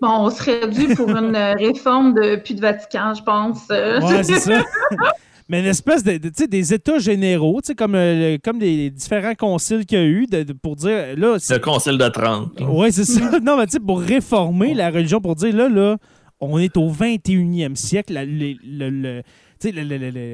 [0.00, 3.68] Bon, on serait dû pour une réforme de plus de Vatican, je pense.
[3.68, 4.62] Ouais, c'est ça.
[5.48, 10.00] mais une espèce de, des états généraux, comme, euh, comme les différents conciles qu'il y
[10.00, 10.26] a eu,
[10.62, 11.36] pour dire, là...
[11.36, 12.60] Le concile de 30.
[12.68, 13.38] Oui, c'est ça.
[13.42, 15.96] non, mais tu sais, pour réformer la religion, pour dire, là, là,
[16.40, 19.22] on est au 21e siècle, le,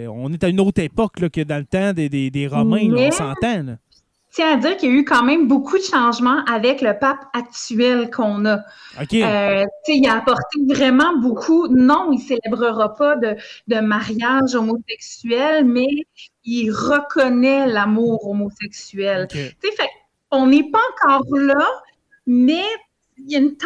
[0.08, 3.10] on est à une autre époque là, que dans le temps des, des, Romains, on
[3.10, 3.76] s'entend.
[4.30, 7.24] Tiens à dire qu'il y a eu quand même beaucoup de changements avec le pape
[7.32, 8.58] actuel qu'on a.
[9.00, 9.14] OK.
[9.14, 11.68] Euh, il a apporté vraiment beaucoup.
[11.68, 13.36] Non, il célébrera pas de,
[13.68, 15.88] de mariage homosexuel, mais
[16.44, 19.28] il reconnaît l'amour homosexuel.
[19.30, 19.54] Fait
[20.30, 21.66] on n'est pas encore là,
[22.26, 22.64] mais
[23.16, 23.56] il y a une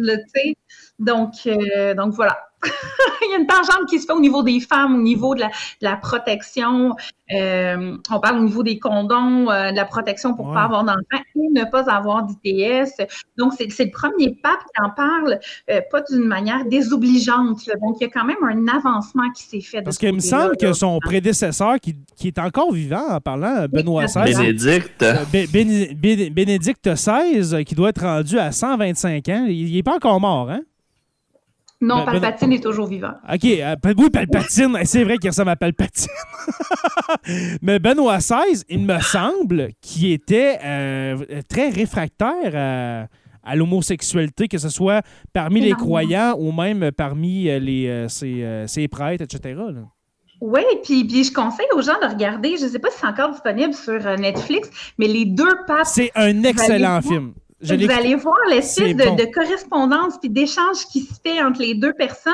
[0.00, 0.54] là, tu sais.
[0.98, 2.47] Donc, euh, donc voilà.
[3.22, 5.40] il y a une tangente qui se fait au niveau des femmes, au niveau de
[5.40, 5.52] la, de
[5.82, 6.94] la protection.
[7.32, 10.56] Euh, on parle au niveau des condoms, euh, de la protection pour ne Ouais.
[10.56, 13.06] pas avoir d'enfants et ne pas avoir d'ITS.
[13.36, 15.38] Donc, c'est le premier pape qui en parle,
[15.70, 17.66] euh, pas d'une manière désobligeante.
[17.66, 17.74] là.
[17.82, 19.82] Donc, il y a quand même un avancement qui s'est fait.
[19.82, 23.66] Parce ce qu'il me semble que son prédécesseur, qui, qui est encore vivant en parlant,
[23.70, 25.04] Benoît XVI, Bénédicte.
[25.32, 29.96] Bé- Béné- Bé- Bénédicte XVI, qui doit être rendu à 125 ans, il n'est pas
[29.96, 30.60] encore mort, hein?
[31.80, 33.12] Non, Ben- ben- Palpatine est toujours vivant.
[33.32, 36.08] OK, euh, oui, Palpatine, c'est vrai qu'il ressemble à Palpatine.
[37.62, 41.16] Mais Benoît XVI, il me semble qu'il était euh,
[41.48, 43.06] très réfractaire à,
[43.48, 45.02] à l'homosexualité, que ce soit
[45.32, 49.54] parmi les croyants ou même parmi euh, les, ses, ses prêtres, etc.
[49.56, 49.82] là.
[50.40, 53.06] Oui, puis, puis je conseille aux gens de regarder, je ne sais pas si c'est
[53.08, 57.34] encore disponible sur Netflix, mais les deux papes, C'est un excellent film.
[57.60, 59.16] Vous allez voir C'est l'espèce de, bon.
[59.16, 62.32] de correspondance puis d'échange qui se fait entre les deux personnes,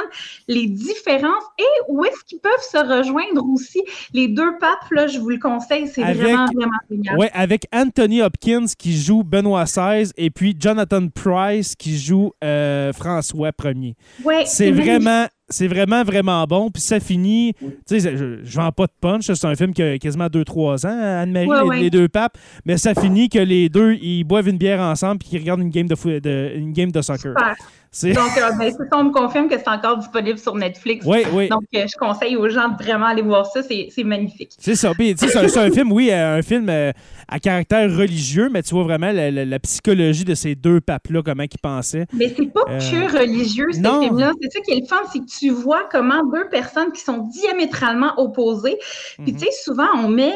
[0.49, 3.83] les différences et où est-ce qu'ils peuvent se rejoindre aussi.
[4.13, 7.19] Les deux papes, là, je vous le conseille, c'est vraiment, vraiment génial.
[7.19, 12.93] Ouais, avec Anthony Hopkins qui joue Benoît XVI et puis Jonathan Price qui joue euh,
[12.93, 13.95] François Ier.
[14.25, 16.71] Ouais, C'est vraiment, c'est vraiment, vraiment bon.
[16.71, 17.53] Puis ça finit.
[17.87, 19.25] Tu sais, je, je vends pas de punch.
[19.33, 21.81] C'est un film qui a quasiment 2-3 ans, Anne-Marie, Ouais, les, ouais.
[21.81, 22.39] les deux papes.
[22.65, 25.71] Mais ça finit que les deux, ils boivent une bière ensemble puis qu'ils regardent une
[25.71, 27.35] game de, fou- de, une game de soccer.
[27.39, 27.55] Super.
[28.03, 31.07] Donc, euh, ben, c'est ça, on me confirme que c'est encore disponible sur Netflix.
[31.07, 31.49] Oui, oui.
[31.49, 33.63] Donc, euh, je conseille aux gens de vraiment aller voir ça.
[33.63, 34.51] C'est c'est magnifique.
[34.59, 34.93] C'est ça.
[34.99, 36.93] C'est un, c'est un film, oui, euh, un film euh,
[37.29, 41.23] à caractère religieux, mais tu vois vraiment la, la- la psychologie de ces deux papes-là,
[41.25, 42.07] comment ils pensaient.
[42.13, 44.33] Mais c'est pas que religieux, ce film-là.
[44.43, 47.19] C'est ça qui est le fun, c'est que tu vois comment deux personnes qui sont
[47.33, 48.77] diamétralement opposées.
[49.23, 49.39] Puis, Mhm.
[49.39, 50.35] tu sais, souvent, on met,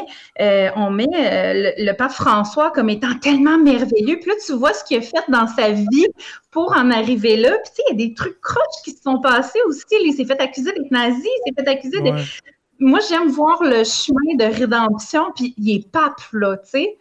[0.75, 4.17] on met le, le pape François comme étant tellement merveilleux.
[4.19, 6.07] Puis là, tu vois ce qu'il a fait dans sa vie
[6.51, 7.51] pour en arriver là.
[7.63, 9.83] Puis, tu sais, il y a des trucs croches qui se sont passés aussi.
[9.91, 12.11] Il s'est fait accuser d'être nazi, il s'est fait accuser de...
[12.79, 16.97] Moi, j'aime voir le chemin de rédemption, puis il est pape, là, tu sais.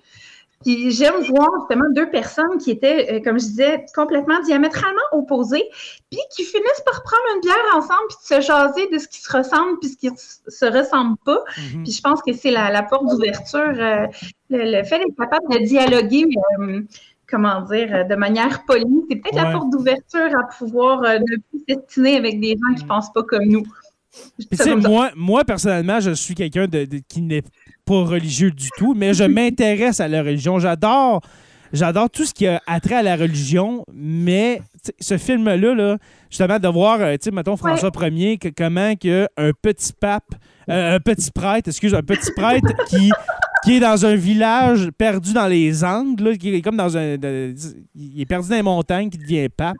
[0.64, 5.64] Puis j'aime voir justement deux personnes qui étaient, euh, comme je disais, complètement diamétralement opposées,
[6.10, 9.20] puis qui finissent par prendre une bière ensemble, puis de se jaser de ce qui
[9.20, 11.44] se ressemble, puis ce qui se ressemble pas.
[11.56, 11.84] Mhm.
[11.84, 14.06] Puis je pense que c'est la, la porte d'ouverture, euh,
[14.50, 16.26] le, le fait d'être capable de dialoguer,
[16.60, 16.82] euh,
[17.30, 19.42] comment dire, euh, de manière polie, c'est peut-être Ouais.
[19.44, 22.88] la porte d'ouverture à pouvoir euh, ne plus s'estiner avec des gens qui Mhm.
[22.88, 23.64] pensent pas comme nous.
[24.58, 27.42] Comme moi, moi, personnellement, je suis quelqu'un de, de- qui n'est
[27.84, 30.58] pas religieux du tout, mais je m'intéresse à la religion.
[30.58, 31.20] J'adore.
[31.72, 34.62] J'adore tout ce qui a attrait à la religion, mais
[34.98, 35.98] ce film-là, là,
[36.30, 40.34] justement, de voir, euh, tu sais, mettons, François Ier, que, comment que un petit pape,
[40.70, 43.10] euh, un petit prêtre, excuse, un petit prêtre qui,
[43.64, 47.16] qui est dans un village perdu dans les Andes, là, qui est comme dans un.
[47.16, 47.54] de-
[47.94, 49.76] il est perdu dans les montagnes, qui devient pape.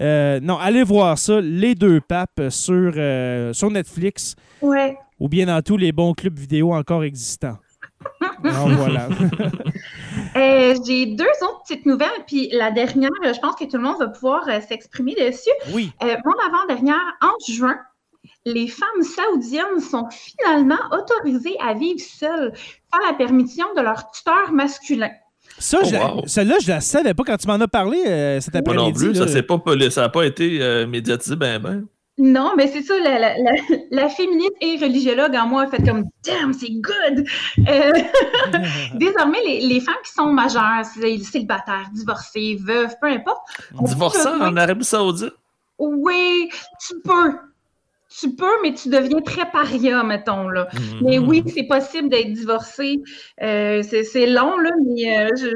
[0.00, 4.96] Euh, non, allez voir ça, Les deux papes sur, euh, sur Netflix Ouais.
[5.20, 7.58] ou bien dans tous les bons clubs vidéo encore existants.
[8.44, 9.08] Alors voilà.
[10.36, 13.98] Euh, J'ai deux autres petites nouvelles, puis la dernière, je pense que tout le monde
[14.00, 15.50] va pouvoir s'exprimer dessus.
[15.72, 15.92] Oui.
[16.02, 17.76] Mon avant-dernière, en juin,
[18.44, 22.52] les femmes saoudiennes sont finalement autorisées à vivre seules
[23.02, 25.10] sans la permission de leur tuteur masculin.
[25.58, 26.22] Ça, Oh, je la- wow.
[26.26, 28.86] celle-là, je la savais pas quand tu m'en as parlé euh, cet Moi après-midi.
[28.88, 29.28] non plus, là.
[29.28, 31.84] ça n'a pas, ça a pas été euh, médiatisé ben ben.
[32.16, 33.52] Non, mais c'est ça, la, la, la,
[33.90, 37.24] la féministe et religiologue en moi a fait comme Damn, c'est good!
[37.68, 37.92] Euh,
[38.94, 43.42] désormais, les, les femmes qui sont majeures, c'est- célibataires, divorcées, veuves, peu importe,
[43.76, 45.32] peut- en Arabie Saoudite?
[45.78, 46.48] oui,
[46.86, 47.32] tu peux.
[48.20, 50.68] Tu peux, mais tu deviens très paria, mettons, là.
[50.72, 50.80] Mhm.
[51.02, 53.00] Mais oui, c'est possible d'être divorcé.
[53.42, 55.48] Euh, c'est long, là, mais euh, je,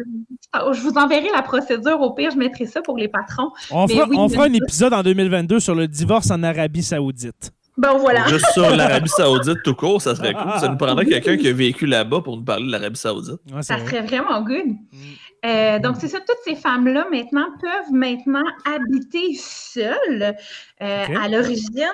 [0.72, 2.00] je vous enverrai la procédure.
[2.00, 3.50] Au pire, je mettrai ça pour les patrons.
[3.70, 6.42] on mais fera, oui, on mais- fera un épisode en 2022 sur le divorce en
[6.42, 7.52] Arabie Saoudite.
[7.76, 8.26] Bon, voilà.
[8.26, 10.50] Juste sur l'Arabie Saoudite tout court, ça serait cool.
[10.58, 13.38] Ça nous prendrait quelqu'un qui a vécu là-bas pour nous parler de l'Arabie Saoudite.
[13.54, 13.86] Ouais, Ça vrai.
[13.86, 14.74] serait vraiment good.
[15.46, 20.34] Euh, donc, c'est ça, toutes ces femmes-là, maintenant, peuvent maintenant habiter seules.
[20.82, 21.06] Euh.
[21.20, 21.84] À l'origine,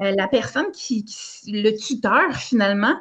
[0.00, 2.96] euh, la personne qui, qui- le tuteur, finalement,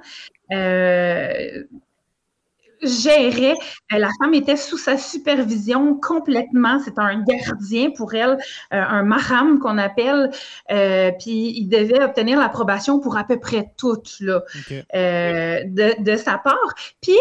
[2.81, 3.55] gérait,
[3.89, 8.37] la femme était sous sa supervision complètement, c'est un gardien pour elle,
[8.69, 10.29] un mahram qu'on appelle,
[10.71, 14.43] euh, puis il devait obtenir l'approbation pour à peu près tout, là
[14.93, 16.75] euh, de, de sa part.
[17.01, 17.15] Puis,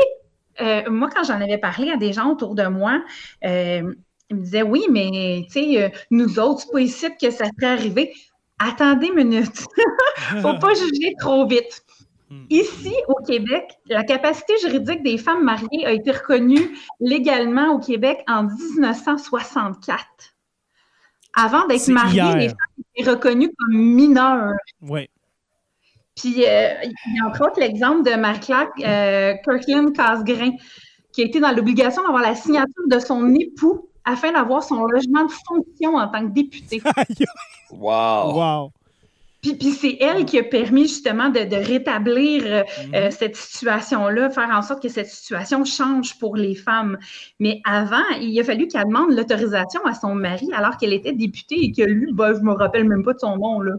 [0.61, 3.03] euh, moi, quand j'en avais parlé à des gens autour de moi,
[3.45, 3.95] euh,
[4.31, 7.73] ils me disaient oui, mais tu sais, nous autres, c'est pas ici que ça serait
[7.73, 8.13] arrivé.
[8.59, 9.67] Attendez une minute.
[10.43, 11.85] Faut pas juger trop vite.
[12.31, 12.45] Hmm.
[12.51, 18.23] Ici, au Québec, la capacité juridique des femmes mariées a été reconnue légalement au Québec
[18.27, 20.05] en 1964.
[21.37, 24.53] Avant d'être mariées, les femmes étaient reconnues comme mineures.
[24.81, 25.09] Oui.
[26.17, 30.53] Puis, euh, il y a entre autres l'exemple de Marie-Claire euh, Kirkland Casgrain,
[31.13, 35.25] qui a été dans l'obligation d'avoir la signature de son époux afin d'avoir son logement
[35.25, 36.83] de fonction en tant que député.
[37.71, 38.33] wow!
[38.33, 38.71] Wow!
[39.43, 43.11] Puis, c'est elle qui a permis justement de, rétablir euh, mhm.
[43.11, 46.97] cette situation-là, faire en sorte que cette situation change pour les femmes.
[47.41, 51.63] Mais avant, il a fallu qu'elle demande l'autorisation à son mari alors qu'elle était députée
[51.63, 53.61] et que lui, bah, je me rappelle même pas de son nom.
[53.61, 53.75] Là.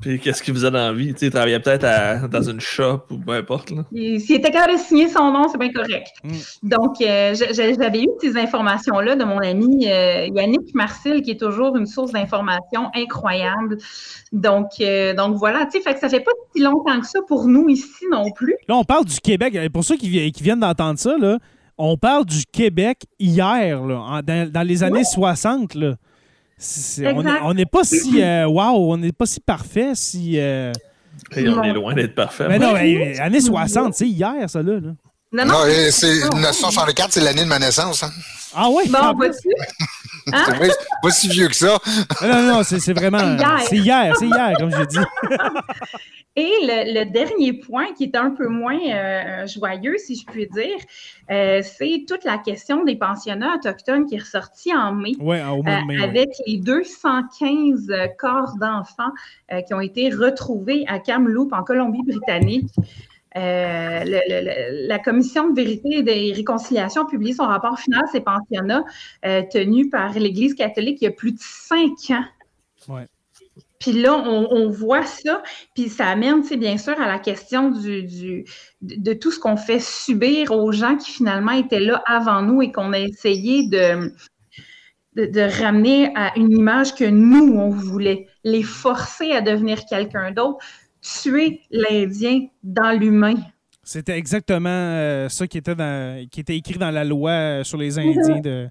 [0.00, 1.12] Puis qu'est-ce qu'il vous a envie?
[1.12, 3.72] Tu sais, travaillait peut-être dans une shop ou peu importe.
[3.92, 6.08] S'il était capable de signer son nom, c'est bien correct.
[6.22, 6.68] Mm.
[6.68, 11.76] Donc, euh, j'avais eu ces informations-là de mon ami euh, Yannick Marcel, qui est toujours
[11.76, 13.78] une source d'informations incroyable.
[14.32, 17.18] Donc, euh, donc voilà, tu sais, fait que ça fait pas si longtemps que ça
[17.26, 18.56] pour nous ici non plus.
[18.68, 19.58] Là, on parle du Québec.
[19.72, 21.38] Pour ceux qui, viennent d'entendre ça, là,
[21.76, 25.74] on parle du Québec hier, là, dans, les années 60.
[25.74, 25.96] Là
[27.42, 30.38] on n'est pas si euh, wow, on n'est pas si parfait si.
[30.38, 30.72] Euh,
[31.36, 32.46] on est loin d'être parfait.
[32.48, 34.80] Mais non, années 60, c'est hier, ça là.
[35.30, 35.58] Non, non,
[35.90, 38.02] c'est 1964, c'est l'année de ma naissance.
[38.02, 38.10] Hein.
[38.54, 38.84] Ah oui?
[38.88, 39.48] Bon, vois-tu?
[40.32, 40.44] Hein?
[40.46, 41.78] C'est pas si vieux que ça.
[42.22, 43.36] non, non, c'est vraiment.
[43.60, 44.98] C'est hier, c'est hier, comme je dis.
[46.40, 50.76] Et le, dernier point qui est un peu moins euh, joyeux, si je puis dire,
[51.32, 55.14] euh, c'est toute la question des pensionnats autochtones qui est ressortie en mai.
[55.18, 59.10] Ouais, au mois de mai euh, avec les 215 corps d'enfants
[59.66, 62.68] qui ont été retrouvés à Kamloops, en Colombie-Britannique.
[63.34, 68.84] La Commission de vérité et de réconciliation a publié son rapport final, ces pensionnats,
[69.22, 72.24] tenu par l'Église catholique il y a plus de cinq ans.
[72.88, 73.06] Ouais.
[73.78, 75.42] Puis là, on, voit ça,
[75.74, 78.44] puis ça amène, bien sûr, à la question du,
[78.82, 82.72] de tout ce qu'on fait subir aux gens qui finalement étaient là avant nous et
[82.72, 84.12] qu'on a essayé de,
[85.14, 90.58] de, ramener à une image que nous, on voulait, les forcer à devenir quelqu'un d'autre,
[91.22, 93.34] tuer l'Indien dans l'humain.
[93.82, 95.74] C'était exactement euh, ça qui était,
[96.30, 98.68] qui était écrit dans la loi euh, sur les Indiens de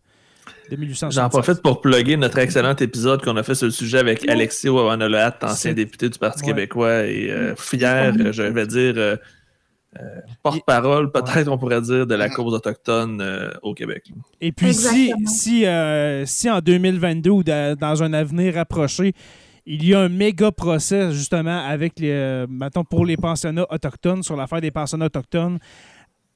[1.10, 4.70] J'en profite pour plugger notre excellent épisode qu'on a fait sur le sujet avec Alexis
[4.70, 9.16] Wawanoloat, ancien député du Parti québécois et euh, fier, je vais dire, euh,
[9.98, 10.04] euh,
[10.44, 13.24] porte-parole, peut-être on pourrait dire, de la cause autochtone
[13.62, 14.12] au Québec.
[14.42, 15.66] Et puis si, si,
[16.26, 19.14] si, en 2022 ou dans un avenir rapproché,
[19.69, 24.35] il y a un méga procès justement avec les, mettons, pour les pensionnats autochtones sur
[24.35, 25.60] l'affaire des pensionnats autochtones,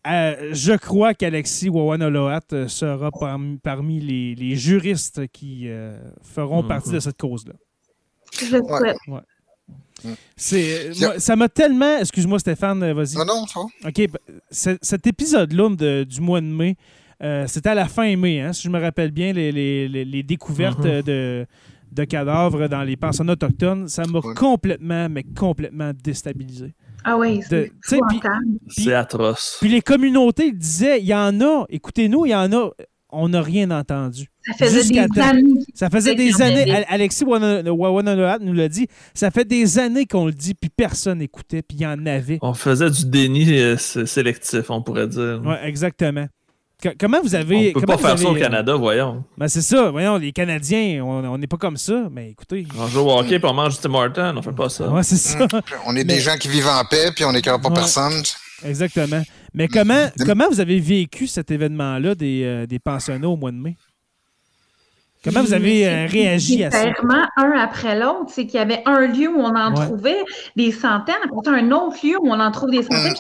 [0.08, 3.12] euh, je crois qu'Alexis Wawanoloat euh, sera
[3.62, 7.02] parmi, les, juristes qui euh, feront partie de mhm.
[7.02, 7.54] cette cause-là.
[8.34, 8.98] Je souhaite.
[10.36, 11.98] C'est, ça m'a tellement.
[12.00, 13.16] Excuse-moi, Stéphane, vas-y.
[13.16, 14.10] Non, non, ça OK.
[14.10, 16.76] Ben, cet épisode-là du mois de mai,
[17.46, 21.04] c'était à la fin mai, hein, si je me rappelle bien, les, découvertes mhm.
[21.04, 21.46] de,
[21.92, 23.88] de, cadavres dans les pensionnats autochtones.
[23.88, 26.74] Ça m'a complètement, mais complètement déstabilisé.
[27.04, 27.42] Ah oui,
[28.68, 29.58] c'est atroce.
[29.60, 32.70] Puis les communautés disaient, il y en a, écoutez-nous, il y en a,
[33.12, 34.28] on n'a rien entendu.
[34.46, 35.54] Ça faisait des années.
[35.74, 36.86] Ça faisait des années.
[36.88, 38.88] Alexis Wawananoat nous l'a dit.
[39.14, 42.40] Ça fait des années qu'on le dit, puis personne n'écoutait, puis il y en avait.
[42.42, 45.42] On faisait du déni euh, sélectif, on pourrait dire.
[45.44, 46.28] Oui, exactement
[47.00, 47.74] comment vous avez.
[47.76, 49.24] On peut pas faire ça au euh, Canada, voyons.
[49.38, 52.66] Ben c'est ça, voyons, les Canadiens, on n'est pas comme ça, mais écoutez.
[52.78, 54.90] On joue au hockey puis on mange du Tim Horton, on fait pas ça.
[54.90, 55.48] Ouais, c'est ça.
[55.86, 58.22] On est des gens qui vivent en paix puis on n'écœure pas personne.
[58.64, 59.22] Exactement.
[59.54, 63.58] Mais comment, comment vous avez vécu cet événement-là des, euh, des pensionnats au mois de
[63.58, 63.76] mai?
[65.24, 66.92] Comment vous avez euh, réagi à ça?
[66.92, 70.24] Clairement, un après l'autre, c'est qu'il y avait un lieu où on en trouvait
[70.56, 73.14] des centaines, après un autre lieu où on en trouve des centaines.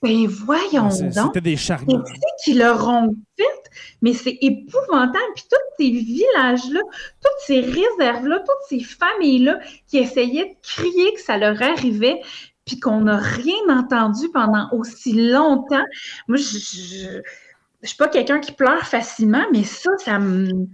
[0.00, 1.12] Ben voyons donc.
[1.12, 1.98] C'était des charniers.
[2.06, 3.70] C'est qui leur ont fait,
[4.00, 5.32] mais c'est épouvantable.
[5.34, 6.80] Puis tous ces villages-là,
[7.20, 9.58] toutes ces réserves-là, toutes ces familles-là
[9.88, 12.20] qui essayaient de crier que ça leur arrivait,
[12.64, 15.84] puis qu'on n'a rien entendu pendant aussi longtemps.
[16.28, 20.68] Moi, je ne suis pas quelqu'un qui pleure facilement, mais ça, ça me...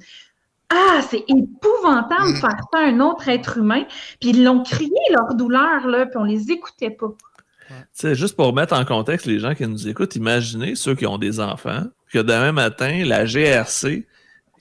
[0.68, 3.84] Ah, c'est épouvantable de faire ça à un autre être humain.
[4.20, 7.14] Puis ils l'ont crié, leur douleur, là, puis on les écoutait pas.
[7.92, 11.18] C'est juste pour mettre en contexte les gens qui nous écoutent, imaginez ceux qui ont
[11.18, 14.06] des enfants, que demain matin, la GRC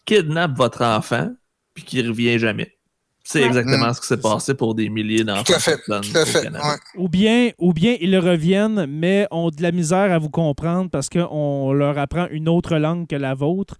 [0.05, 1.31] kidnappe votre enfant
[1.73, 2.77] puis qu'il revient jamais.
[3.25, 5.43] C'est exactement ce qui s'est passé pour des milliers d'enfants.
[5.43, 5.77] Tout à fait.
[5.77, 6.49] Tout à fait.
[6.97, 11.07] Ou, bien, ou bien ils reviennent, mais ont de la misère à vous comprendre parce
[11.07, 13.77] qu'on leur apprend une autre langue que la vôtre.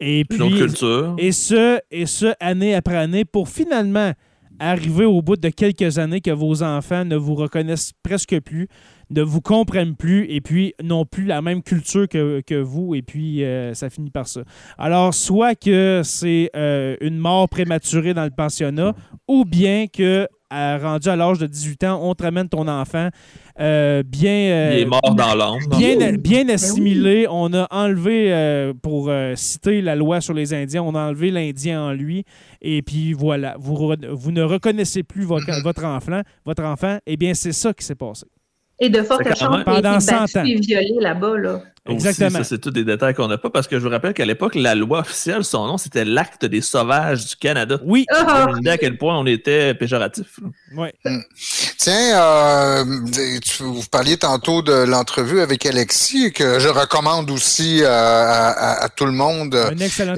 [0.00, 1.14] Et puis, une autre culture.
[1.18, 4.12] Et ce, et ce, année après année, pour finalement
[4.58, 8.68] arriver au bout de quelques années que vos enfants ne vous reconnaissent presque plus,
[9.10, 13.44] ne vous comprennent plus et puis n'ont plus la même culture que, vous et puis
[13.44, 14.42] euh, ça finit par ça.
[14.78, 18.94] Alors, soit que c'est euh, une mort prématurée dans le pensionnat
[19.28, 23.08] ou bien que rendu à l'âge de 18 ans, on te ramène ton enfant
[23.60, 24.72] euh, bien...
[24.72, 25.76] Il est mort dans l'ombre.
[25.78, 27.26] Bien, bien assimilé.
[27.30, 31.92] On a enlevé, pour citer la loi sur les Indiens, on a enlevé l'Indien en
[31.92, 32.24] lui.
[32.60, 36.22] Et puis voilà, vous, vous ne reconnaissez plus votre, votre enfant.
[36.44, 38.26] Votre enfant, eh bien, c'est ça qui s'est passé.
[38.78, 41.38] Et de fortes chances qu'il ait été battu et violé là-bas.
[41.38, 41.62] Là.
[41.88, 42.38] Exactement.
[42.38, 44.54] ça, c'est tous des détails qu'on n'a pas parce que je vous rappelle qu'à l'époque,
[44.54, 47.78] la loi officielle, son nom, c'était l'Acte des sauvages du Canada.
[47.84, 48.06] Oui.
[48.10, 48.46] Ah!
[48.48, 50.40] On à quel point on était péjoratif.
[50.76, 50.88] Oui.
[51.04, 51.20] Hmm.
[51.78, 52.84] Tiens, euh,
[53.60, 59.12] vous parliez tantôt de l'entrevue avec Alexis, que je recommande aussi euh, à, tout le
[59.12, 59.54] monde.
[59.54, 60.14] Un excellent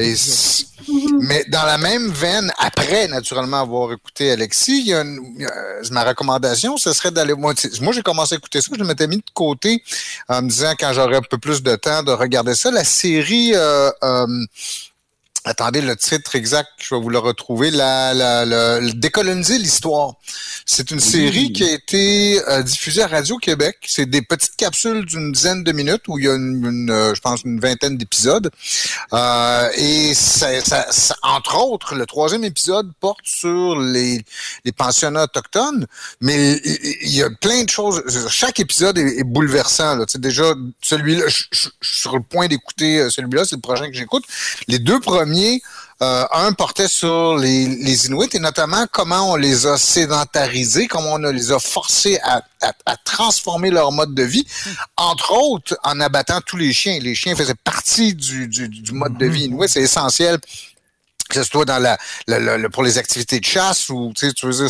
[1.21, 5.05] Mais dans la même veine, après naturellement avoir écouté Alexis, il y a
[5.91, 7.35] ma recommandation, ce serait d'aller.
[7.35, 9.83] Moi, moi j'ai commencé à écouter ça, je m'étais mis de côté
[10.29, 12.71] en me disant quand j'aurais un peu plus de temps de regarder ça.
[12.71, 14.27] La série euh, euh,
[15.49, 17.71] Attendez le titre exact, je vais vous le retrouver.
[17.71, 20.17] La, la, Décoloniser l'histoire.
[20.67, 23.79] C'est une série qui a été euh, diffusée à Radio-Québec.
[23.87, 27.23] C'est des petites capsules d'une dizaine de minutes où il y a une, euh, je
[27.23, 28.51] pense, une vingtaine d'épisodes.
[29.15, 30.49] Euh, et ça,
[31.23, 34.23] entre autres, le troisième épisode porte sur les,
[34.67, 35.87] les pensionnats autochtones,
[36.21, 36.61] mais
[37.01, 38.03] il y a plein de choses.
[38.29, 39.97] Chaque épisode est, bouleversant.
[39.97, 40.05] Là.
[40.17, 40.53] déjà,
[40.83, 44.25] celui-là, je, suis sur le point d'écouter celui-là, c'est le prochain que j'écoute.
[44.67, 45.38] Les deux premiers
[46.01, 51.15] euh, un portait sur les, les, Inuits et notamment comment on les a sédentarisés, comment
[51.15, 52.41] on les a forcés à,
[53.05, 54.47] transformer leur mode de vie,
[54.97, 56.99] entre autres en abattant tous les chiens.
[57.01, 60.39] Les chiens faisaient partie du, du mode de vie inuit, c'est essentiel
[61.29, 61.99] que ce soit dans la,
[62.71, 64.69] pour les activités de chasse ou tu sais tu veux dire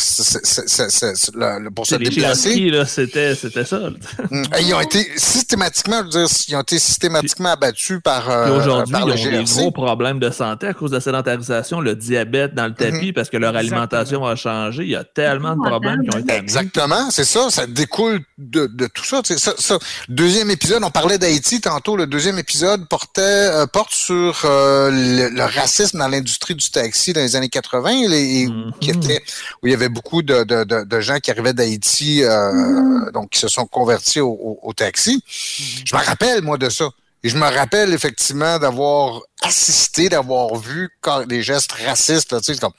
[1.75, 2.73] pour se déplacer.
[2.87, 3.79] c'était c'était ça.
[4.31, 4.45] Mm.
[4.61, 8.97] ils ont été systématiquement je veux dire, ils ont été systématiquement abattus par euh, aujourd'hui
[8.99, 12.67] ils ont des gros problèmes de santé à cause de la sédentarisation le diabète dans
[12.67, 12.93] le mm-hmm.
[12.93, 14.83] tapis parce que leur alimentation a changé.
[14.83, 17.51] Il y a tellement de problèmes qui ont été exactement c'est ça.
[17.51, 19.79] Ça découle de, de tout ça, ça, ça
[20.09, 21.97] deuxième épisode on parlait d'Haïti tantôt.
[21.97, 27.21] Le deuxième épisode portait euh, porte sur euh, le racisme dans l'industrie du taxi dans
[27.21, 28.79] les années 80, les, mm-hmm.
[28.81, 29.23] qui était,
[29.63, 33.13] où il y avait beaucoup de, de, de, gens qui arrivaient d'Haïti, euh, mm-hmm.
[33.13, 35.17] donc qui se sont convertis au, au, taxi.
[35.17, 35.83] Mm-hmm.
[35.87, 36.91] Je me rappelle, moi, de ça.
[37.25, 40.89] Et je me rappelle effectivement d'avoir assisté, d'avoir vu
[41.27, 42.33] des gestes racistes.
[42.33, 42.73] Là, comme...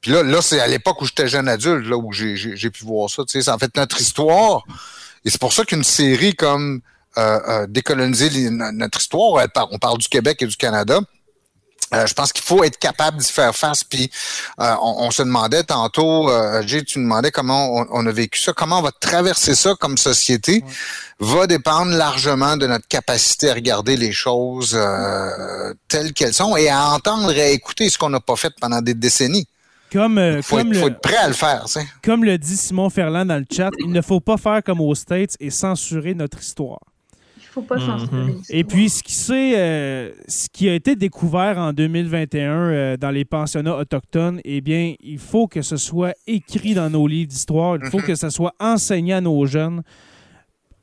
[0.00, 3.10] Puis là, là c'est à l'époque où j'étais jeune adulte, là, où j'ai pu voir
[3.10, 3.22] ça.
[3.26, 4.64] C'est en fait notre histoire.
[5.24, 6.80] Et c'est pour ça qu'une série comme
[7.18, 11.00] euh, euh, Décoloniser notre histoire, on parle du Québec et du Canada,
[11.94, 13.84] euh, je pense qu'il faut être capable d'y faire face.
[13.84, 14.10] Puis
[14.60, 18.80] euh, on, se demandait tantôt, euh, Jay, tu demandais comment on, a vécu ça, comment
[18.80, 20.64] on va traverser ça comme société,
[21.20, 26.68] va dépendre largement de notre capacité à regarder les choses euh, telles qu'elles sont et
[26.68, 29.46] à entendre et à écouter ce qu'on n'a pas fait pendant des décennies.
[29.92, 31.64] Comme, il faut, être, prêt à le faire.
[32.02, 34.94] Comme le dit Simon Ferland dans le chat, il ne faut pas faire comme aux
[34.96, 36.80] States et censurer notre histoire
[37.56, 38.42] faut pas mhm.
[38.50, 43.24] Et puis, ce qui, euh, ce qui a été découvert en 2021 euh, dans les
[43.24, 47.78] pensionnats autochtones, eh bien, il faut que ce soit écrit dans nos livres d'histoire.
[47.82, 48.04] Il faut mhm.
[48.04, 49.82] que ce soit enseigné à nos jeunes.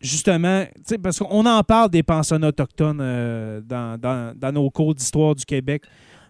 [0.02, 0.66] Justement,
[1.02, 5.84] parce qu'on en parle des pensionnats autochtones euh, dans, nos cours d'histoire du Québec.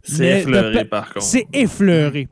[0.03, 1.26] C'est effleuré, par contre.
[1.26, 2.28] C'est effleuré.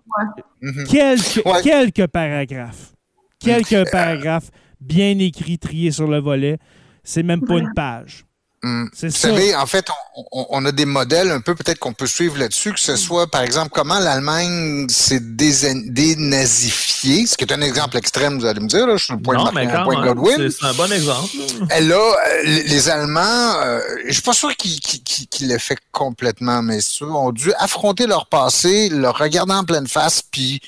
[0.61, 0.83] Mhm.
[0.87, 2.93] Quelques, quelques paragraphes.
[3.39, 4.51] Quelques paragraphes
[4.81, 6.57] bien écrits, triés sur le volet.
[7.03, 8.25] C'est même pas une page.
[8.63, 8.85] Hmm.
[9.01, 9.87] Vous savez, en fait,
[10.31, 13.41] on, a des modèles un peu peut-être qu'on peut suivre là-dessus, que ce soit, par
[13.41, 18.85] exemple, comment l'Allemagne s'est dénazifiée, ce qui est un exemple extrême, vous allez me dire,
[18.85, 20.51] là, je suis le point non, de point Godwin.
[20.51, 21.31] C'est un bon exemple.
[21.71, 22.13] Elle a,
[22.43, 27.31] les Allemands, euh, je suis pas sûr qu'ils qu l'aient fait complètement, mais ceux ont
[27.31, 30.61] dû affronter leur passé, le regarder en pleine face, puis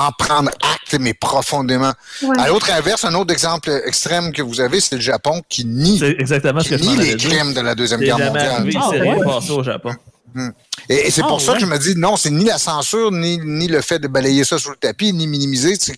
[0.00, 1.92] en prendre acte, mais profondément.
[2.38, 6.02] À l'autre inverse, un autre exemple extrême que vous avez, c'est le Japon qui nie,
[6.02, 8.68] exactement qui nie les crimes de la Deuxième Guerre mondiale.
[8.70, 9.94] C'est ah, rien passé au Japon.
[10.34, 10.50] Hmm.
[10.88, 13.38] Et, c'est pour ah, ça que je me dis, non, c'est ni la censure, ni,
[13.38, 15.74] ni le fait de balayer ça sous le tapis, ni minimiser.
[15.76, 15.96] C'est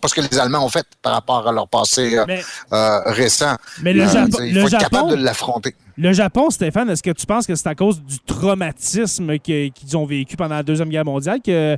[0.00, 2.24] pas ce que les Allemands ont fait par rapport à leur passé euh,
[2.72, 3.56] euh, récent.
[3.82, 5.74] Mais le, euh, il faut être capable de l'affronter.
[5.96, 10.06] Le Japon, Stéphane, est-ce que tu penses que c'est à cause du traumatisme qu'ils ont
[10.06, 11.76] vécu pendant la Deuxième Guerre mondiale que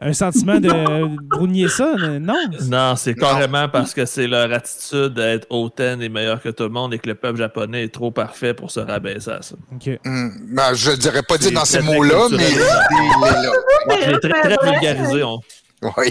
[0.00, 0.70] un sentiment de
[1.28, 2.34] brunier ça, non?
[2.70, 6.68] Non, c'est carrément parce que c'est leur attitude d'être hautaine et meilleur que tout le
[6.68, 9.56] monde et que le peuple japonais est trop parfait pour se rabaisser à ça.
[9.74, 9.98] OK.
[10.04, 13.52] Hmm, ben, je dirais pas dire C'est dans ces mots-là, mais il est là.
[13.88, 15.22] Ouais, je l'ai très, très vulgarisé.
[15.24, 15.40] on-
[15.96, 16.10] Oui.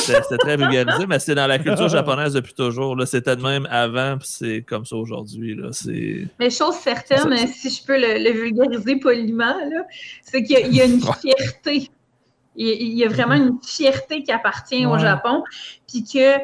[0.00, 2.94] C'était c'était très vulgarisé, mais c'est dans la culture japonaise depuis toujours.
[2.96, 3.06] là.
[3.06, 5.54] C'était de même avant, puis c'est comme ça aujourd'hui.
[5.56, 5.68] là.
[5.72, 9.54] C'est Mais chose certaine, si je peux le, le vulgariser poliment,
[10.22, 11.90] c'est qu'il y a une fierté.
[12.56, 14.98] Il y a, vraiment une fierté qui appartient au.
[14.98, 15.44] Japon,
[15.88, 16.36] puis que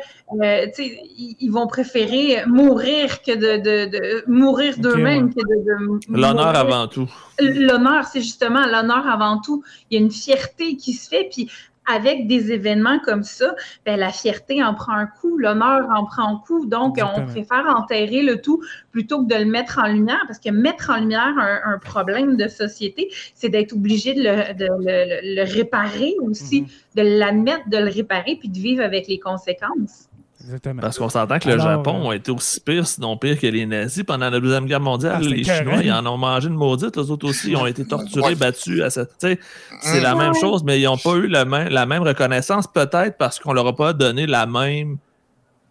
[0.43, 6.55] euh, ils, vont préférer mourir que de, de- de- mourir d'eux-mêmes que de, de l'honneur
[6.55, 7.09] avant tout.
[7.41, 9.63] L'honneur, c'est justement l'honneur avant tout.
[9.91, 11.51] Il y a une fierté qui se fait, puis
[11.87, 13.55] avec des événements comme ça,
[13.85, 16.67] ben, la fierté en prend un coup, l'honneur en prend un coup.
[16.67, 17.27] Donc, Exactement.
[17.27, 20.91] on préfère enterrer le tout plutôt que de le mettre en lumière, parce que mettre
[20.91, 25.35] en lumière un, un problème de société, c'est d'être obligé de le, de le- le-
[25.43, 26.69] le réparer aussi, Mhm.
[26.97, 30.09] de l'admettre, de le réparer, puis de vivre avec les conséquences.
[30.45, 30.81] Exactement.
[30.83, 33.47] Parce qu'on s'entend que le Alors, Japon euh, a été aussi pire, sinon pire que
[33.47, 35.15] les nazis pendant la Deuxième Guerre mondiale.
[35.17, 35.45] Ah, les.
[35.45, 36.97] Chinois, ils en ont mangé une maudite.
[36.99, 38.35] Eux autres aussi, ils ont été torturés, Ouais.
[38.35, 38.83] battus.
[38.89, 39.39] Cette...
[39.81, 43.17] C'est la même chose, mais ils n'ont pas eu la même, la même reconnaissance, peut-être
[43.19, 44.99] parce qu'on leur a pas donné la même,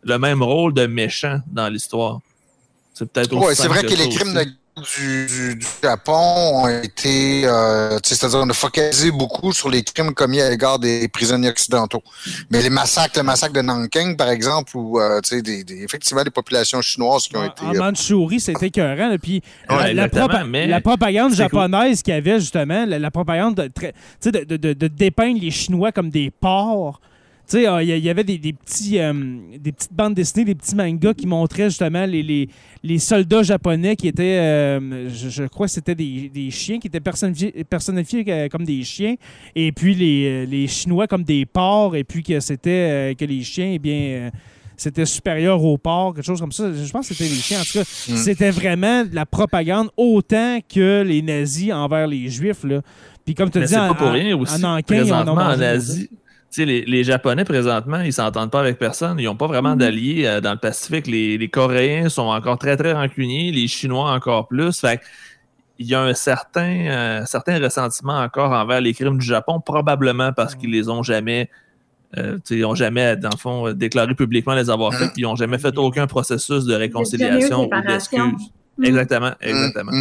[0.03, 2.19] le même rôle de méchant dans l'histoire.
[2.93, 4.45] C'est peut-être aussi Ouais, c'est vrai que, les crimes aussi.
[4.45, 9.83] de du, du- du Japon ont été, euh, c'est-à-dire on a focalisé beaucoup sur les
[9.83, 12.01] crimes commis à l'égard des prisonniers occidentaux.
[12.49, 16.29] Mais les massacres, le massacre de Nanking, par exemple, ou euh, des, des- effectivement des
[16.31, 17.65] populations chinoises qui ont En- été.
[17.65, 19.09] En euh, Mandchourie, c'était écœurant.
[19.09, 23.11] là, Puis Ouais, la, propa- mais la propagande japonaise qu'il y avait, justement, la, la
[23.11, 23.69] propagande de,
[24.29, 27.01] de- de- de dépeindre les Chinois comme des porcs.
[27.51, 29.11] Sais, euh, il y, il y avait des, des petits, euh,
[29.59, 32.47] des petites bandes dessinées, des petits mangas qui montraient justement les, les,
[32.81, 36.87] les soldats japonais qui étaient, euh, je, je crois que c'était des, des chiens, qui
[36.87, 39.15] étaient personnifiés, personnifiés comme des chiens,
[39.53, 43.43] et puis les, les Chinois comme des porcs, et puis que c'était euh, que les
[43.43, 44.31] chiens, eh bien,
[44.77, 46.71] c'était supérieur aux porcs, quelque chose comme ça.
[46.73, 47.59] Je pense que c'était les chiens.
[47.59, 48.15] En tout cas, Mm.
[48.15, 52.63] c'était vraiment de la propagande autant que les nazis envers les juifs.
[52.63, 52.81] Là.
[53.25, 53.93] Puis comme tu dis, en, en-
[54.63, 55.35] en en présentement,
[55.75, 56.09] Asie,
[56.51, 59.19] sais, les, les Japonais, présentement, ils s'entendent pas avec personne.
[59.19, 61.07] Ils n'ont pas vraiment d'alliés euh, dans le Pacifique.
[61.07, 63.51] Les, les Coréens sont encore très, très rancuniers.
[63.51, 64.79] Les Chinois encore plus.
[64.79, 65.03] Fait que
[65.79, 70.31] il y a un certain, euh, certain ressentiment encore envers les crimes du Japon, probablement
[70.31, 71.49] parce qu'ils les ont jamais,
[72.17, 75.23] euh, tu sais, ils ont jamais, dans le fond, déclaré publiquement les avoir faits, puis
[75.23, 78.51] ils n'ont jamais fait aucun processus de réconciliation ou d'excuse.
[78.83, 79.91] Exactement, exactement.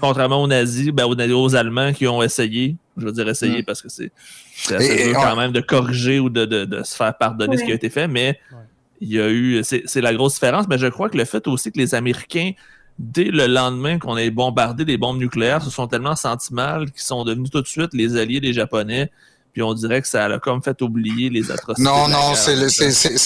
[0.00, 3.64] Contrairement aux nazis, ben, aux, aux Allemands qui ont essayé, je veux dire essayer Mm.
[3.64, 4.10] parce que c'est
[4.74, 7.64] assez dur on- quand même de corriger ou de, de- de se faire pardonner ce
[7.64, 8.58] qui a été fait, mais Ouais.
[9.00, 11.46] il y a eu, c'est c'est la grosse différence, mais je crois que le fait
[11.48, 12.52] aussi que les Américains,
[12.98, 17.02] dès le lendemain qu'on ait bombardé des bombes nucléaires, se sont tellement sentis mal qu'ils
[17.02, 19.10] sont devenus tout de suite les alliés des Japonais,
[19.56, 21.82] puis on dirait que ça a comme fait oublier les atrocités.
[21.82, 22.54] Non, non, c'est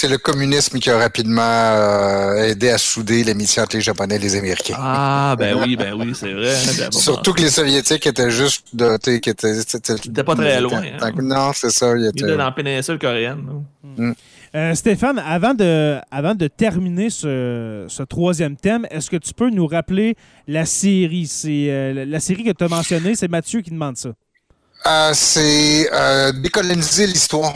[0.09, 4.37] le, communisme qui a rapidement euh, aidé à souder l'amitié entre les Japonais et les
[4.37, 4.77] Américains.
[4.79, 6.55] Ah, ben oui, ben oui, c'est vrai.
[6.55, 11.11] hein, Surtout que les Soviétiques étaient juste de, qui étaient, pas très loin, hein.
[11.21, 11.97] Non, c'est ça.
[11.97, 12.21] Ils Il étaient...
[12.21, 13.45] était dans la péninsule coréenne.
[13.99, 14.15] non?
[14.55, 19.51] Euh, Stéphane, avant de, avant de terminer ce, ce troisième thème, est-ce que tu peux
[19.51, 20.15] nous rappeler
[20.47, 21.27] la série?
[21.27, 24.11] C'est euh, la série que tu as mentionnée, c'est Mathieu qui demande ça.
[24.87, 27.55] Euh, c'est euh, décoloniser l'histoire.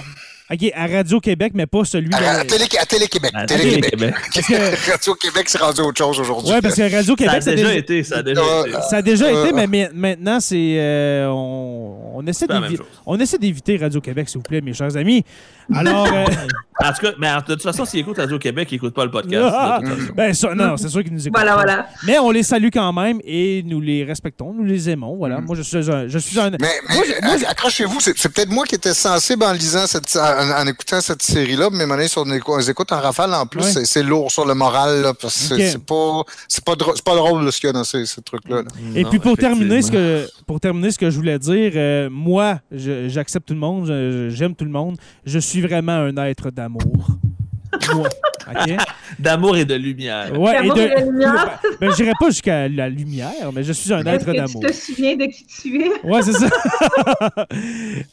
[0.52, 2.44] OK, à Radio-Québec, mais pas celui À, à.
[2.44, 3.32] Télé, Télé-Québec.
[3.48, 4.14] Télé-Québec.
[4.32, 4.78] Télé-Québec.
[4.92, 6.52] Radio-Québec, c'est rendu autre chose aujourd'hui.
[6.52, 8.64] Ouais, parce que Ça Radio-Québec, a ça, a déjà déjà- été, ça a déjà Euh,
[8.66, 8.76] été.
[8.90, 10.76] ça a déjà Euh, été, mais ma- maintenant, c'est...
[10.78, 15.24] euh, on essaie d'éviter Radio-Québec, s'il vous plaît, mes chers amis.
[15.74, 16.06] Alors...
[16.12, 16.24] euh,
[16.82, 19.54] En tout cas, mais de toute façon, s'ils écoutent Radio-Québec, ils n'écoutent pas le podcast.
[19.56, 19.78] Ah,
[20.16, 21.36] ben, ça, non, c'est sûr qu'ils nous écoutent.
[21.38, 21.62] Voilà, pas.
[21.62, 21.86] voilà.
[22.04, 25.16] Mais on les salue quand même et nous les respectons, nous les aimons.
[25.16, 25.40] Voilà.
[25.40, 26.08] Moi, je suis un.
[26.08, 28.74] Je suis un Mais, mais Moi, je- moi, je- accrochez-vous, c'est c'est peut-être moi qui
[28.74, 32.68] étais sensible en lisant cette, en, en écoutant cette série-là, mais sur les on les
[32.70, 33.70] écoute en rafale en plus, Ouais.
[33.70, 36.94] c'est- c'est lourd sur le moral, là, parce que c'est- c'est pas, c'est pas, drôle-
[36.96, 38.62] c'est pas drôle ce qu'il y a dans ces, ces trucs-là.
[38.62, 38.68] là.
[38.96, 42.08] Et Non, puis pour terminer, ce que, pour terminer ce que je voulais dire, euh,
[42.10, 44.96] moi, je- j'accepte tout le monde, je- j'aime tout le monde.
[45.24, 46.82] Je suis vraiment un être d'amour.
[47.94, 48.08] moi.
[49.18, 50.38] D'amour et de lumière.
[50.38, 51.58] Ouais, D'amour et de lumière.
[51.80, 54.62] Ben, je n'irai pas jusqu'à la lumière, mais je suis un être que tu d'amour.
[54.62, 55.90] te souviens de qui tu es?
[56.06, 56.46] Ouais, c'est ça.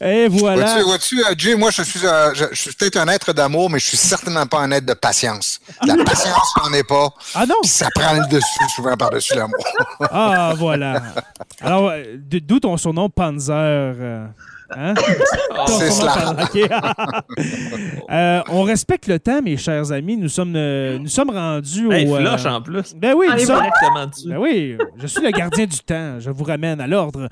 [0.00, 0.64] Et voilà.
[0.82, 3.70] Vois-tu, vois-tu, euh, Jay, moi, je suis, euh, je, je suis peut-être un être d'amour,
[3.70, 5.60] mais je suis certainement pas un être de patience.
[5.86, 7.08] La patience, j'en ai pas.
[7.34, 7.56] Ah non!
[7.62, 9.64] Puis ça prend le dessus, souvent par-dessus l'amour.
[10.00, 11.02] Ah, voilà.
[11.60, 13.52] Alors, euh, d'où ton surnom Panzer?
[13.54, 14.26] euh,
[14.76, 14.94] hein?
[15.66, 16.36] C'est cela.
[16.42, 17.22] Ok.
[18.10, 20.16] Euh, on respecte le temps, mes chers amis.
[20.16, 22.16] Nous sommes, euh, nous sommes rendus Hey, au.
[22.16, 22.94] euh, flush en plus.
[22.94, 23.62] Ben oui, nous sommes-
[24.26, 26.20] ben oui, je suis le gardien du temps.
[26.20, 27.28] Je vous ramène à l'ordre.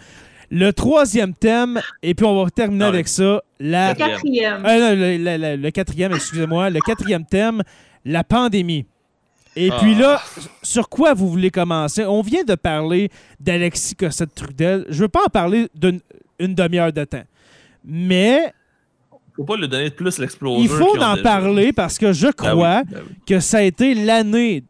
[0.51, 3.41] Le troisième thème, et puis on va terminer Ah avec ça.
[3.61, 3.91] La...
[3.91, 4.65] Le quatrième.
[4.67, 6.71] Euh, non, le, le- le- le quatrième, excusez-moi.
[6.71, 7.63] Le quatrième thème,
[8.05, 8.87] la pandémie.
[9.57, 9.77] Et Ah.
[9.81, 10.21] puis là,
[10.63, 12.05] sur quoi vous voulez commencer?
[12.05, 14.87] On vient de parler d'Alexis Cossette-Trudel.
[14.89, 16.01] Je veux pas en parler d'une
[16.41, 17.23] une demi-heure de temps.
[17.85, 18.53] Mais
[19.37, 20.61] Faut pas lui donner plus l'explosion.
[20.63, 22.83] il faut en parler parce que je crois
[23.27, 24.65] que ça a été l'année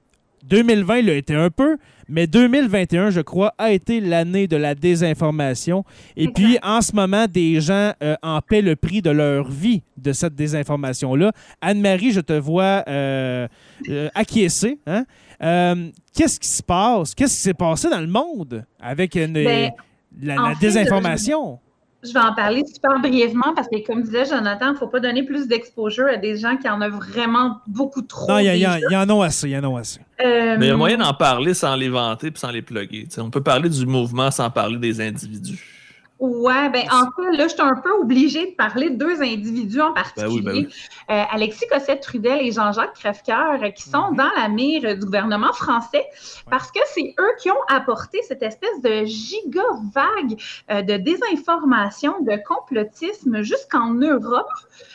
[0.48, 1.76] 2020 l'a été un peu,
[2.08, 5.84] mais 2021, je crois, a été l'année de la désinformation.
[6.16, 9.82] Et puis, en ce moment, des gens euh, en paient le prix de leur vie
[9.96, 11.30] de cette désinformation-là.
[11.60, 13.46] Anne-Marie, je te vois euh,
[13.88, 14.78] euh, acquiescer.
[14.88, 15.04] Hein?
[15.42, 17.14] Euh, Qu'est-ce qui se passe?
[17.14, 19.70] Qu'est-ce qui s'est passé dans le monde avec une- Ben,
[20.20, 21.58] la, en la fait, désinformation?
[22.02, 25.00] Je vais en parler super brièvement parce que, comme disait Jonathan, il ne faut pas
[25.00, 28.26] donner plus d'exposure à des gens qui en ont vraiment beaucoup trop.
[28.26, 30.00] Non, il y, en a assez, il y en a assez.
[30.24, 33.06] Euh, Mais il y a moyen d'en parler sans les vanter et sans les plugger.
[33.06, 35.79] T'sais, on peut parler du mouvement sans parler des individus.
[36.20, 39.80] Ouais, ben en fait, là, je suis un peu obligée de parler de deux individus
[39.80, 40.42] en particulier.
[40.42, 40.68] Ben oui, ben oui.
[41.10, 45.52] Euh, Alexis Cossette-Trudel et Jean-Jacques Crèvecoeur, euh, qui sont dans la mire euh, du gouvernement
[45.54, 46.04] français,
[46.50, 49.62] parce que c'est eux qui ont apporté cette espèce de giga
[49.94, 50.38] vague
[50.70, 54.46] euh, de désinformation, de complotisme jusqu'en Europe.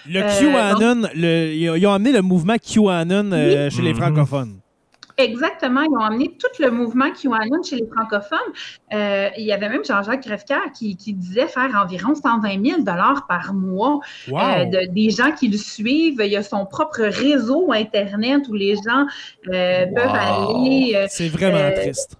[0.07, 0.39] Le Euh,
[0.77, 3.99] QAnon, le- ils ont- amené le mouvement QAnon euh, chez les Mhm.
[3.99, 4.59] francophones.
[5.17, 8.37] Exactement, ils ont amené tout le mouvement QAnon chez les francophones.
[8.93, 13.53] Euh, il y avait même Jean-Jacques Crèvecoeur qui, qui disait faire environ 120 000 par
[13.53, 14.39] mois Wow!
[14.39, 16.19] euh, de- des gens qui le suivent.
[16.19, 19.05] Il y a son propre réseau Internet où les gens
[19.53, 20.91] euh, peuvent aller.
[20.95, 22.17] euh, c'est vraiment euh, triste.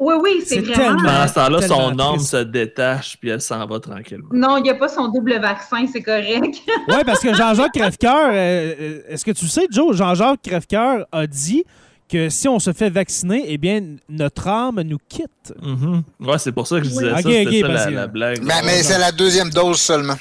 [0.00, 0.96] oui, oui, c'est C'est vraiment.
[0.96, 2.30] tellement- temps-là, tellement son âme triste.
[2.32, 4.28] se détache puis elle s'en va tranquillement.
[4.32, 6.56] Non, il n'y a pas son double vaccin, c'est correct.
[6.88, 11.62] Oui, parce que Jean-Jacques Crèvecoeur, est-ce que tu sais, Joe, Jean-Jacques Crèvecoeur a dit
[12.08, 15.52] que si on se fait vacciner, eh bien, notre âme nous quitte.
[15.62, 16.02] Mhm.
[16.20, 17.16] Ouais, c'est pour ça que je disais ça.
[17.18, 18.42] C'était ok, ça parce la, que- la blague.
[18.42, 20.14] Mais, mais c'est la deuxième dose seulement.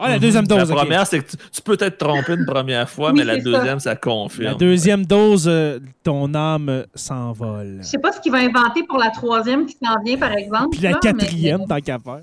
[0.00, 0.76] Ah, la deuxième La dose, ok.
[0.76, 3.40] première, c'est que tu, tu peux t'être trompé une première fois, Oui, mais la ça.
[3.40, 4.52] deuxième, ça, confirme.
[4.52, 7.78] La deuxième dose, euh, ton âme s'envole.
[7.80, 10.68] Je sais pas ce qu'il va inventer pour la troisième qui s'en vient, par exemple.
[10.70, 12.20] Puis la là, mais- quatrième, tant qu'à faire.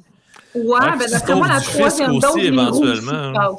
[0.56, 3.32] Ouais, Ouais, ben d'après moi, la troisième dose, aussi éventuellement.
[3.34, 3.50] là.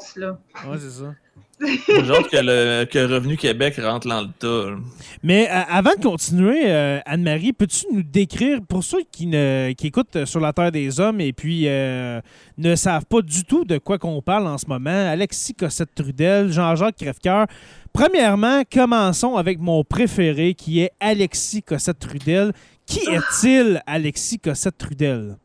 [0.67, 1.13] Ouais, c'est ça.
[1.59, 4.79] Que, Revenu Québec rentre dans le tas.
[5.23, 9.87] Mais euh, avant de continuer, euh, Anne-Marie, peux-tu nous décrire, pour ceux qui, ne, qui
[9.87, 12.21] écoutent sur la Terre des Hommes et puis euh,
[12.57, 16.97] ne savent pas du tout de quoi qu'on parle en ce moment, Alexis Cossette-Trudel, Jean-Jacques
[16.97, 17.47] Crèvecoeur.
[17.91, 22.53] Premièrement, commençons avec mon préféré qui est Alexis Cossette-Trudel.
[22.85, 25.37] Qui est-il, Alexis Cossette-Trudel?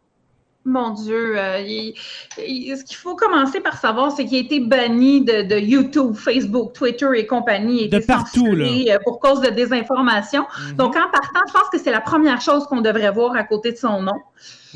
[0.65, 1.93] Mon Dieu, euh, il-
[2.39, 6.15] il- ce qu'il faut commencer par savoir, c'est qu'il a été banni de, de YouTube,
[6.15, 7.87] Facebook, Twitter et compagnie.
[7.87, 10.47] Il a De partout, censuré, euh, pour cause de désinformation.
[10.71, 10.77] Mhm.
[10.77, 13.73] Donc, en partant, je pense que c'est la première chose qu'on devrait voir à côté
[13.73, 14.13] de son nom.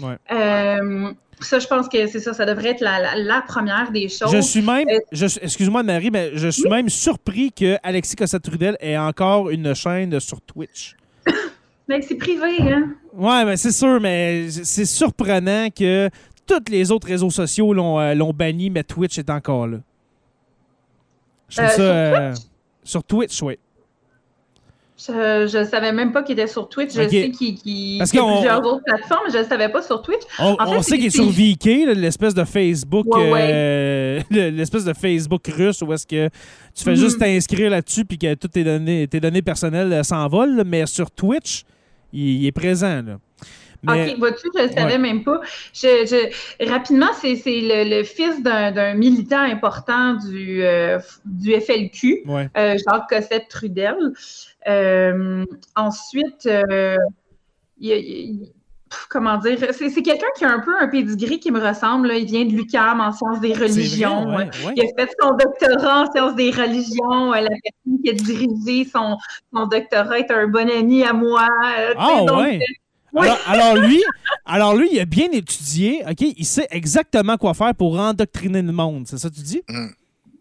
[0.03, 0.17] Ouais.
[0.33, 1.11] Euh,
[1.41, 4.33] ça, je pense que c'est ça, ça devrait être la, la- la première des choses.
[4.33, 8.99] Je suis même, Euh, excuse-moi Marie, mais je suis même surpris que Alexis Cossette-Trudel ait
[8.99, 10.97] encore une chaîne sur Twitch.
[11.89, 12.95] Mais c'est privé, hein?
[13.15, 16.11] Ouais, mais c'est sûr, mais c'est surprenant que
[16.47, 19.79] tous les autres réseaux sociaux l'ont euh, banni, mais Twitch est encore là.
[21.49, 21.75] Je trouve Euh, ça.
[21.75, 22.35] sur euh,
[22.85, 23.59] sur Twitch, oui.
[24.99, 26.89] Je ne savais même pas qu'il était sur Twitch.
[26.95, 29.83] Je sais qu'il qu'il y a plusieurs autres plateformes, mais je ne le savais pas
[29.83, 30.23] sur Twitch.
[30.39, 33.51] On, En fait, on sait qu'il est sur VK, l'espèce de Facebook, Ouais, ouais.
[33.53, 36.29] euh, le- l'espèce de Facebook russe où est-ce que
[36.75, 36.97] tu fais Mhm.
[36.97, 41.65] juste t'inscrire là-dessus puis que toutes tes données, tes données personnelles s'envolent, mais sur Twitch,
[42.17, 43.03] il, il est présent.
[43.03, 43.19] Là.
[43.83, 44.99] Mais, OK, vois-tu, je ne le savais Ouais.
[44.99, 45.41] même pas.
[45.73, 45.87] Je,
[46.61, 52.49] je- rapidement, c'est le, le fils d'un militant important du, euh, du FLQ, ouais.
[52.57, 53.95] euh, Jacques Cossette-Trudel.
[54.67, 55.45] Euh,
[55.77, 56.97] ensuite, euh,
[57.79, 58.49] il
[59.09, 62.09] comment dire, c'est c'est quelqu'un qui a un peu un pedigree qui me ressemble.
[62.09, 62.15] là.
[62.17, 64.27] Il vient de l'UQAM en sciences des vrai, religions.
[64.29, 64.75] ouais, ouais.
[64.77, 67.33] Il a fait son doctorat en sciences des religions.
[67.33, 69.17] Euh, La personne qui a dirigé son,
[69.55, 71.47] son doctorat est un bon ami à moi.
[71.79, 72.61] Euh, Ah donc, ouais.
[73.19, 74.03] Alors, alors lui,
[74.45, 76.21] alors lui, il a bien étudié, OK?
[76.37, 79.63] Il sait exactement quoi faire pour endoctriner le monde, c'est ça que tu dis?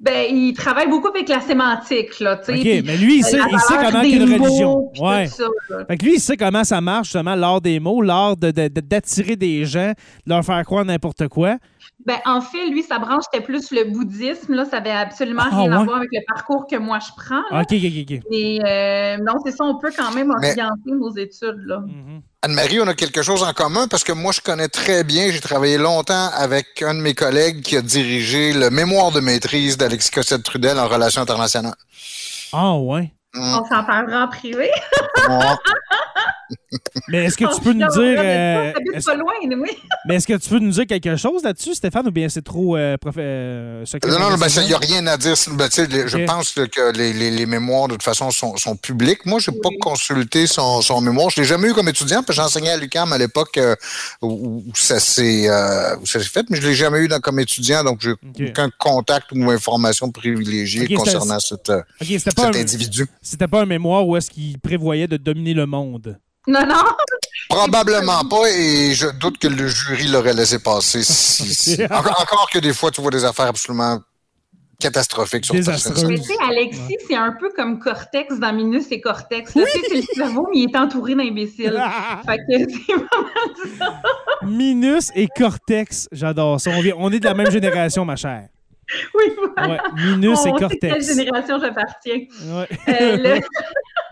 [0.02, 2.54] Ben, il travaille beaucoup avec la sémantique, là, tu sais.
[2.54, 4.90] OK, puis mais lui, il la sait, il sait valeur comment des qu'une mots, religion.
[4.94, 5.26] puis Ouais.
[5.28, 5.86] tout ça.
[5.88, 8.68] Fait que lui, il sait comment ça marche, justement, l'art des mots, l'art de- de-
[8.68, 9.92] de- d'attirer des gens,
[10.26, 11.58] de leur faire croire n'importe quoi.
[12.06, 14.66] Ben, en fait, lui, sa branche était plus le bouddhisme, là.
[14.66, 17.62] Ça avait absolument Ah, rien à voir avec le parcours que moi, je prends, là.
[17.62, 18.20] OK, OK, OK.
[18.32, 21.80] Et, euh, non, c'est ça, on peut quand même Mais- orienter nos études, là.
[21.80, 22.22] Mhm.
[22.46, 25.40] Anne-Marie, on a quelque chose en commun parce que moi, je connais très bien, j'ai
[25.40, 30.12] travaillé longtemps avec un de mes collègues qui a dirigé le mémoire de maîtrise d'Alexis
[30.12, 31.74] Cossette-Trudel en relations internationales.
[32.54, 33.12] Ah, ouais.
[33.34, 34.70] Hum, On s'en parlera en privé.
[35.28, 35.40] ouais.
[37.08, 38.20] Mais est-ce que tu peux nous dire.
[38.20, 38.74] Euh,
[39.06, 39.70] pas loin, oui.
[40.08, 42.78] Mais est-ce que tu peux nous dire quelque chose là-dessus, Stéphane, ou bien c'est trop
[42.78, 45.36] euh, euh Non, non, ben, il n'y a rien à dire.
[45.54, 49.26] Ben, je pense que les, les, les, mémoires, de toute façon, sont, sont publiques.
[49.26, 51.30] Moi, je n'ai pas consulté son, son mémoire.
[51.30, 53.76] Je ne l'ai jamais eu comme étudiant, parce que j'enseignais à l'UQAM à l'époque euh,
[54.22, 55.48] où, ça s'est
[56.06, 59.50] fait, mais je ne l'ai jamais eu comme étudiant, donc je n'ai aucun contact ou
[59.50, 61.72] information privilégiée concernant cet
[62.38, 63.08] individu.
[63.22, 66.18] C'était pas un mémoire où est-ce qu'il prévoyait de dominer le monde?
[66.48, 66.76] Non, non.
[67.50, 71.02] Probablement pas, et je doute que le jury l'aurait laissé passer.
[71.92, 74.00] encore, que des fois, tu vois des affaires absolument
[74.80, 79.02] catastrophiques sur ta Mais tu sais, Alexis, c'est un peu comme Cortex dans Minus et
[79.02, 79.56] Cortex.
[79.56, 79.82] Là, oui!
[79.88, 81.82] c'est le cerveau, mais il est entouré d'imbéciles.
[82.26, 84.02] fait que c'est vraiment ça.
[84.44, 86.72] Minus et Cortex, j'adore ça.
[86.98, 88.50] On est de la même génération, ma chère.
[89.16, 89.24] Oui,
[89.56, 89.72] voilà.
[89.72, 90.80] Ouais, Minus et Cortex.
[90.80, 92.20] quelle génération j'appartiens.
[92.44, 92.70] Ouais.
[92.90, 93.40] Euh,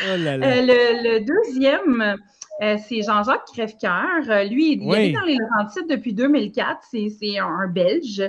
[0.00, 2.16] Oh euh, le, deuxième,
[2.62, 4.28] euh, c'est Jean-Jacques Crèvecoeur.
[4.28, 6.78] Euh, lui, il est dans les Laurentides depuis 2004.
[6.90, 8.22] C'est un Belge.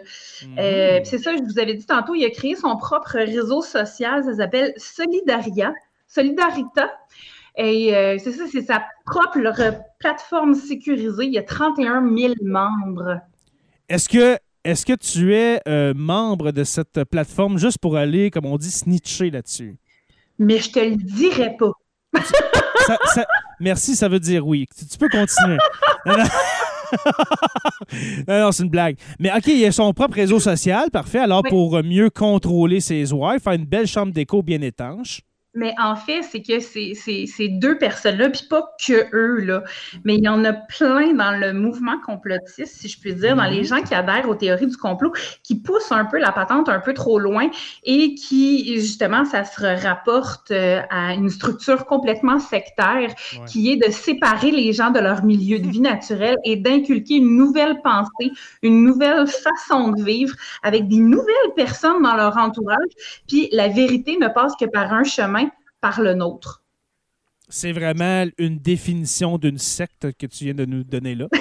[0.44, 0.56] Mhm.
[1.04, 4.24] c'est ça, je vous avais dit tantôt, il a créé son propre réseau social.
[4.24, 5.74] Ça s'appelle Solidaria.
[6.08, 6.92] Solidarita.
[7.58, 9.40] Et c'est ça, c'est sa propre
[10.00, 11.26] plateforme sécurisée.
[11.26, 13.20] Il y a 31 000 membres.
[13.90, 15.62] Est-ce que, est que tu es
[15.94, 19.78] membre de cette plateforme juste pour aller, comme on dit, snitcher là-dessus?
[20.40, 21.72] Mais je te le dirai pas.
[23.60, 24.66] merci, ça veut dire oui.
[24.76, 25.58] Tu, peux continuer.
[28.28, 28.98] non, non, c'est une blague.
[29.20, 31.20] Mais OK, il a son propre réseau social, parfait.
[31.20, 35.22] Alors, pour mieux contrôler ses oies, faire une belle chambre d'écho bien étanche.
[35.56, 39.64] Mais en fait, c'est que ces deux personnes-là, puis pas que eux, là,
[40.04, 43.46] mais il y en a plein dans le mouvement complotiste, si je puis dire, dans
[43.46, 43.66] les mhm.
[43.66, 45.12] gens qui adhèrent aux théories du complot,
[45.44, 47.50] qui poussent un peu la patente un peu trop loin
[47.84, 53.14] et qui, justement, ça se rapporte euh, à une structure complètement sectaire
[53.48, 57.36] qui est de séparer les gens de leur milieu de vie naturel et d'inculquer une
[57.36, 58.32] nouvelle pensée,
[58.62, 62.78] une nouvelle façon de vivre avec des nouvelles personnes dans leur entourage.
[63.28, 65.49] Puis la vérité ne passe que par un chemin
[65.82, 66.64] par le nôtre.
[67.48, 71.28] C'est vraiment une définition d'une secte que tu viens de nous donner là.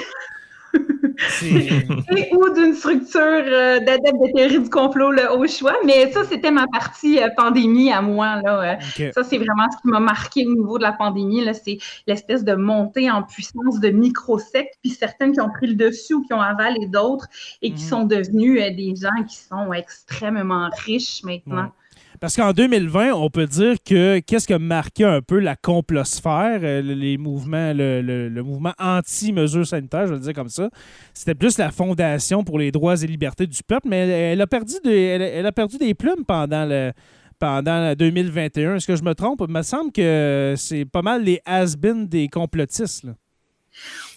[1.43, 5.77] Et ou d'une structure euh, d'adepte de théorie du complot là, au choix.
[5.85, 8.41] Mais ça, c'était ma partie euh, pandémie à moi.
[8.43, 9.11] Là, euh.
[9.13, 11.45] Ça, c'est vraiment ce qui m'a marqué au niveau de la pandémie.
[11.55, 16.15] C'est l'espèce de montée en puissance de micro-sectes, puis certaines qui ont pris le dessus
[16.15, 17.27] ou qui ont avalé d'autres
[17.63, 17.89] et qui mhm.
[17.89, 21.73] sont devenues des gens qui sont extrêmement riches maintenant.
[22.21, 26.61] Parce qu'en 2020, on peut dire que qu'est-ce qui a marqué un peu la complosphère,
[26.63, 30.69] euh, les mouvements, le, mouvement anti-mesures sanitaires, je vais le dire comme ça,
[31.15, 34.75] c'était plus la Fondation pour les droits et libertés du peuple, mais elle, a, perdu
[34.83, 36.93] des, elle, a perdu des plumes pendant le
[37.39, 38.75] pendant 2021.
[38.75, 39.45] Est-ce que je me trompe?
[39.47, 43.07] Il me semble que c'est pas mal les has-been des complotistes.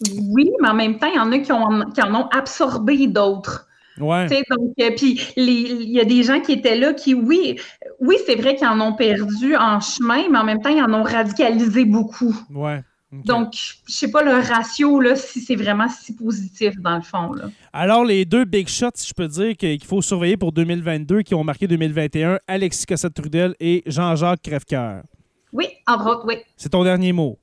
[0.10, 3.06] Oui, mais en même temps, il y en a qui, ont, qui en ont absorbé
[3.08, 3.68] d'autres.
[4.00, 4.28] Ouais.
[4.50, 7.60] Donc, euh, puis il y a des gens qui étaient là qui, oui,
[8.00, 10.94] oui, c'est vrai qu'ils en ont perdu en chemin, mais en même temps, ils en
[10.94, 12.36] ont radicalisé beaucoup.
[12.54, 12.82] Ouais.
[13.12, 17.34] Donc, je sais pas le ratio, là, si c'est vraiment si positif dans le fond.
[17.34, 17.50] Là.
[17.74, 21.44] Alors, les deux big shots, je peux dire qu'il faut surveiller pour 2022, qui ont
[21.44, 25.04] marqué 2021, Alexis Cossette-Trudel et Jean-Jacques Crèvecoeur.
[25.52, 26.36] Oui, entre autres, oui.
[26.56, 27.38] C'est ton dernier mot.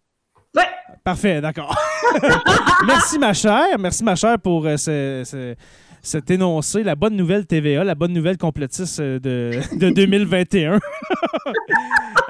[0.57, 0.63] Oui.
[1.05, 1.77] Parfait, d'accord.
[2.87, 3.79] merci, ma chère.
[3.79, 5.55] Merci, ma chère, pour euh, ce
[6.03, 10.81] cet énoncé, la bonne nouvelle TVA, la bonne nouvelle complotiste euh, de, de 2021.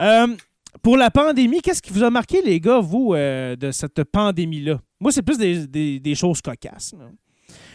[0.00, 0.28] Euh,
[0.80, 4.80] pour la pandémie, qu'est-ce qui vous a marqué, les gars, vous, euh, de cette pandémie-là?
[5.00, 6.94] Moi, c'est plus des, choses cocasses.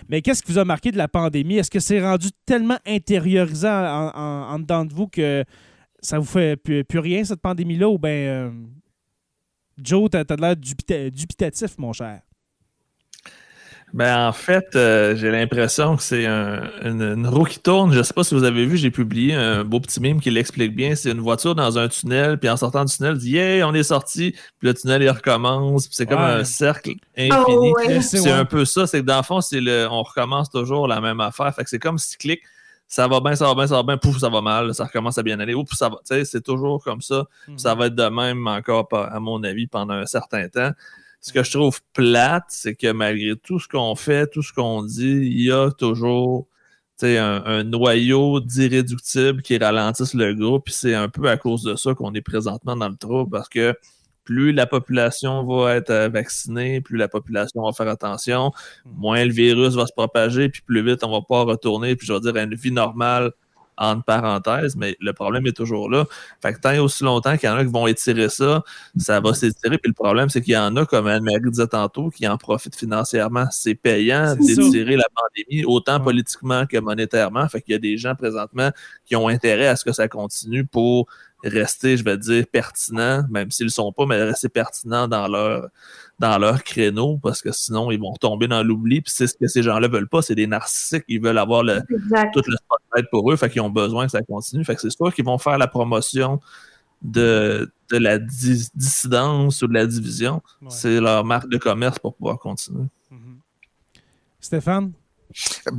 [0.07, 1.57] Mais qu'est-ce qui vous a marqué de la pandémie?
[1.57, 5.43] Est-ce que c'est rendu tellement intériorisant en, dedans de vous que
[5.99, 7.89] ça vous fait plus, rien, cette pandémie-là?
[7.89, 8.53] Ou bien,
[9.77, 12.21] Joe, t'as as, l'air dubitatif, mon cher?
[13.93, 17.93] Ben, en fait, euh, j'ai l'impression que c'est une, roue qui tourne.
[17.93, 20.75] Je sais pas si vous avez vu, j'ai publié un beau petit mime qui l'explique
[20.75, 20.95] bien.
[20.95, 23.83] C'est une voiture dans un tunnel, puis en sortant du tunnel, dit Yeah, on est
[23.83, 27.73] sorti, puis le tunnel il recommence, puis c'est comme un cercle infini.
[27.77, 30.87] Oh, c'est un peu ça, c'est que dans le fond, c'est le, on recommence toujours
[30.87, 31.53] la même affaire.
[31.53, 32.41] Fait que c'est comme cyclique.
[32.87, 35.19] Ça va bien, ça va bien, ça va bien, pouf, ça va mal, ça recommence
[35.19, 35.97] à bien aller, ouf, ça va.
[35.97, 37.25] Tu sais, c'est toujours comme ça.
[37.47, 37.59] Mhm.
[37.59, 40.71] Ça va être de même encore, à mon avis, pendant un certain temps
[41.23, 44.83] ce que je trouve plate, c'est que malgré tout ce qu'on fait, tout ce qu'on
[44.83, 46.47] dit, il y a toujours
[47.01, 50.65] un, un noyau d'irréductibles qui ralentissent le groupe.
[50.65, 53.47] Puis c'est un peu à cause de ça qu'on est présentement dans le trouble parce
[53.47, 53.73] que
[54.25, 58.51] plus la population va être vaccinée, plus la population va faire attention,
[58.85, 62.13] moins le virus va se propager, puis plus vite on va pas retourner, puis je
[62.13, 63.31] vais dire, à une vie normale
[63.77, 66.05] entre parenthèses, mais le problème est toujours là.
[66.41, 68.63] Fait que tant et aussi longtemps qu'il y en a qui vont étirer ça,
[68.97, 69.77] ça va s'étirer.
[69.77, 72.75] Puis le problème, c'est qu'il y en a, comme Anne-Marie disait tantôt, qui en profitent
[72.75, 73.45] financièrement.
[73.51, 77.47] C'est payant d'étirer la pandémie, autant politiquement que monétairement.
[77.49, 78.71] Fait qu'il y a des gens présentement
[79.05, 81.07] qui ont intérêt à ce que ça continue pour
[81.43, 85.69] rester, je vais dire, pertinents, même s'ils ne sont pas, mais rester pertinents dans leur
[86.19, 89.01] dans leur créneau parce que sinon ils vont tomber dans l'oubli.
[89.01, 91.03] Puis c'est ce que ces gens-là veulent pas, c'est des narcissiques.
[91.07, 91.81] Ils veulent avoir le,
[92.33, 94.63] tout le spotlight pour eux, fait qu'ils ont besoin que ça continue.
[94.63, 96.39] Fait que c'est sûr qu'ils vont faire la promotion
[97.01, 100.41] de, de la dissidence ou de la division.
[100.69, 102.87] C'est leur marque de commerce pour pouvoir continuer.
[103.11, 103.37] Mm-hmm.
[104.39, 104.93] Stéphane?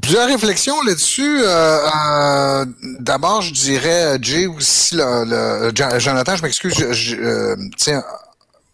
[0.03, 1.41] Plusieurs réflexions là-dessus.
[1.43, 2.67] Euh, euh,
[2.99, 8.03] d'abord, je dirais, Jay aussi, le, Jonathan, je m'excuse, je, tiens,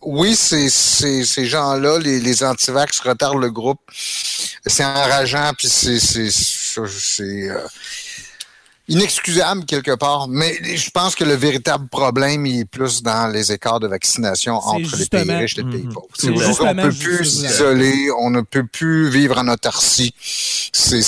[0.03, 3.81] oui, c'est ces gens-là, les, les antivax retardent le groupe.
[4.67, 5.99] C'est enrageant, puis c'est
[6.79, 7.67] euh,
[8.91, 10.29] inexcusable quelque part.
[10.29, 14.57] Mais je pense que le véritable problème il est plus dans les écarts de vaccination
[14.57, 15.93] entre les pays riches et les pays mhm.
[15.95, 16.09] pauvres.
[16.25, 20.15] on ne peut plus s'isoler, on ne peut plus vivre en autarcie.
[20.73, 21.01] C'est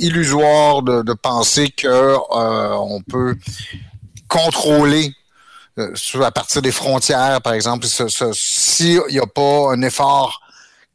[0.00, 3.36] illusoire de, de penser que euh, on peut
[4.28, 5.14] contrôler
[5.78, 10.40] euh, à partir des frontières, par exemple, s'il n'y a pas un effort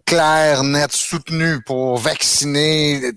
[0.05, 3.11] clair, net, soutenu pour vacciner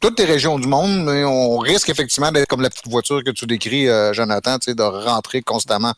[0.00, 3.30] toutes les régions du monde, mais on risque effectivement d'être comme la petite voiture que
[3.30, 5.94] tu décris, euh, Jonathan, de rentrer constamment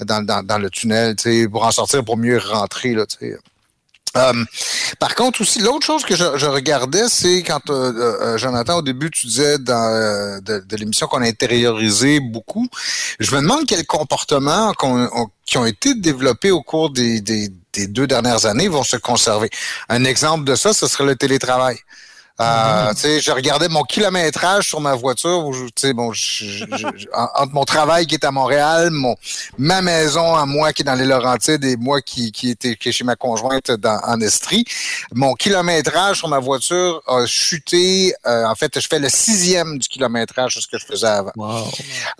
[0.00, 1.16] dans, le tunnel,
[1.50, 2.94] pour en sortir, pour mieux rentrer.
[2.94, 3.06] Là,
[4.16, 4.44] euh,
[4.98, 9.10] par contre, aussi, l'autre chose que je, regardais, c'est quand, euh, euh, Jonathan, au début,
[9.10, 12.68] tu disais dans, de, l'émission qu'on a intériorisé beaucoup.
[13.20, 14.72] Je me demande quels comportements
[15.46, 19.50] qui ont été développés au cours des, deux dernières années vont se conserver.
[19.88, 21.78] Un exemple de ça, ce serait le télétravail.
[22.40, 23.22] Euh, mm-hmm.
[23.22, 25.46] Je regardais mon kilométrage sur ma voiture.
[25.46, 25.54] Où,
[25.94, 26.12] bon,
[27.34, 29.16] entre mon travail qui est à Montréal, mon,
[29.58, 33.04] ma maison à moi qui est dans les Laurentides et moi qui, qui était chez
[33.04, 34.64] ma conjointe dans, en Estrie,
[35.12, 38.14] mon kilométrage sur ma voiture a chuté.
[38.26, 41.32] Euh, en fait, je fais le sixième du kilométrage de ce que je faisais avant.
[41.36, 41.64] Wow.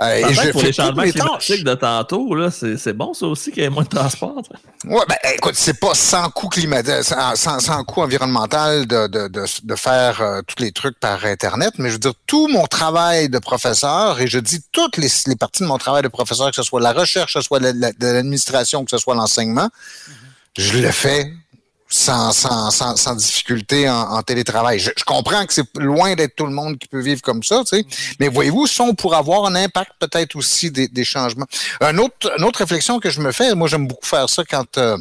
[0.01, 3.63] Euh, et je pour les changements climatiques de tantôt, là, c'est, bon ça aussi qu'il
[3.63, 4.43] y ait moins de transport.
[4.85, 9.45] Ouais, ben écoute, c'est pas sans coût climatique, sans, sans, coût environnemental de, de, de,
[9.63, 13.29] de faire euh, tous les trucs par Internet, mais je veux dire, tout mon travail
[13.29, 16.63] de professeur, et je dis toutes les, parties de mon travail de professeur, que ce
[16.63, 19.69] soit la recherche, que ce soit de l'administration, que ce soit l'enseignement,
[20.57, 21.33] je le fais
[21.91, 24.79] sans, sans, sans, difficulté en, télétravail.
[24.79, 27.77] Je, comprends que c'est loin d'être tout le monde qui peut vivre comme ça, tu
[27.77, 27.85] sais,
[28.21, 31.47] mais voyez-vous, ça, on pourrait avoir un impact peut-être aussi des, changements.
[31.81, 34.79] Un autre, une autre réflexion que je me fais, moi j'aime beaucoup faire ça quand...
[34.79, 34.97] Euh,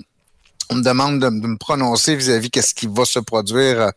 [0.69, 3.89] on me demande de, me prononcer vis-à-vis qu'est-ce qui va se produire euh,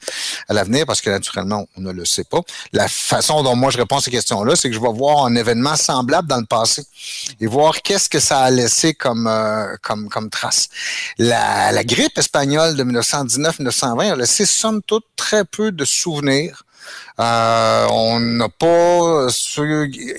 [0.48, 2.40] à l'avenir, parce que naturellement, on ne le sait pas.
[2.72, 5.34] La façon dont moi je réponds à ces questions-là, c'est que je vais voir un
[5.34, 6.84] événement semblable dans le passé
[7.40, 10.68] et voir qu'est-ce que ça a laissé comme, euh, comme, comme trace.
[11.18, 16.64] La, la grippe espagnole de 1919-1920 a laissé somme toute très peu de souvenirs
[17.20, 19.26] euh, on n'a pas,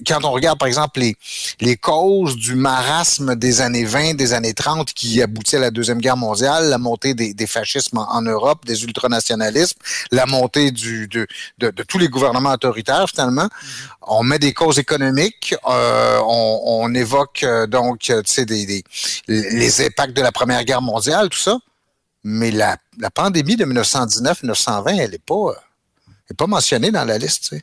[0.07, 1.15] quand on regarde par exemple les,
[1.59, 5.99] les causes du marasme des années 20, des années 30 qui aboutit à la Deuxième
[5.99, 9.79] Guerre mondiale, la montée des, des fascismes en, Europe, des ultranationalismes,
[10.11, 11.27] la montée du, de,
[11.57, 13.49] de, tous les gouvernements autoritaires finalement, mm-hmm.
[14.03, 18.83] on met des causes économiques, euh, on, on, évoque euh, donc des,
[19.27, 21.57] les impacts de la Première Guerre mondiale, tout ça,
[22.23, 25.53] mais la, la pandémie de 1919-1920, elle n'est pas
[26.29, 27.55] n'est pas mentionné dans la liste.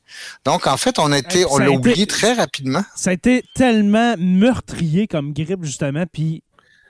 [0.44, 2.84] Donc, en fait, on, a été, on l'a oublié très rapidement.
[2.94, 6.42] Ça a été tellement meurtrier comme grippe, justement, puis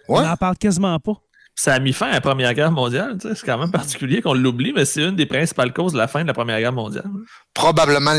[0.09, 1.21] on n'en parle quasiment pas
[1.61, 3.19] ça a mis fin à la Première Guerre mondiale.
[3.23, 6.23] C'est quand même particulier qu'on l'oublie, mais c'est une des principales causes de la fin
[6.23, 7.05] de la Première Guerre mondiale.
[7.53, 8.13] Probablement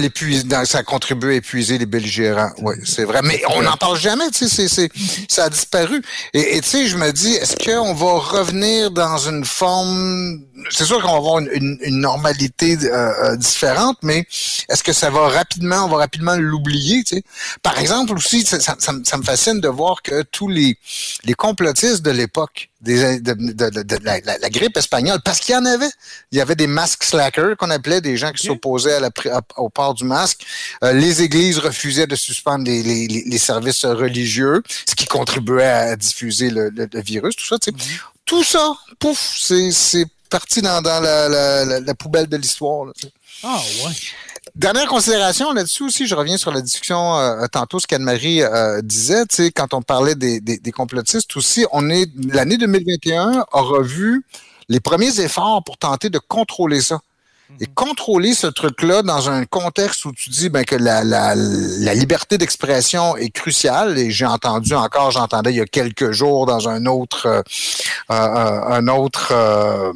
[0.66, 2.52] ça a contribué à épuiser les belligérants.
[2.62, 3.22] Oui, c'est vrai.
[3.24, 4.68] Mais on n'en parle jamais, tu sais,
[5.28, 6.04] ça a disparu.
[6.34, 10.46] Et tu sais, je me dis, est-ce qu'on va revenir dans une forme...
[10.70, 14.26] C'est sûr qu'on va avoir une, normalité euh, euh, différente, mais
[14.70, 17.24] est-ce que ça va rapidement, on va rapidement l'oublier, tu sais?
[17.62, 20.78] Par exemple, aussi, ça, ça, me fascine de voir que tous les,
[21.24, 25.66] les complotistes de l'époque, des, de, de, de, la, grippe espagnole, parce qu'il y en
[25.66, 25.90] avait.
[26.32, 29.10] Il y avait des masques slackers qu'on appelait, des gens qui s'opposaient à la,
[29.58, 30.46] au port du masque.
[30.84, 35.96] Euh, les églises refusaient de suspendre les, les, les, services religieux, ce qui contribuait à
[35.96, 37.60] diffuser le, le, virus, tout ça.
[37.60, 37.72] Tu sais.
[37.72, 38.00] Mm-hmm.
[38.26, 42.88] Tout ça, pouf, c'est parti dans, dans la, la, la, poubelle de l'histoire.
[43.44, 43.92] Ah ouais.
[44.56, 49.26] Dernière considération là-dessus aussi, je reviens sur la discussion euh, tantôt, ce qu'Anne-Marie euh, disait,
[49.56, 54.26] quand on parlait des, des, des, complotistes aussi, on est l'année 2021 a revu
[54.68, 57.02] les premiers efforts pour tenter de contrôler ça.
[57.60, 61.94] Et contrôler ce truc-là dans un contexte où tu dis ben, que la, la, la
[61.94, 66.70] liberté d'expression est cruciale, et j'ai entendu encore, j'entendais il y a quelques jours dans
[66.70, 67.42] un autre, euh,
[68.12, 69.94] euh, un autre euh,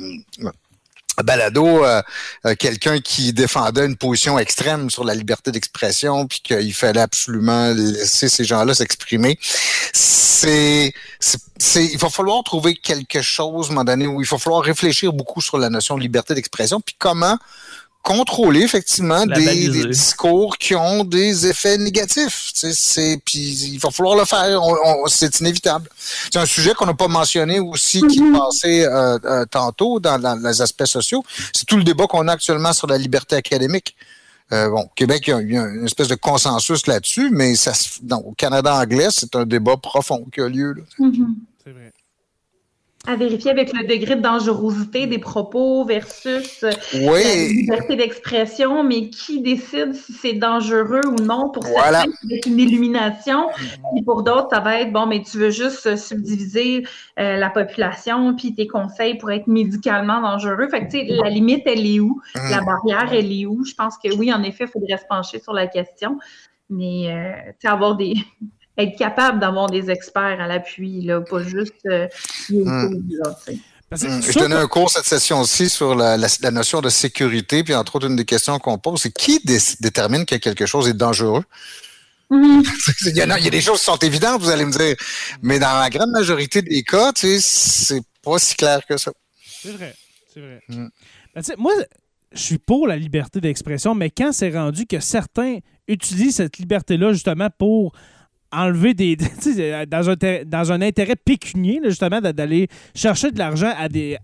[1.23, 1.81] balado
[2.59, 8.27] quelqu'un qui défendait une position extrême sur la liberté d'expression puis qu'il fallait absolument laisser
[8.27, 9.39] ces gens-là s'exprimer.
[9.93, 10.91] C'est,
[11.65, 14.61] c'est, il va falloir trouver quelque chose à un moment donné où il va falloir
[14.63, 17.37] réfléchir beaucoup sur la notion de liberté d'expression puis comment
[18.05, 22.51] contrôler effectivement des, discours qui ont des effets négatifs.
[22.53, 24.61] C'est puis il va falloir le faire.
[25.07, 25.89] c'est inévitable.
[26.31, 30.39] C'est un sujet qu'on n'a pas mentionné aussi qui est passé euh, euh, tantôt dans,
[30.39, 31.23] les aspects sociaux.
[31.51, 33.95] C'est tout le débat qu'on a actuellement sur la liberté académique.
[34.51, 37.73] Euh, bon, au Québec, il y, a, une espèce de consensus là-dessus, mais ça,
[38.23, 40.75] au Canada anglais, c'est un débat profond qui a lieu.
[40.99, 41.25] Mm-hmm.
[41.65, 41.91] C'est vrai
[43.07, 49.09] à vérifier avec le degré de dangerosité des propos versus euh, la liberté d'expression, mais
[49.09, 53.47] qui décide si c'est dangereux ou non pour certains, c'est une illumination,
[53.95, 56.83] et pour d'autres, ça va être bon, mais tu veux juste subdiviser
[57.19, 60.67] euh, la population, puis tes conseils pour être médicalement dangereux.
[60.69, 62.21] Fait que, tu sais, la limite, elle est où?
[62.35, 62.49] Mm.
[62.49, 63.63] La barrière, elle est où?
[63.65, 66.17] Je pense que oui, en effet, il faudrait se pencher sur la question,
[66.69, 68.15] mais euh, tu sais, avoir des
[68.77, 72.07] être capable d'avoir des experts à l'appui, là, pas juste euh,
[72.49, 73.01] hmm.
[73.91, 76.17] Je donnais un cours cette session-ci sur la,
[76.51, 79.39] notion de sécurité, puis entre autres, une des questions qu'on pose, c'est qui
[79.79, 81.43] détermine que quelque chose est dangereux?
[82.31, 83.11] Mm-hmm.
[83.11, 84.95] il, y a, des choses qui sont évidentes, vous allez me dire,
[85.43, 89.11] mais dans la grande majorité des cas, tu sais, c'est pas si clair que ça.
[89.61, 89.93] C'est vrai,
[90.33, 90.59] c'est vrai.
[90.67, 90.87] Mm.
[91.35, 91.71] Ben, moi,
[92.31, 97.13] je suis pour la liberté d'expression, mais quand c'est rendu que certains utilisent cette liberté-là
[97.13, 97.93] justement pour
[98.55, 99.15] enlever des.
[99.87, 100.15] dans, un,
[100.45, 104.17] dans un intérêt pécunier, justement, d'aller chercher de l'argent à des.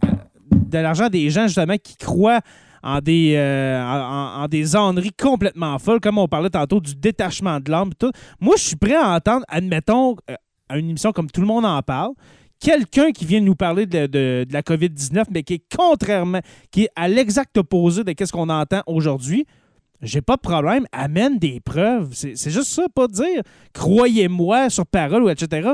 [0.52, 2.42] de l'argent des gens, justement, qui croient
[2.84, 4.66] en des, euh, en, des
[5.20, 7.92] complètement folles, comme on parlait tantôt du détachement de l'âme.
[7.98, 8.12] Tout.
[8.40, 10.36] Moi, je suis prêt à entendre, admettons, euh,
[10.70, 12.14] à une émission comme tout le monde en parle,
[12.60, 16.40] quelqu'un qui vient nous parler de, de la COVID-19, mais qui est contrairement,
[16.72, 19.46] qui est à l'exact opposé de ce qu'on entend aujourd'hui
[20.02, 22.10] j'ai pas de problème, amène des preuves.
[22.14, 25.70] C'est juste ça, pas dire croyez-moi sur parole ou etc.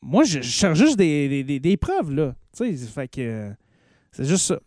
[0.00, 2.34] Moi, je, cherche juste des, preuves, là.
[2.56, 3.50] Tu sais, fait que
[4.10, 4.58] c'est juste ça.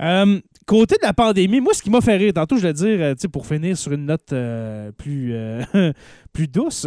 [0.00, 3.00] Euh, côté de la pandémie, moi, ce qui m'a fait rire, tantôt, je vais dire,
[3.00, 5.34] euh, tu sais, pour finir sur une note euh, plus,
[6.32, 6.86] plus douce,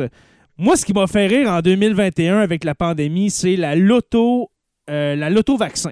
[0.58, 4.50] moi, ce qui m'a fait rire en 2021 avec la pandémie, c'est la loto,
[4.88, 5.92] la loto-vaccin.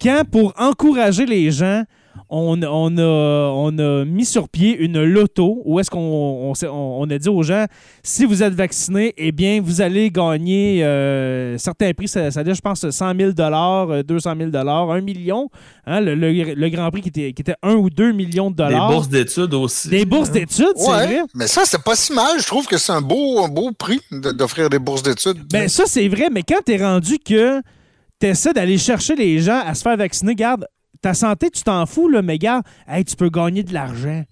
[0.00, 1.84] Quand, pour encourager les gens
[2.28, 7.66] on, a, mis sur pied une loto où est-ce qu'on on, a dit aux gens
[8.02, 12.08] si vous êtes vacciné, eh bien, vous allez gagner euh, certains prix.
[12.08, 15.48] Ça, ça je pense, 100 000 200 000 1 million.
[15.86, 18.88] Hein, le, Grand Prix qui était, qui était 1 ou 2 millions de dollars.
[18.88, 19.88] Des bourses d'études aussi.
[19.88, 20.32] Des bourses hein.
[20.32, 21.22] d'études, c'est vrai.
[21.34, 22.40] Mais ça, c'est pas si mal.
[22.40, 25.38] Je trouve que c'est un beau, beau prix d'offrir des bourses d'études.
[25.50, 26.28] Ben, ça, c'est vrai.
[26.32, 27.60] Mais quand tu es rendu que
[28.20, 30.66] tu essaies d'aller chercher les gens à se faire vacciner, garde,
[31.02, 34.24] ta santé, tu t'en fous, là, mais gars, hey, tu peux gagner de l'argent.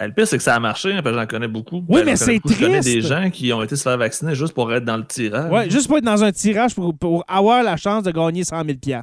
[0.00, 1.84] Le pire, c'est que ça a marché, hein, j'en connais beaucoup.
[1.88, 2.60] Oui, ben, mais c'est triste.
[2.60, 5.06] Je connais des gens qui ont été se faire vacciner juste pour être dans le
[5.06, 5.50] tirage.
[5.52, 9.02] Oui, juste pour être dans un tirage pour, avoir la chance de gagner 100 000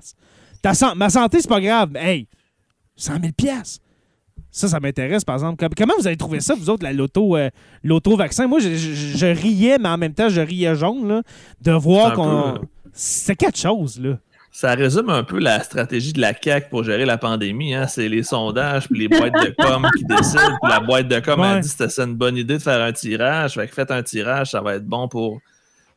[0.62, 1.96] Ta Ma santé, c'est pas grave.
[1.96, 2.28] Hey,
[2.98, 3.52] 100 000
[4.52, 5.66] ça, ça m'intéresse, par exemple.
[5.76, 7.50] Comment vous avez trouvé ça, vous autres, la loto, euh,
[8.18, 11.22] vaccin Moi, je, riais, mais en même temps, je riais jaune, là,
[11.62, 12.60] de voir qu'on.
[12.92, 14.20] C'est quelque chose, là
[14.54, 17.74] ça résume un peu la stratégie de la CAQ pour gérer la pandémie.
[17.74, 17.88] Hein?
[17.88, 20.58] C'est les sondages, puis les boîtes de com qui décident.
[20.62, 22.94] Puis la boîte de com a dit que c'était une bonne idée de faire un
[22.94, 23.56] tirage.
[23.56, 25.40] Fait que faites un tirage, ça va être bon pour,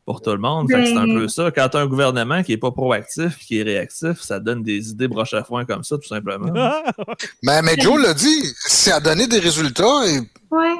[0.05, 0.71] pour tout le monde.
[0.71, 1.51] Fait que c'est un peu ça.
[1.51, 4.89] Quand tu as un gouvernement qui n'est pas proactif, qui est réactif, ça donne des
[4.89, 6.51] idées broche à foin comme ça, tout simplement.
[7.43, 10.07] mais, mais Joe l'a dit, ça a donné des résultats.
[10.07, 10.17] Et...
[10.49, 10.77] Ouais.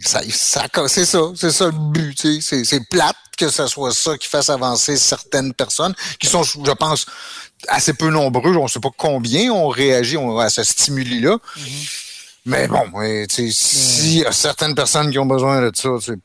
[0.00, 0.20] Ça,
[0.88, 2.18] c'est ça, c'est ça le but.
[2.40, 7.06] C'est plate que ce soit ça qui fasse avancer certaines personnes qui sont, je pense,
[7.68, 8.56] assez peu nombreux.
[8.56, 11.36] On ne sait pas combien ont réagi à ce stimuli-là.
[11.36, 11.88] Mm-hmm.
[12.46, 12.84] Mais bon,
[13.28, 16.18] s'il y a certaines personnes qui ont besoin de ça, c'est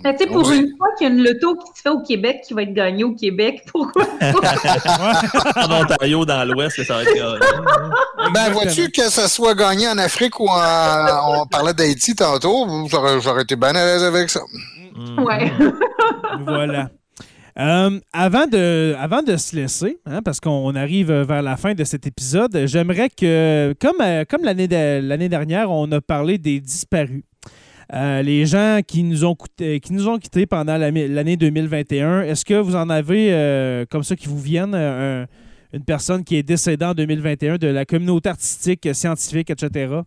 [0.00, 2.52] ben, pour une fois qu'il y a une loto qui se fait au Québec qui
[2.52, 4.04] va être gagnée au Québec, pourquoi
[5.56, 10.38] En Ontario, dans l'Ouest, ça va être Ben, vois-tu que ça soit gagné en Afrique
[10.40, 11.40] ou en.
[11.40, 14.40] On parlait d'Haïti tantôt, j'aurais été bien à l'aise avec ça.
[14.94, 15.22] Mm.
[15.22, 15.52] Ouais.
[16.46, 16.88] voilà.
[17.56, 21.84] Euh, avant, de, avant de se laisser, hein, parce qu'on arrive vers la fin de
[21.84, 24.66] cet épisode, j'aimerais que, comme, euh, comme l'année
[25.28, 27.22] dernière, on a parlé des disparus.
[27.92, 32.54] Euh, les gens qui nous ont, qui nous ont quittés pendant l'année 2021, est-ce que
[32.54, 36.94] vous en avez euh, comme ça qui vous viennent une personne qui est décédée en
[36.94, 40.00] 2021 de la communauté artistique, scientifique, etc.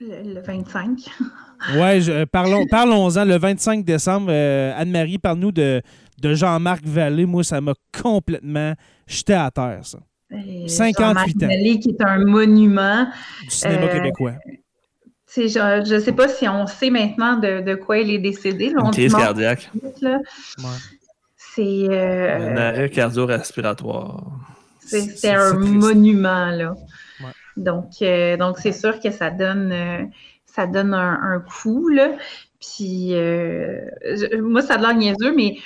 [0.00, 0.98] Le, 25.
[1.76, 3.24] oui, parlons, parlons-en.
[3.24, 5.80] Le 25 décembre, Anne-Marie, parle-nous de,
[6.20, 7.24] de Jean-Marc Vallée.
[7.26, 8.74] Moi, ça m'a complètement
[9.06, 9.98] jeté à terre, ça.
[10.66, 11.46] 58 ans.
[11.46, 13.06] Vallée, qui est un monument.
[13.42, 14.34] Du cinéma québécois.
[15.34, 18.74] Je ne sais pas si on sait maintenant de, quoi il est décédé.
[18.76, 19.70] Une crise cardiaque.
[21.36, 21.86] C'est.
[21.88, 24.24] Euh, un arrêt cardio-respiratoire.
[24.80, 26.74] C'est un monument, là.
[27.56, 30.04] Donc, euh, donc c'est sûr que ça donne, euh,
[30.46, 32.12] ça donne un, coup, là.
[32.60, 33.14] Puis,
[34.40, 35.58] moi, ça a l'air niaiseux, mais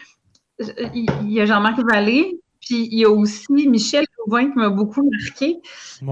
[0.95, 5.09] il y a Jean-Marc Vallée, puis il y a aussi Michel Louvain qui m'a beaucoup
[5.11, 5.61] marqué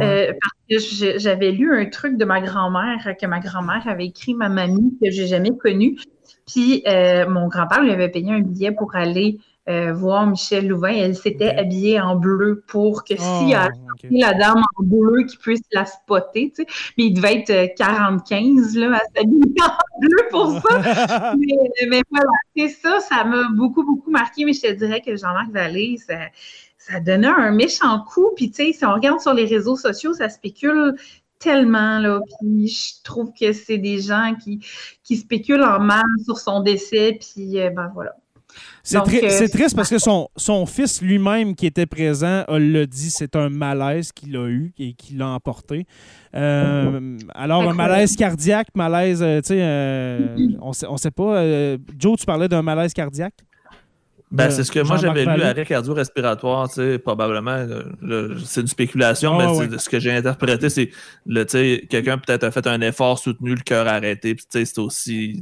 [0.00, 0.32] euh,
[0.70, 4.48] parce que j'avais lu un truc de ma grand-mère que ma grand-mère avait écrit ma
[4.48, 5.96] mamie que j'ai jamais connue.
[6.46, 10.92] Puis euh, mon grand-père lui avait payé un billet pour aller euh, voir Michel Louvain.
[10.92, 13.70] Elle s'était habillée en bleu pour que si y a
[14.10, 16.66] la dame en bleu qui puisse la spotter, tu sais.
[16.98, 18.42] Mais il devait être 45
[18.74, 21.34] là, à s'habiller en bleu pour ça.
[21.88, 24.44] mais, voilà, c'est ça, ça m'a beaucoup, beaucoup marqué.
[24.44, 26.14] Mais je te dirais que Jean-Marc Vallée, ça,
[26.86, 28.30] ça donnait un méchant coup.
[28.36, 30.94] Puis, tu sais, si on regarde sur les réseaux sociaux, ça spécule
[31.38, 32.20] tellement, là.
[32.40, 34.60] Puis, je trouve que c'est des gens qui,
[35.02, 37.18] qui spéculent en mal sur son décès.
[37.18, 38.14] Puis, euh, ben voilà.
[38.82, 43.34] C'est euh, triste parce que son, son fils lui-même qui était présent l'a dit, c'est
[43.34, 45.86] un malaise qu'il a eu et qu'il l'a emporté.
[46.36, 51.42] Euh, alors, un malaise cardiaque, malaise, euh, tu sais, on sait, on sait pas.
[51.98, 53.34] Joe, tu parlais d'un malaise cardiaque?
[54.34, 56.68] Ben, c'est ce que moi j'avais lu, arrêt cardio-respiratoire,
[57.04, 57.66] probablement,
[58.44, 60.90] c'est une spéculation, ah, mais ce que j'ai interprété, c'est
[61.88, 65.40] quelqu'un peut-être a fait un effort soutenu, le cœur arrêté, puis c'est aussi,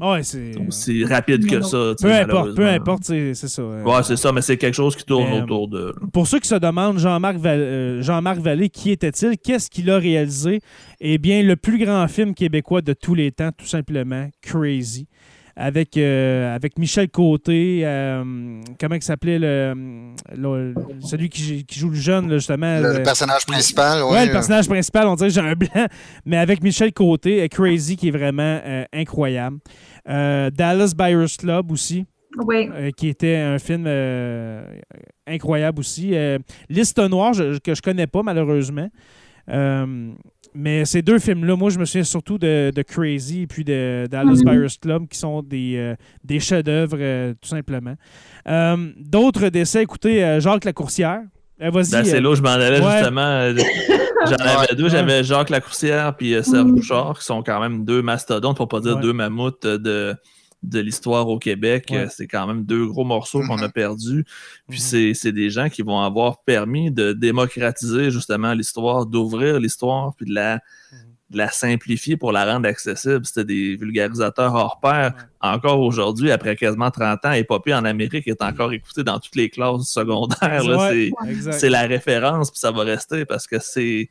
[0.68, 1.94] aussi rapide que ça.
[2.00, 3.62] Peu importe, peu importe, c'est ça.
[3.64, 5.94] ouais, c'est ça, mais c'est quelque chose qui tourne autour de.
[6.12, 10.60] Pour ceux qui se demandent, Jean-Marc euh, Jean Vallée, qui était-il Qu'est-ce qu'il a réalisé?
[11.00, 15.08] Eh bien, le plus grand film québécois de tous les temps, tout simplement, Crazy
[15.56, 22.30] avec, euh, avec Michel Côté, euh, comment il s'appelait le, celui qui, joue le jeune,
[22.32, 22.80] justement.
[22.80, 24.12] Le, personnage principal, oui.
[24.12, 25.86] Ouais, le personnage principal, on dirait que j'ai un blanc,
[26.24, 29.58] mais avec Michel Côté, Crazy qui est vraiment euh, incroyable.
[30.06, 32.06] Dallas Buyers Club aussi.
[32.46, 32.70] Oui.
[32.96, 33.86] qui était un film
[35.26, 36.14] incroyable aussi.
[36.70, 38.88] Liste Noire, que je connais pas malheureusement.
[40.54, 44.40] Mais ces deux films-là, moi, je me souviens surtout de, Crazy et puis de Dallas
[44.44, 44.44] mhm.
[44.44, 47.94] Buyers Club, qui sont des, euh, des chefs-d'œuvre, euh, tout simplement.
[48.48, 51.22] Euh, d'autres décès, écoutez, Jacques Lacourcière.
[51.58, 53.54] Ben, c'est là où je m'en allais, justement.
[54.26, 54.88] J'en avais deux.
[54.88, 56.74] J'avais Jacques Lacourcière puis Serge mhm.
[56.74, 60.14] Bouchard, qui sont quand même deux mastodontes, pour pas dire deux mammouths de
[60.62, 61.88] de l'histoire au Québec.
[61.92, 63.72] Euh, c'est quand même deux gros morceaux qu'on a mm-hmm.
[63.72, 64.24] perdus.
[64.68, 65.14] Puis mm-hmm.
[65.14, 70.34] c'est des gens qui vont avoir permis de démocratiser justement l'histoire, d'ouvrir l'histoire, puis de
[70.34, 70.60] la,
[71.30, 73.24] la simplifier pour la rendre accessible.
[73.26, 75.14] C'était des vulgarisateurs hors pair.
[75.40, 79.50] Encore aujourd'hui, après quasiment 30 ans, Épopée en Amérique est encore écouté dans toutes les
[79.50, 80.62] classes secondaires.
[81.50, 84.10] C'est la référence, puis ça va rester parce que c'est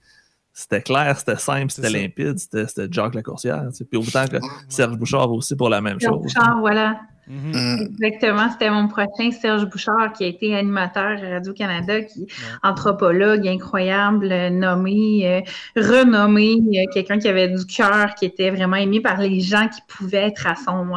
[0.53, 3.67] c'était clair, c'était simple, c'était limpide, c'était Jacques Lacourcière.
[3.89, 4.37] Puis autant que
[4.69, 6.23] Serge Bouchard aussi pour la même Serge chose.
[6.23, 6.99] Bouchard, voilà.
[7.29, 7.91] Mm-hmm.
[7.91, 12.27] Exactement, c'était mon prochain Serge Bouchard qui a été animateur à Radio-Canada, qui
[12.61, 15.41] anthropologue incroyable, nommé, euh,
[15.77, 19.81] renommé, euh, quelqu'un qui avait du cœur, qui était vraiment aimé par les gens qui
[19.87, 20.89] pouvaient être à son,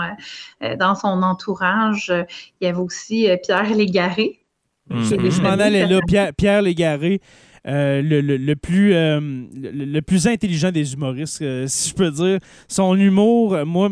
[0.63, 2.13] euh, dans son entourage.
[2.61, 4.41] Il y avait aussi Pierre Légaré.
[4.91, 5.31] Mm-hmm.
[5.31, 7.21] Je m'en allais là, Pierre, Pierre Légaré.
[7.66, 9.20] Euh, le, le, plus, euh,
[9.55, 12.39] le, plus intelligent des humoristes, euh, si je peux dire.
[12.69, 13.91] Son humour, moi,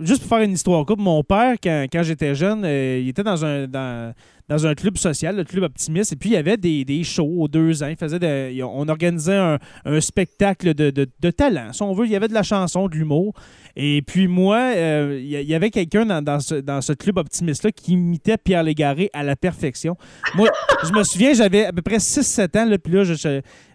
[0.00, 3.44] juste pour faire une histoire courte, mon père, quand, quand j'étais jeune, il était dans
[3.44, 4.14] un, dans,
[4.48, 6.12] dans un club social, le club optimiste.
[6.12, 7.92] Et puis, il y avait des, des shows aux deux ans.
[7.98, 12.06] Faisait on organisait un, un spectacle de, de, de, talent, si on veut.
[12.06, 13.34] Il y avait de la chanson, de l'humour.
[13.76, 17.72] Et puis, moi, euh, il y, avait quelqu'un dans, dans, ce, dans, ce, club optimiste-là
[17.72, 19.96] qui imitait Pierre Légaré à la perfection.
[20.34, 20.48] Moi,
[20.84, 22.64] je me souviens, j'avais à peu près 6-7 ans.
[22.66, 23.04] Là, puis là,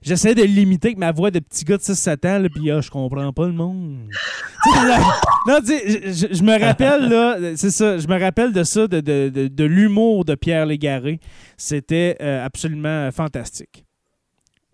[0.01, 2.39] j'essayais de l'imiter avec ma voix de petit gars de 6-7 ans.
[2.39, 3.97] Là, puis là, je comprends pas le monde.
[5.47, 8.99] non, tu je, je, me rappelle, là, c'est ça, je me rappelle de ça, de,
[8.99, 11.19] de, de, de l'humour de Pierre Légaré.
[11.57, 13.83] C'était euh, absolument fantastique.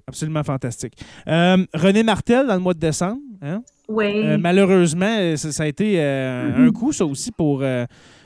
[0.08, 0.94] Absolument fantastique.
[1.28, 3.22] Euh, René Martel, dans le mois de décembre.
[3.42, 3.64] Hein?
[3.88, 4.26] Oui.
[4.26, 7.64] Euh, malheureusement, ça, a été un coup, ça aussi, pour,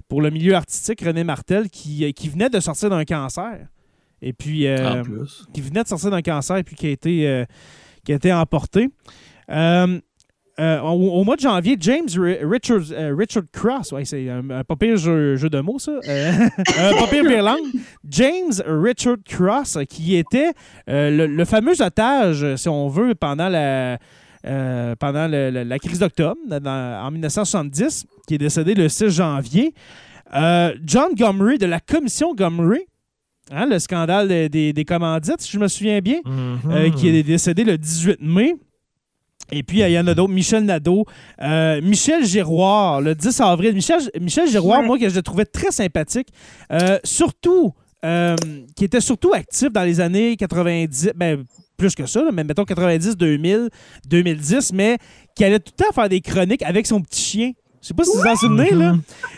[0.07, 1.01] pour le milieu artistique.
[1.01, 3.67] René Martel, qui, qui venait de sortir d'un cancer.
[4.21, 4.65] Et puis.
[5.53, 7.45] qui venait de sortir d'un cancer et puis qui a été,
[8.03, 8.89] qui a été emporté.
[10.59, 14.75] euh, au, mois de janvier, James Richard, euh, Richard Cross, ouais, c'est un, un, pas
[14.75, 15.91] pire jeu, de mots, ça.
[15.91, 16.31] Euh,
[16.79, 17.23] un pas pire
[18.09, 20.53] James Richard Cross, qui était
[20.87, 23.99] le, fameux otage, si on veut, pendant la,
[24.99, 29.73] pendant la crise d'octobre, en 1970, qui est décédé le 6 janvier.
[30.33, 32.81] John Gomery, de la commission Gomery,
[33.51, 36.91] hein, le scandale des, des, commandites, si je me souviens bien, mm-hmm.
[36.95, 38.55] qui est décédé le 18 mai.
[39.51, 40.33] Et puis, il y en a d'autres.
[40.33, 41.05] Michel Nadeau.
[41.41, 43.73] Euh, Michel Giroir, le 10 avril.
[43.73, 46.27] Michel, Michel Giroir, moi, que je trouvais très sympathique.
[46.71, 47.73] Euh, surtout,
[48.05, 48.35] euh,
[48.75, 51.45] qui était surtout actif dans les années 90, ben,
[51.77, 53.69] plus que ça, mais mettons 90, 2000,
[54.07, 54.97] 2010, mais
[55.35, 57.51] qui allait tout le temps faire des chroniques avec son petit chien.
[57.81, 58.95] Je sais pas si vous vous en souvenez, là.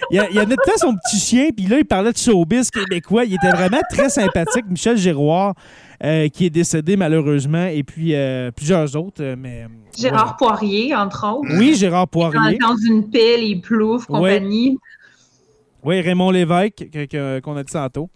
[0.10, 2.18] Il y, a, il tout le temps son petit chien, puis là, il parlait de
[2.18, 3.26] showbiz québécois.
[3.26, 5.54] Il était vraiment très sympathique, Michel Giroir.
[6.02, 9.22] Euh, qui est décédé malheureusement, et puis euh, plusieurs autres.
[9.22, 9.66] Euh, mais,
[9.98, 11.50] Gérard Poirier, entre autres.
[11.58, 12.58] Oui, Gérard Poirier.
[12.58, 14.78] Dans, une pile, et plouf, compagnie.
[15.84, 16.88] Oui, Raymond Lévesque,
[17.44, 18.10] qu'on a dit tantôt.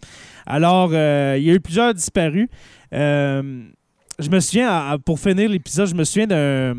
[0.46, 2.48] Alors, il y a eu plusieurs disparus.
[4.18, 6.74] Je me souviens, pour finir l'épisode, je me souviens d'un.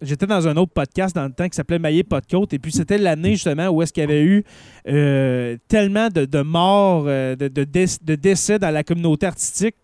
[0.00, 2.98] J'étais dans un autre podcast dans le temps qui s'appelait Maillé Côte, et puis c'était
[2.98, 4.42] l'année justement où est-ce qu'il y avait eu
[5.68, 9.76] tellement de, morts, de, de, décès dans la communauté artistique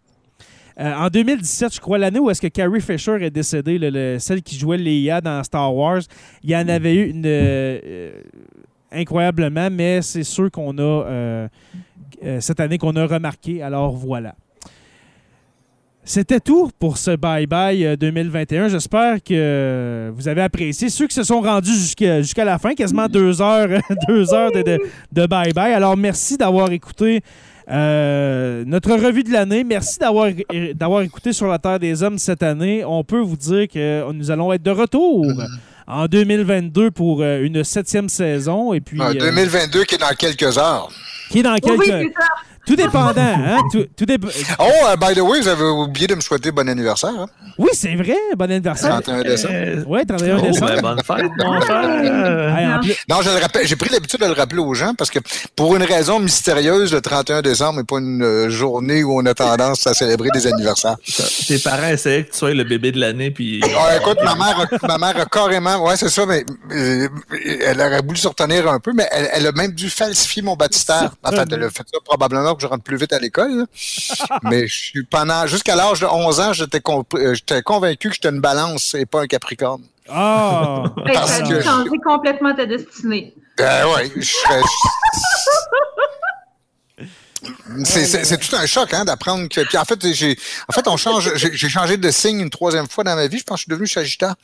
[0.81, 4.57] euh, en 2017, je crois, l'année où est-ce que Carrie Fisher est décédée, celle qui
[4.57, 6.03] jouait Leia dans Star Wars,
[6.45, 8.13] il y en avait eu une euh,
[8.93, 11.49] incroyablement, mais c'est sûr qu'on a euh,
[12.39, 13.61] cette année qu'on a remarqué.
[13.61, 14.37] Alors voilà.
[16.09, 18.69] C'était tout pour ce Bye Bye 2021.
[18.69, 20.89] J'espère que vous avez apprécié.
[20.89, 23.69] Ceux qui se sont rendus jusqu'à la fin, quasiment deux heures,
[24.09, 24.79] deux heures de,
[25.13, 25.75] de Bye Bye.
[25.75, 27.21] Alors merci d'avoir écouté
[27.71, 30.31] euh, notre revue de l'année, merci d'avoir,
[30.75, 32.87] d'avoir écouté Sur la Terre des Hommes cette année.
[32.87, 35.27] On peut vous dire que nous allons être de retour
[35.87, 38.73] en 2022 pour euh, une septième saison.
[38.73, 40.89] Et puis, 2022 euh, qui est dans quelques heures.
[41.29, 42.15] Qui est dans quelques...
[42.69, 43.63] Tout dépendant, hein?
[43.73, 44.07] Tout, tout
[44.59, 47.15] Oh, uh, by the way, vous avez oublié de me souhaiter bon anniversaire.
[47.19, 47.27] Hein?
[47.57, 49.01] Oui, c'est vrai, bon anniversaire.
[49.03, 49.55] 31 décembre.
[49.55, 50.73] Euh, oui, 31 oh, décembre.
[50.73, 52.81] Ben, bonne fête, mon frère.
[53.09, 55.19] non, je le rappelle, j'ai pris l'habitude de le rappeler aux gens parce que
[55.57, 59.33] pour une raison mystérieuse, le 31 décembre n'est pas une euh, journée où on a
[59.33, 60.97] tendance à célébrer des anniversaires.
[61.47, 63.63] Tes parents essayaient que tu sois le bébé de l'année, puis...
[63.65, 65.87] Ah, écoute, ma mère, a, ma mère a carrément...
[65.87, 67.09] Ouais, c'est ça, mais euh,
[67.65, 70.55] elle aurait voulu se retenir un peu, mais elle, elle a même dû falsifier mon
[70.55, 71.13] baptistère.
[71.25, 73.67] En fait, elle a fait ça probablement que je rentre plus vite à l'école.
[74.43, 76.81] Mais je suis pendant jusqu'à l'âge de 11 ans, j'étais
[77.15, 79.83] euh, convaincu que j'étais une balance et pas un capricorne.
[80.11, 80.85] Ah!
[81.15, 83.35] ça a changé complètement ta destinée.
[83.57, 84.61] Ben ouais, je serais.
[87.85, 89.61] C'est tout un choc hein, d'apprendre que.
[89.61, 90.37] Puis en fait, j'ai
[90.69, 91.33] en fait on change.
[91.37, 93.39] J'ai changé de signe une troisième fois dans ma vie.
[93.39, 94.35] Je pense que je suis devenu Sagittaire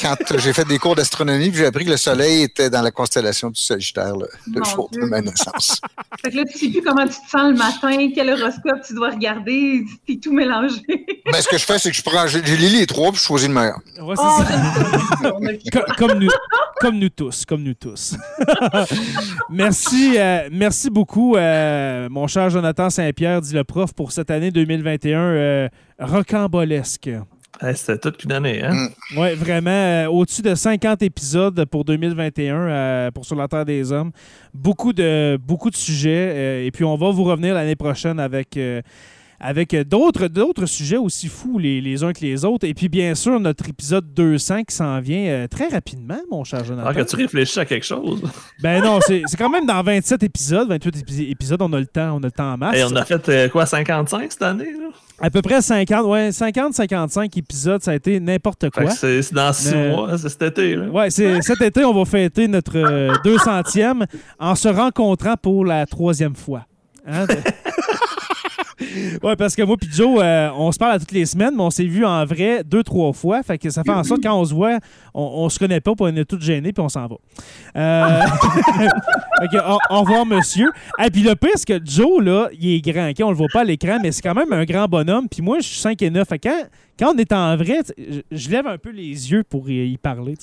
[0.00, 1.52] quand j'ai fait des cours d'astronomie.
[1.54, 5.20] J'ai appris que le Soleil était dans la constellation du Sagittaire le, jour de ma
[5.20, 5.80] naissance.
[6.22, 8.94] Fait que là, tu sais plus comment tu te sens le matin, quel horoscope tu
[8.94, 9.84] dois regarder.
[10.06, 10.76] T'es tout mélangé.
[11.26, 13.24] Ben, ce que je fais, c'est que je prends, j'ai lu les trois puis je
[13.24, 13.80] choisis le meilleur.
[14.00, 14.42] Ouais, oh,
[15.98, 16.30] comme, nous,
[16.80, 18.14] comme nous tous, comme nous tous.
[19.50, 21.34] merci, euh, merci beaucoup.
[21.34, 25.68] Euh, mon cher Jonathan Saint-Pierre, dit le prof, pour cette année 2021 euh,
[25.98, 27.10] rocambolesque.
[27.74, 28.72] C'était toute une année, hein?
[28.72, 29.18] Mm.
[29.18, 29.70] Oui, vraiment.
[29.70, 34.12] Euh, au-dessus de 50 épisodes pour 2021 euh, pour Sur la Terre des Hommes.
[34.54, 36.64] Beaucoup de, beaucoup de sujets.
[36.64, 38.58] et puis, on va vous revenir l'année prochaine avec
[39.40, 42.66] avec d'autres, d'autres sujets aussi fous les, les, uns que les autres.
[42.66, 46.64] Et puis, bien sûr, notre épisode 200 qui s'en vient euh, très rapidement, mon cher
[46.64, 46.88] Jonathan.
[46.90, 48.22] Ah, que tu réfléchis à quelque chose.
[48.62, 52.22] Ben non, c'est, quand même dans 27 épisodes, 28 épisodes, on a le temps, on
[52.22, 52.76] a le temps en masse.
[52.76, 54.64] Et on a fait euh, quoi, 55 cette année?
[54.64, 54.88] Là?
[55.18, 58.90] À peu près 50, ouais, 50-55 épisodes, ça a été n'importe quoi.
[58.90, 60.76] C'est, dans six mois, c'est cet été.
[60.76, 62.76] Oui, c'est, cet été, on va fêter notre
[63.24, 64.06] 200e euh,
[64.38, 66.66] en se rencontrant pour la troisième fois.
[67.06, 67.26] Hein?
[69.22, 71.62] ouais, parce que moi puis Joe, euh, on se parle à toutes les semaines, mais
[71.62, 73.42] on s'est vu en vrai deux, trois fois.
[73.42, 74.78] Fait que ça fait en sorte quand on se voit,
[75.14, 77.16] on, on se connaît pas, puis on est tous gênés, puis on s'en va.
[77.76, 78.20] Euh...
[79.90, 80.70] au, revoir, monsieur.
[81.04, 83.10] Et puis le pire, c'est que Joe, là, il est grand.
[83.20, 85.28] On le voit pas à l'écran, mais c'est quand même un grand bonhomme.
[85.28, 86.28] Puis moi, je suis 5 et 9.
[86.28, 86.62] Fait quand,
[86.98, 87.80] quand on est en vrai,
[88.30, 90.34] je, lève un peu les yeux pour y, parler.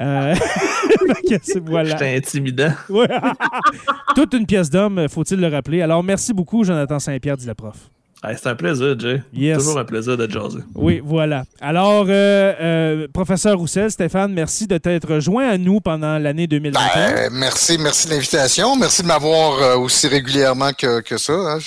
[0.00, 0.34] Euh...
[1.66, 1.90] voilà.
[1.90, 2.72] J'étais intimidant.
[4.14, 5.82] Toute une pièce d'homme, faut-il le rappeler.
[5.82, 7.76] Alors, merci beaucoup, Jonathan Saint-Pierre, dit le prof.
[8.22, 9.22] c'est un plaisir, Jay.
[9.54, 10.58] Toujours un plaisir d'être jasé.
[10.74, 11.44] Oui, voilà.
[11.60, 17.12] Alors, euh, euh, professeur Roussel, Stéphane, merci de t'être joint à nous pendant l'année 2021.
[17.12, 18.76] Ben, merci, merci de l'invitation.
[18.76, 21.32] Merci de m'avoir euh, aussi régulièrement que, que ça.
[21.32, 21.58] Hein.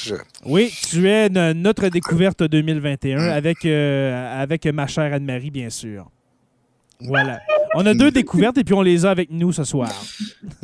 [0.46, 6.08] Oui, tu es notre découverte 2021 avec, avec ma chère Anne-Marie, bien sûr.
[7.00, 7.40] Voilà.
[7.76, 9.90] On a deux découvertes et puis on les a avec nous ce soir.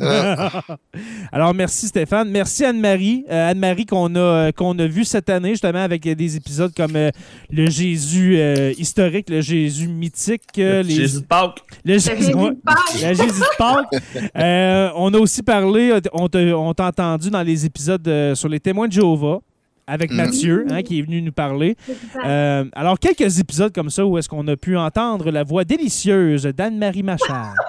[1.32, 2.28] Alors, merci Stéphane.
[2.30, 3.24] Merci Anne-Marie.
[3.30, 6.96] Euh, Anne-Marie qu'on a, euh, qu'on a vu cette année, justement, avec des épisodes comme
[6.96, 7.10] euh,
[7.50, 8.38] le Jésus
[8.76, 10.42] historique, le Jésus mythique.
[10.56, 11.62] le Jésus de Pâques.
[11.84, 12.78] Le Jésus de Pâques.
[12.94, 14.92] Le Jésus de Pâques.
[14.96, 19.40] on a aussi parlé, on t'a entendu dans les épisodes sur les témoins de Jéhovah
[19.86, 20.16] avec mm.
[20.16, 21.76] Mathieu, hein, qui est venu nous parler.
[22.24, 26.44] Euh, alors, quelques épisodes comme ça où est-ce qu'on a pu entendre la voix délicieuse
[26.44, 27.54] d'Anne-Marie Machard.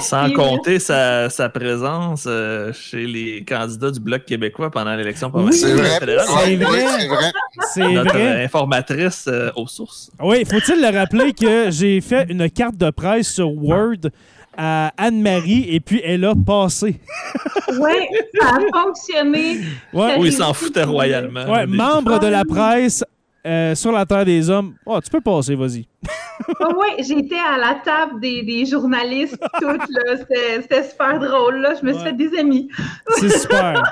[0.00, 5.76] Sans compter sa, sa présence euh, chez les candidats du Bloc québécois pendant l'élection provinciale.
[5.76, 6.18] Oui, c'est vrai.
[6.26, 7.32] C'est vrai.
[7.72, 10.10] C'est Notre informatrice euh, aux sources.
[10.20, 14.10] Oui, faut-il le rappeler que j'ai fait une carte de presse sur Word
[14.56, 17.00] à Anne-Marie et puis elle a passé.
[17.78, 17.92] oui,
[18.40, 19.60] ça a fonctionné.
[19.92, 20.16] Ouais.
[20.18, 21.44] Oui, il s'en foutait royalement.
[21.50, 23.04] Ouais, membre de la presse
[23.46, 24.74] euh, sur la Terre des Hommes.
[24.86, 25.86] Oh, tu peux passer, vas-y.
[26.60, 29.82] oui, j'étais à la table des, des journalistes toutes.
[30.62, 31.56] C'était super drôle.
[31.60, 31.74] Là.
[31.80, 32.68] Je me suis fait des amis.
[33.18, 33.82] C'est super.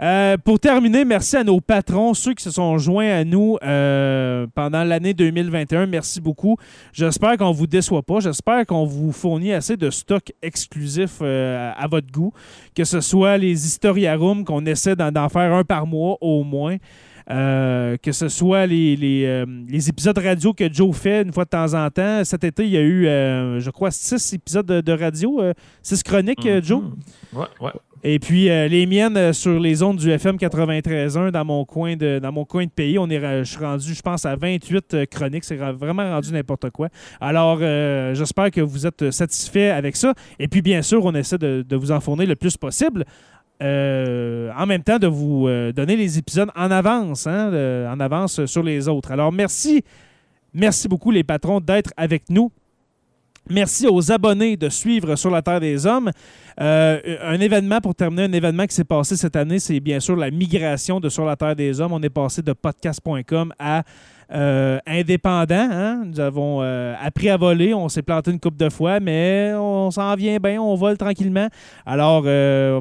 [0.00, 4.46] Euh, pour terminer, merci à nos patrons, ceux qui se sont joints à nous euh,
[4.54, 5.86] pendant l'année 2021.
[5.86, 6.56] Merci beaucoup.
[6.92, 8.20] J'espère qu'on ne vous déçoit pas.
[8.20, 12.32] J'espère qu'on vous fournit assez de stocks exclusifs euh, à votre goût,
[12.76, 16.76] que ce soit les Historiarums qu'on essaie d'en faire un par mois au moins.
[17.28, 21.90] que ce soit les, les, épisodes radio que Joe fait une fois de temps en
[21.90, 22.24] temps.
[22.24, 23.02] Cet été, il y a eu,
[23.60, 25.42] je crois, six épisodes de, radio,
[25.82, 26.64] six chroniques, mm-hmm.
[26.64, 26.82] Joe.
[27.34, 27.72] Ouais, ouais.
[28.04, 31.96] Et puis euh, les miennes euh, sur les ondes du FM 93.1 dans mon coin
[31.96, 34.94] de dans mon coin de pays, on est je suis rendu je pense à 28
[34.94, 36.88] euh, chroniques, c'est vraiment rendu n'importe quoi.
[37.20, 37.58] Alors
[38.14, 41.90] j'espère que vous êtes satisfait avec ça et puis bien sûr, on essaie de, vous
[41.90, 43.04] en fournir le plus possible.
[43.60, 47.50] en même temps de vous donner les épisodes en avance, hein,
[47.90, 49.10] en avance sur les autres.
[49.10, 49.82] Alors merci,
[50.54, 52.50] merci beaucoup les patrons d'être avec nous.
[53.50, 56.10] Merci aux abonnés de suivre Sur la Terre des Hommes.
[56.60, 60.16] Euh, un événement, pour terminer, un événement qui s'est passé cette année, c'est bien sûr
[60.16, 61.94] la migration de Sur la Terre des Hommes.
[61.94, 63.84] On est passé de podcast.com à
[64.34, 65.68] euh, indépendant.
[65.70, 66.02] Hein.
[66.04, 67.72] Nous avons euh, appris à voler.
[67.72, 70.60] On s'est planté une coupe de fois, mais on s'en vient bien.
[70.60, 71.48] On vole tranquillement.
[71.86, 72.24] Alors,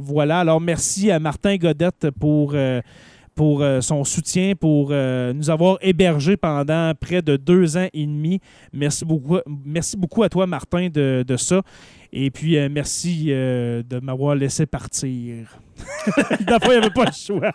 [0.02, 0.39] voilà.
[0.39, 2.53] Alors, merci à Martin Godette pour
[3.38, 8.05] pour euh, son soutien, pour euh, nous avoir hébergés pendant près de deux ans et
[8.05, 8.41] demi.
[8.73, 11.61] Merci beaucoup, merci beaucoup à toi, Martin, de, ça.
[12.11, 15.59] Et puis, euh, merci de m'avoir laissé partir.
[16.39, 17.51] D'abord, il n'y avait pas le choix.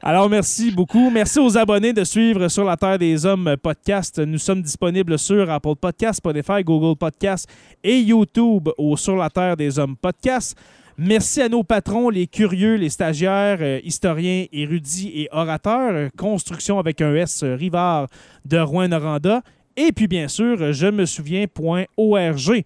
[0.00, 1.10] Alors, merci beaucoup.
[1.10, 4.20] Merci aux abonnés de suivre Sur la Terre des Hommes podcast.
[4.20, 7.48] Nous sommes disponibles sur Apple Podcasts, Spotify, Google Podcasts
[7.82, 10.56] et YouTube au Sur la Terre des Hommes podcast.
[10.96, 15.92] Merci à nos patrons, les curieux, les stagiaires, euh, historiens, érudits et orateurs.
[15.92, 18.06] Euh, construction avec un S, euh, Rivard
[18.44, 19.42] de Rouen-Noranda.
[19.76, 22.62] Et puis, bien sûr, je me souviens.org,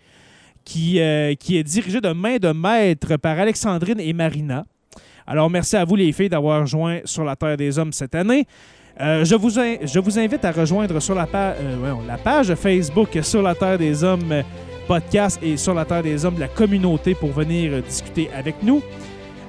[0.63, 1.01] qui,
[1.41, 4.67] qui est dirigé de main de maître par Alexandrine et Marina.
[5.27, 8.47] Alors, merci à vous, les filles, d'avoir joint sur la Terre des Hommes cette année.
[9.01, 11.27] je, vous invite à rejoindre sur la
[12.23, 14.43] page Facebook Sur la Terre des Hommes
[14.89, 18.83] podcast et sur la Terre des Hommes de la communauté pour venir discuter avec nous.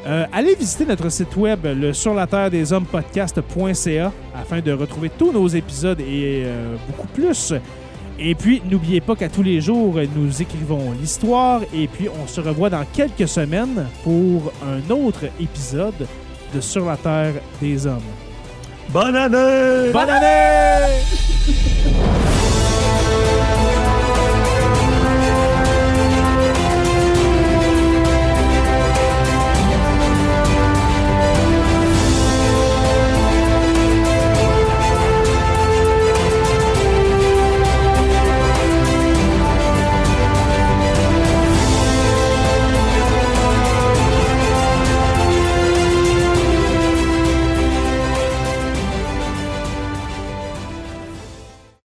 [0.05, 4.71] Euh, allez visiter notre site web, le sur la terre des hommes podcast.ca, afin de
[4.71, 7.53] retrouver tous nos épisodes et euh, beaucoup plus.
[8.19, 11.61] Et puis, n'oubliez pas qu'à tous les jours, nous écrivons l'histoire.
[11.73, 16.07] Et puis, on se revoit dans quelques semaines pour un autre épisode
[16.53, 17.99] de Sur la Terre des Hommes.
[18.89, 19.91] Bonne année!
[19.93, 20.99] Bonne année!